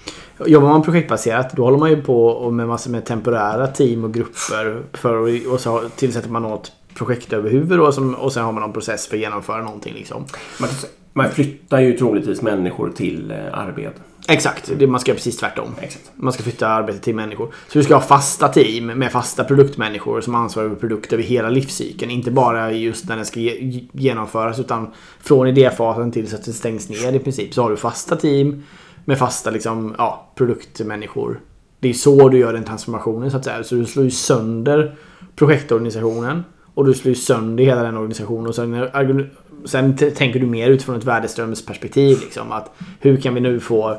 Jobbar 0.47 0.69
man 0.69 0.83
projektbaserat 0.83 1.53
då 1.53 1.65
håller 1.65 1.79
man 1.79 1.91
ju 1.91 2.03
på 2.03 2.51
med 2.51 2.69
massor 2.69 2.91
med 2.91 3.05
temporära 3.05 3.67
team 3.67 4.05
och 4.05 4.15
grupper 4.15 4.83
för, 4.93 5.15
och 5.53 5.61
så 5.61 5.83
tillsätter 5.97 6.29
man 6.29 6.43
något 6.43 6.73
projektöverhuvud 6.95 7.81
och, 7.81 7.95
som, 7.95 8.15
och 8.15 8.33
sen 8.33 8.45
har 8.45 8.53
man 8.53 8.63
någon 8.63 8.73
process 8.73 9.07
för 9.07 9.17
att 9.17 9.21
genomföra 9.21 9.63
någonting. 9.63 9.95
Liksom. 9.95 10.25
Man, 10.61 10.71
man 11.13 11.31
flyttar 11.31 11.81
ju 11.81 11.93
troligtvis 11.99 12.43
människor 12.43 12.91
till 12.91 13.31
eh, 13.31 13.59
arbete. 13.59 14.01
Exakt, 14.29 14.73
det, 14.79 14.87
man 14.87 15.01
ska 15.01 15.11
göra 15.11 15.17
precis 15.17 15.37
tvärtom. 15.37 15.75
Exakt. 15.81 16.11
Man 16.17 16.33
ska 16.33 16.43
flytta 16.43 16.69
arbetet 16.69 17.03
till 17.03 17.15
människor. 17.15 17.55
Så 17.69 17.79
du 17.79 17.85
ska 17.85 17.95
ha 17.95 18.01
fasta 18.03 18.49
team 18.49 18.87
med 18.87 19.13
fasta 19.13 19.45
produktmänniskor 19.45 20.21
som 20.21 20.35
ansvarar 20.35 20.67
över 20.67 20.77
produkter 20.77 21.17
över 21.17 21.25
hela 21.25 21.49
livscykeln. 21.51 22.11
Inte 22.11 22.31
bara 22.31 22.73
just 22.73 23.09
när 23.09 23.17
den 23.17 23.27
ska 23.27 23.41
ge- 23.41 23.89
genomföras 23.93 24.59
utan 24.61 24.91
från 25.21 25.47
idéfasen 25.49 26.13
till 26.13 26.29
så 26.29 26.37
att 26.37 26.45
den 26.45 26.55
stängs 26.55 26.89
ner 26.89 27.13
i 27.13 27.19
princip. 27.19 27.55
Så 27.55 27.63
har 27.63 27.71
du 27.71 27.77
fasta 27.77 28.17
team 28.17 28.63
med 29.05 29.19
fasta 29.19 29.51
liksom, 29.51 29.95
ja, 29.99 30.33
produktmänniskor. 30.35 31.41
Det 31.81 31.89
är 31.89 31.93
så 31.93 32.29
du 32.29 32.39
gör 32.39 32.53
den 32.53 32.65
transformationen 32.65 33.31
så 33.31 33.37
att 33.37 33.45
säga. 33.45 33.65
Så 33.65 33.75
du 33.75 33.87
slår 33.87 34.05
ju 34.05 34.11
sönder 34.11 34.97
projektorganisationen. 35.37 36.45
Och 36.75 36.85
du 36.85 36.95
slår 36.95 37.09
ju 37.09 37.15
sönder 37.15 37.65
hela 37.65 37.83
den 37.83 37.97
organisationen. 37.97 38.47
Och 38.47 38.55
sen, 38.55 39.31
sen 39.65 39.97
tänker 39.97 40.41
du 40.41 40.47
mer 40.47 40.69
utifrån 40.71 40.97
ett 40.97 41.05
värdeströmsperspektiv. 41.05 42.21
Liksom, 42.21 42.53
att 42.53 42.71
hur 43.01 43.17
kan 43.17 43.35
vi 43.35 43.41
nu 43.41 43.61
få 43.61 43.97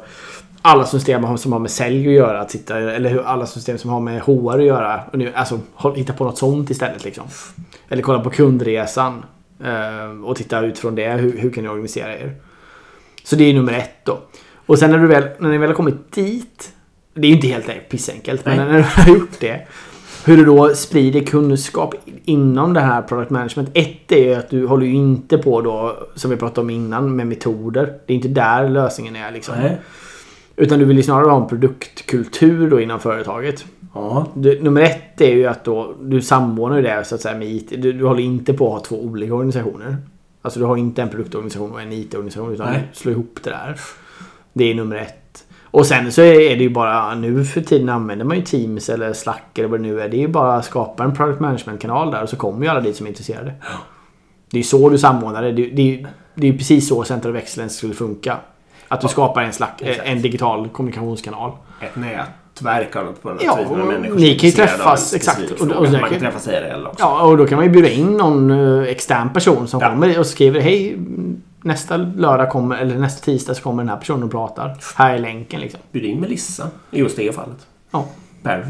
alla 0.61 0.85
system 0.85 1.37
som 1.37 1.51
har 1.51 1.59
med 1.59 1.71
sälj 1.71 2.07
att 2.07 2.13
göra 2.13 2.41
att 2.41 2.51
sitta, 2.51 2.77
eller 2.77 3.09
hur 3.09 3.21
alla 3.21 3.45
system 3.45 3.77
som 3.77 3.89
har 3.89 3.99
med 3.99 4.21
HR 4.21 4.59
att 4.59 4.65
göra. 4.65 5.01
Och 5.11 5.17
nu, 5.17 5.31
alltså 5.33 5.59
hitta 5.95 6.13
på 6.13 6.23
något 6.23 6.37
sånt 6.37 6.69
istället 6.69 7.03
liksom. 7.05 7.23
Eller 7.89 8.01
kolla 8.01 8.19
på 8.19 8.29
kundresan. 8.29 9.23
eh, 9.63 10.23
och 10.25 10.35
titta 10.35 10.61
utifrån 10.61 10.95
det. 10.95 11.09
Hur, 11.11 11.37
hur 11.37 11.49
kan 11.51 11.63
ni 11.63 11.69
organisera 11.69 12.17
er? 12.17 12.35
Så 13.23 13.35
det 13.35 13.43
är 13.43 13.53
nummer 13.53 13.73
ett 13.73 14.05
då. 14.05 14.19
Och 14.65 14.79
sen 14.79 14.91
när 14.91 14.97
du 14.97 15.07
väl, 15.07 15.23
när 15.39 15.49
ni 15.49 15.57
väl 15.57 15.69
har 15.69 15.75
kommit 15.75 16.11
dit. 16.11 16.71
Det 17.13 17.27
är 17.27 17.29
ju 17.29 17.35
inte 17.35 17.47
helt 17.47 17.89
pissenkelt. 17.89 18.45
Men 18.45 18.57
när 18.57 18.77
du 18.77 18.83
har 18.83 19.13
gjort 19.17 19.39
det. 19.39 19.67
Hur 20.25 20.37
du 20.37 20.45
då 20.45 20.75
sprider 20.75 21.23
kunskap 21.23 21.95
inom 22.25 22.73
det 22.73 22.79
här 22.79 23.01
product 23.01 23.31
management. 23.31 23.69
Ett 23.73 24.11
är 24.11 24.37
att 24.37 24.49
du 24.49 24.67
håller 24.67 24.85
ju 24.85 24.93
inte 24.93 25.37
på 25.37 25.61
då, 25.61 25.97
som 26.15 26.31
vi 26.31 26.37
pratade 26.37 26.61
om 26.61 26.69
innan, 26.69 27.15
med 27.15 27.27
metoder. 27.27 27.97
Det 28.05 28.13
är 28.13 28.15
inte 28.15 28.27
där 28.27 28.69
lösningen 28.69 29.15
är 29.15 29.31
liksom. 29.31 29.55
Nej. 29.61 29.77
Utan 30.55 30.79
du 30.79 30.85
vill 30.85 30.97
ju 30.97 31.03
snarare 31.03 31.29
ha 31.29 31.41
en 31.41 31.47
produktkultur 31.47 32.69
då 32.69 32.81
inom 32.81 32.99
företaget. 32.99 33.65
Ja. 33.93 34.27
Du, 34.33 34.61
nummer 34.61 34.81
ett 34.81 35.21
är 35.21 35.33
ju 35.33 35.45
att 35.45 35.63
då, 35.63 35.95
du 36.01 36.21
samordnar 36.21 36.81
det 36.81 37.03
så 37.05 37.15
att 37.15 37.21
säga 37.21 37.37
med 37.37 37.47
IT. 37.47 37.69
Du, 37.69 37.93
du 37.93 38.05
håller 38.05 38.23
inte 38.23 38.53
på 38.53 38.67
att 38.67 38.73
ha 38.73 38.85
två 38.85 39.03
olika 39.03 39.33
organisationer. 39.33 39.97
Alltså 40.41 40.59
du 40.59 40.65
har 40.65 40.77
inte 40.77 41.01
en 41.01 41.09
produktorganisation 41.09 41.71
och 41.71 41.81
en 41.81 41.91
IT-organisation 41.91 42.53
utan 42.53 42.71
Nej. 42.71 42.87
du 42.93 42.99
slår 42.99 43.13
ihop 43.13 43.39
det 43.43 43.49
där. 43.49 43.79
Det 44.53 44.71
är 44.71 44.75
nummer 44.75 44.95
ett. 44.95 45.22
Och 45.73 45.85
sen 45.85 46.11
så 46.11 46.21
är 46.21 46.55
det 46.57 46.63
ju 46.63 46.69
bara 46.69 47.15
nu 47.15 47.45
för 47.45 47.61
tiden 47.61 47.89
använder 47.89 48.25
man 48.25 48.37
ju 48.37 48.43
Teams 48.43 48.89
eller 48.89 49.13
Slack 49.13 49.57
eller 49.59 49.67
vad 49.67 49.79
det 49.79 49.83
nu 49.87 50.01
är. 50.01 50.09
Det 50.09 50.17
är 50.17 50.21
ju 50.21 50.27
bara 50.27 50.53
att 50.55 50.65
skapa 50.65 51.03
en 51.03 51.13
product 51.15 51.39
management-kanal 51.39 52.11
där 52.11 52.23
och 52.23 52.29
så 52.29 52.35
kommer 52.35 52.65
ju 52.65 52.71
alla 52.71 52.81
dit 52.81 52.95
som 52.95 53.05
är 53.05 53.09
intresserade. 53.09 53.53
Det 54.51 54.57
är 54.57 54.59
ju 54.59 54.63
så 54.63 54.89
du 54.89 54.97
samordnar 54.97 55.41
det. 55.43 55.51
Det, 55.51 55.93
är 55.99 56.07
det 56.35 56.47
är 56.49 56.53
precis 56.53 56.87
så 56.87 57.03
Center 57.03 57.29
of 57.31 57.35
Excellence 57.35 57.75
skulle 57.77 57.93
funka. 57.93 58.37
Att 58.87 59.01
du 59.01 59.07
skapar 59.07 59.41
en, 59.41 59.53
slack, 59.53 59.81
Exakt. 59.81 60.07
en 60.09 60.21
digital 60.21 60.69
kommunikationskanal. 60.69 61.51
Ett 61.81 61.95
nätverk 61.95 62.95
av 62.95 63.03
på 63.21 63.29
något 63.29 63.43
Ja, 63.43 63.55
vis 63.55 63.69
med 63.69 63.79
och 63.81 63.87
människor 63.87 64.15
ni 64.15 64.39
kan 64.39 64.49
ju 64.49 64.63
av 64.63 64.67
träffas, 64.67 65.13
exakt. 65.13 65.51
Och- 65.51 65.67
och 65.71 65.85
så 65.87 65.91
Man 65.91 66.09
kan- 66.09 66.19
träffas 66.19 66.47
IRL 66.47 66.85
också. 66.87 66.95
Ja, 67.03 67.21
och 67.23 67.37
då 67.37 67.45
kan 67.47 67.55
man 67.55 67.65
ju 67.65 67.71
bjuda 67.71 67.89
in 67.89 68.17
någon 68.17 68.51
eh, 68.51 68.83
extern 68.89 69.29
person 69.33 69.67
som 69.67 69.79
Ja. 69.81 69.89
kommer 69.89 70.19
och 70.19 70.25
skriver 70.25 70.59
Hej, 70.61 70.97
nästa 71.63 71.97
lördag 71.97 72.49
kommer, 72.49 72.77
eller 72.77 72.95
nästa 72.95 73.25
tisdag 73.25 73.53
så 73.53 73.63
kommer 73.63 73.83
den 73.83 73.89
här 73.89 73.97
personen 73.97 74.23
och 74.23 74.31
pratar. 74.31 74.77
Här 74.95 75.13
är 75.13 75.19
länken 75.19 75.61
liksom. 75.61 75.79
Bjud 75.91 76.05
in 76.05 76.19
Melissa 76.19 76.69
i 76.91 76.99
just 76.99 77.17
det 77.17 77.35
fallet. 77.35 77.67
Ja. 77.91 78.05
Per. 78.43 78.65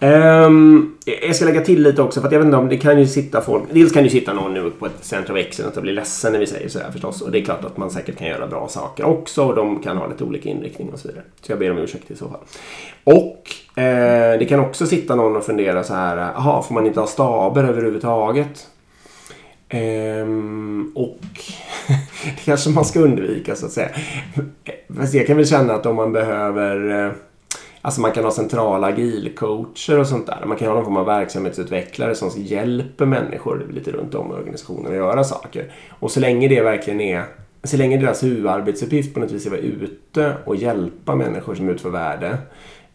Ehm, 0.00 0.94
jag 1.22 1.36
ska 1.36 1.44
lägga 1.44 1.60
till 1.60 1.82
lite 1.82 2.02
också 2.02 2.20
för 2.20 2.28
att 2.28 2.32
jag 2.32 2.40
vet 2.40 2.46
inte 2.46 2.56
om 2.56 2.68
det 2.68 2.76
kan 2.76 2.98
ju 2.98 3.06
sitta 3.06 3.40
folk. 3.40 3.64
Dels 3.70 3.92
kan 3.92 4.04
ju 4.04 4.10
sitta 4.10 4.32
någon 4.32 4.54
nu 4.54 4.70
på 4.70 4.86
ett 4.86 5.04
Center 5.04 5.32
of 5.32 5.38
Excellence 5.38 5.78
och 5.78 5.82
bli 5.82 5.92
ledsen 5.92 6.32
när 6.32 6.38
vi 6.38 6.46
säger 6.46 6.68
så 6.68 6.78
här 6.78 6.90
förstås. 6.90 7.20
Och 7.20 7.30
det 7.30 7.38
är 7.38 7.44
klart 7.44 7.64
att 7.64 7.76
man 7.76 7.90
säkert 7.90 8.18
kan 8.18 8.26
göra 8.26 8.46
bra 8.46 8.68
saker 8.68 9.04
också 9.04 9.44
och 9.44 9.54
de 9.54 9.82
kan 9.82 9.96
ha 9.96 10.06
lite 10.06 10.24
olika 10.24 10.48
inriktning 10.48 10.92
och 10.92 10.98
så 10.98 11.08
vidare. 11.08 11.24
Så 11.40 11.52
jag 11.52 11.58
ber 11.58 11.70
om 11.70 11.78
ursäkt 11.78 12.10
i 12.10 12.16
så 12.16 12.28
fall. 12.28 12.40
Och 13.04 13.80
eh, 13.82 14.38
det 14.38 14.48
kan 14.48 14.60
också 14.60 14.86
sitta 14.86 15.14
någon 15.14 15.36
och 15.36 15.44
fundera 15.44 15.84
så 15.84 15.94
här. 15.94 16.16
Jaha, 16.16 16.62
får 16.62 16.74
man 16.74 16.86
inte 16.86 17.00
ha 17.00 17.06
staber 17.06 17.64
överhuvudtaget? 17.64 18.66
Ehm, 19.68 20.92
och 20.94 21.18
det 22.24 22.40
kanske 22.44 22.70
man 22.70 22.84
ska 22.84 23.00
undvika 23.00 23.54
så 23.54 23.66
att 23.66 23.72
säga. 23.72 23.88
Fast 24.96 25.14
jag 25.14 25.26
kan 25.26 25.36
väl 25.36 25.46
känna 25.46 25.74
att 25.74 25.86
om 25.86 25.96
man 25.96 26.12
behöver 26.12 27.06
eh, 27.06 27.12
Alltså 27.82 28.00
man 28.00 28.12
kan 28.12 28.24
ha 28.24 28.30
centrala 28.30 28.86
agilcoacher 28.86 29.98
och 29.98 30.06
sånt 30.06 30.26
där. 30.26 30.44
Man 30.46 30.56
kan 30.56 30.68
ha 30.68 30.74
någon 30.74 30.84
form 30.84 30.96
av 30.96 31.06
verksamhetsutvecklare 31.06 32.14
som 32.14 32.30
hjälper 32.36 33.06
människor 33.06 33.66
lite 33.70 33.90
runt 33.90 34.14
om 34.14 34.30
i 34.30 34.34
organisationen 34.34 34.86
att 34.86 34.96
göra 34.96 35.24
saker. 35.24 35.72
Och 35.90 36.10
så 36.10 36.20
länge 36.20 36.48
det 36.48 36.62
verkligen 36.62 37.00
är 37.00 37.24
så 37.64 37.76
länge 37.76 37.96
deras 37.96 38.22
huvudarbetsuppgift 38.22 39.14
på 39.14 39.20
något 39.20 39.30
vis 39.30 39.46
är 39.46 39.50
att 39.50 39.52
vara 39.52 39.60
ute 39.60 40.36
och 40.44 40.56
hjälpa 40.56 41.14
människor 41.14 41.54
som 41.54 41.68
utför 41.68 41.90
värde 41.90 42.38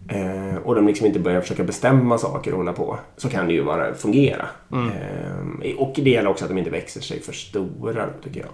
eh, 0.10 0.58
och 0.64 0.76
de 0.76 0.88
liksom 0.88 1.08
inte 1.08 1.20
börjar 1.20 1.42
försöka 1.42 1.64
bestämma 1.64 2.18
saker 2.18 2.52
och 2.52 2.58
hålla 2.58 2.74
på 2.74 2.98
så 3.18 3.30
kan 3.30 3.48
det 3.48 3.54
ju 3.54 3.64
bara 3.64 3.94
fungera. 3.94 4.48
Eh, 4.72 5.76
och 5.78 5.94
det 5.96 6.10
gäller 6.10 6.30
också 6.30 6.46
att 6.46 6.50
de 6.50 6.58
inte 6.58 6.70
växer 6.70 7.02
sig 7.02 7.22
för 7.22 7.34
stora 7.34 8.10
tycker 8.24 8.40
jag. 8.40 8.50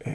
Eh, 0.00 0.12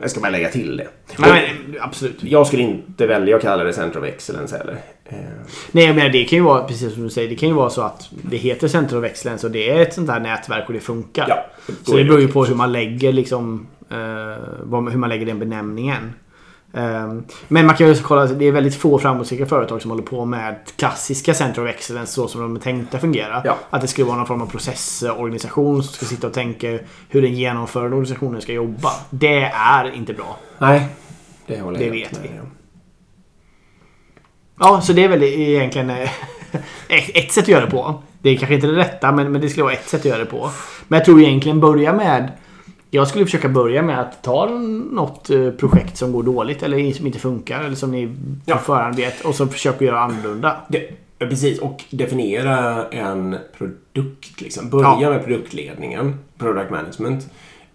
jag 0.00 0.10
ska 0.10 0.20
bara 0.20 0.30
lägga 0.30 0.48
till 0.48 0.76
det. 0.76 0.88
Men, 1.18 1.30
men, 1.30 1.80
absolut. 1.80 2.24
Jag 2.24 2.46
skulle 2.46 2.62
inte 2.62 3.06
välja 3.06 3.36
att 3.36 3.42
kalla 3.42 3.64
det 3.64 3.72
Center 3.72 4.00
of 4.00 4.04
Excellence 4.06 4.56
heller. 4.58 4.76
Eh, 5.04 5.16
Nej, 5.72 5.94
menar 5.94 6.08
det 6.08 6.24
kan 6.24 6.38
ju 6.38 6.44
vara 6.44 6.64
precis 6.64 6.94
som 6.94 7.02
du 7.02 7.10
säger. 7.10 7.28
Det 7.28 7.36
kan 7.36 7.48
ju 7.48 7.54
vara 7.54 7.70
så 7.70 7.82
att 7.82 8.08
det 8.10 8.36
heter 8.36 8.68
Center 8.68 8.98
of 8.98 9.04
Excellence 9.04 9.46
och 9.46 9.52
det 9.52 9.70
är 9.70 9.80
ett 9.80 9.94
sånt 9.94 10.06
där 10.06 10.20
nätverk 10.20 10.64
och 10.66 10.72
det 10.72 10.80
funkar. 10.80 11.26
Ja, 11.28 11.46
så 11.84 11.96
det 11.96 12.04
beror 12.04 12.20
ju 12.20 12.28
på 12.28 12.44
hur 12.44 12.54
man 12.54 12.72
lägger 12.72 13.12
liksom 13.12 13.66
hur 13.90 14.96
man 14.96 15.08
lägger 15.08 15.26
den 15.26 15.38
benämningen. 15.38 16.12
Ehm, 16.72 17.24
Men 17.48 17.66
man 17.66 17.76
kan 17.76 17.86
ju 17.86 17.92
också 17.92 18.04
kolla, 18.04 18.26
det 18.26 18.44
är 18.44 18.52
väldigt 18.52 18.74
få 18.74 18.98
framgångsrika 18.98 19.46
företag 19.46 19.82
som 19.82 19.90
håller 19.90 20.02
på 20.04 20.24
med 20.24 20.56
klassiska 20.76 21.34
Center 21.34 21.62
of 21.62 21.68
Excellence 21.70 22.12
så 22.12 22.28
som 22.28 22.40
de 22.40 22.56
är 22.56 22.60
tänkta 22.60 22.98
fungera. 22.98 23.42
Ja. 23.44 23.58
Att 23.70 23.80
det 23.80 23.88
skulle 23.88 24.06
vara 24.06 24.16
någon 24.16 24.26
form 24.26 24.42
av 24.42 24.46
processorganisation 24.46 25.82
som 25.82 25.92
ska 25.94 26.06
sitta 26.06 26.26
och 26.26 26.32
tänka 26.32 26.78
hur 27.08 27.22
den 27.22 27.34
genomförande 27.34 27.96
organisationen 27.96 28.40
ska 28.40 28.52
jobba. 28.52 28.90
Det 29.10 29.42
är 29.54 29.94
inte 29.94 30.14
bra. 30.14 30.38
Nej, 30.58 30.88
det 31.46 31.60
håller 31.60 31.78
Det 31.78 31.84
jag 31.84 31.92
vet 31.92 32.10
helt 32.10 32.24
vi. 32.24 32.30
Ja, 34.60 34.80
så 34.80 34.92
det 34.92 35.04
är 35.04 35.08
väl 35.08 35.22
egentligen 35.22 35.90
eh, 35.90 36.10
ett 37.14 37.32
sätt 37.32 37.44
att 37.44 37.48
göra 37.48 37.64
det 37.64 37.70
på. 37.70 38.02
Det 38.22 38.30
är 38.30 38.36
kanske 38.36 38.54
inte 38.54 38.66
det 38.66 38.76
rätta, 38.76 39.12
men 39.12 39.32
det 39.32 39.48
skulle 39.48 39.64
vara 39.64 39.72
ett 39.72 39.88
sätt 39.88 40.00
att 40.00 40.06
göra 40.06 40.18
det 40.18 40.26
på. 40.26 40.50
Men 40.88 40.96
jag 40.98 41.04
tror 41.04 41.22
egentligen 41.22 41.60
börja 41.60 41.92
med... 41.92 42.32
Jag 42.90 43.08
skulle 43.08 43.24
försöka 43.24 43.48
börja 43.48 43.82
med 43.82 44.00
att 44.00 44.22
ta 44.22 44.46
något 44.90 45.30
eh, 45.30 45.50
projekt 45.50 45.96
som 45.96 46.12
går 46.12 46.22
dåligt 46.22 46.62
eller 46.62 46.92
som 46.92 47.06
inte 47.06 47.18
funkar 47.18 47.64
eller 47.64 47.76
som 47.76 47.90
ni 47.92 48.06
på 48.06 48.12
Ja. 48.44 48.58
förhand 48.58 48.96
vet 48.96 49.20
och 49.24 49.34
så 49.34 49.46
försöka 49.46 49.84
göra 49.84 50.00
annorlunda. 50.00 50.56
Det, 50.68 50.90
precis, 51.18 51.58
och 51.58 51.84
definiera 51.90 52.84
en 52.88 53.36
produkt. 53.58 54.40
Liksom. 54.40 54.70
Börja 54.70 54.96
Ja. 55.00 55.10
med 55.10 55.24
produktledningen, 55.24 56.14
product 56.38 56.70
management. 56.70 57.28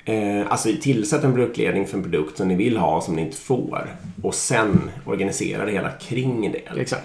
Eh, 0.05 0.15
alltså 0.51 0.69
tillsätt 0.81 1.23
en 1.23 1.33
produktledning 1.33 1.87
för 1.87 1.97
en 1.97 2.03
produkt 2.03 2.37
som 2.37 2.47
ni 2.47 2.55
vill 2.55 2.77
ha 2.77 3.01
som 3.01 3.15
ni 3.15 3.21
inte 3.21 3.37
får. 3.37 3.95
Och 4.21 4.33
sen 4.35 4.89
organisera 5.05 5.65
det 5.65 5.71
hela 5.71 5.89
kring 5.91 6.51
det. 6.51 6.81
Exakt. 6.81 7.03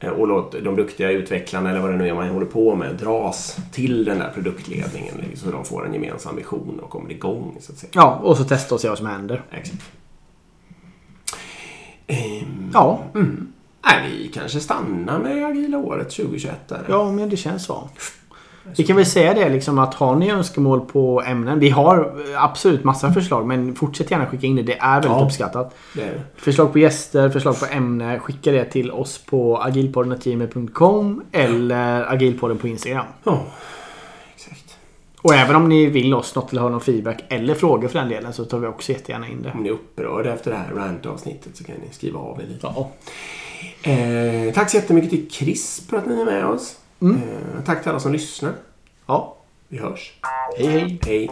Eh, 0.00 0.08
Och 0.10 0.28
låt 0.28 0.52
de 0.52 0.76
duktiga 0.76 1.10
utvecklarna 1.10 1.70
eller 1.70 1.80
vad 1.80 1.90
det 1.90 1.96
nu 1.96 2.08
är 2.08 2.14
man 2.14 2.28
håller 2.28 2.46
på 2.46 2.74
med 2.74 2.94
dras 2.96 3.56
till 3.72 4.04
den 4.04 4.18
där 4.18 4.30
produktledningen. 4.34 5.14
liksom, 5.28 5.50
Så 5.50 5.56
de 5.56 5.64
får 5.64 5.86
en 5.86 5.94
gemensam 5.94 6.36
vision 6.36 6.80
och 6.80 6.90
kommer 6.90 7.10
igång. 7.10 7.56
Så 7.60 7.72
att 7.72 7.78
säga. 7.78 7.90
Ja, 7.94 8.20
och 8.22 8.36
så 8.36 8.44
testa 8.44 8.74
och 8.74 8.80
se 8.80 8.88
vad 8.88 8.98
som 8.98 9.06
händer. 9.06 9.42
Exakt. 9.50 9.82
Ehm, 12.06 12.70
Ja, 12.72 13.00
Nej, 13.84 14.10
vi 14.18 14.28
kanske 14.28 14.60
stannar 14.60 15.18
med 15.18 15.44
agila 15.46 15.78
året 15.78 16.10
2021 16.10 16.68
där. 16.68 16.84
ja 16.88 17.12
men 17.12 17.28
det 17.28 17.36
känns 17.36 17.64
så. 17.64 17.88
Vi 18.76 18.84
kan 18.84 18.96
väl 18.96 19.06
säga 19.06 19.34
det 19.34 19.48
liksom 19.48 19.78
att 19.78 19.94
har 19.94 20.16
ni 20.16 20.30
önskemål 20.30 20.80
på 20.80 21.22
ämnen. 21.26 21.58
Vi 21.58 21.70
har 21.70 22.12
absolut 22.36 22.84
massa 22.84 23.12
förslag 23.12 23.46
men 23.46 23.74
fortsätt 23.74 24.10
gärna 24.10 24.26
skicka 24.26 24.46
in 24.46 24.56
det. 24.56 24.62
Det 24.62 24.78
är 24.78 24.92
väldigt 24.94 25.10
Ja. 25.10 25.24
uppskattat. 25.24 25.74
Det 25.94 26.02
är 26.02 26.06
det. 26.06 26.20
Förslag 26.36 26.72
på 26.72 26.78
gäster, 26.78 27.30
förslag 27.30 27.60
på 27.60 27.66
ämne. 27.66 28.18
Skicka 28.18 28.52
det 28.52 28.64
till 28.64 28.90
oss 28.90 29.18
på 29.18 29.62
agilpodden.gmail.com 29.62 31.22
eller 31.32 32.12
agilpodden 32.12 32.58
på 32.58 32.68
Instagram. 32.68 33.04
Ja, 33.24 33.42
exakt. 34.36 34.76
Och 35.22 35.34
även 35.34 35.56
om 35.56 35.68
ni 35.68 35.86
vill 35.86 36.14
oss 36.14 36.34
något 36.34 36.52
eller 36.52 36.62
har 36.62 36.70
någon 36.70 36.80
feedback 36.80 37.24
eller 37.28 37.54
frågor 37.54 37.88
för 37.88 37.98
den 37.98 38.08
delen 38.08 38.32
så 38.32 38.44
tar 38.44 38.58
vi 38.58 38.66
också 38.66 38.92
jättegärna 38.92 39.28
in 39.28 39.42
det. 39.42 39.52
Om 39.54 39.62
ni 39.62 39.68
är 39.68 39.72
upprörda 39.72 40.32
efter 40.34 40.50
det 40.50 40.56
här 40.56 40.74
rant-avsnittet 40.74 41.56
så 41.56 41.64
kan 41.64 41.74
ni 41.86 41.92
skriva 41.94 42.18
av 42.20 42.40
er 42.40 42.46
lite. 42.46 42.66
Ja. 42.74 42.90
Eh, 43.90 44.54
tack 44.54 44.70
så 44.70 44.76
jättemycket 44.76 45.10
till 45.10 45.30
Chris 45.30 45.82
för 45.90 45.96
att 45.96 46.06
ni 46.06 46.20
är 46.20 46.24
med 46.24 46.44
oss. 46.46 46.76
Mm. 47.00 47.16
Eh, 47.16 47.64
tack 47.64 47.82
till 47.82 47.90
alla 47.90 48.00
som 48.00 48.12
lyssnar. 48.12 48.54
Ja, 49.06 49.36
vi 49.68 49.78
hörs. 49.78 50.12
Hej, 50.56 50.68
hej. 50.68 51.00
hej. 51.04 51.30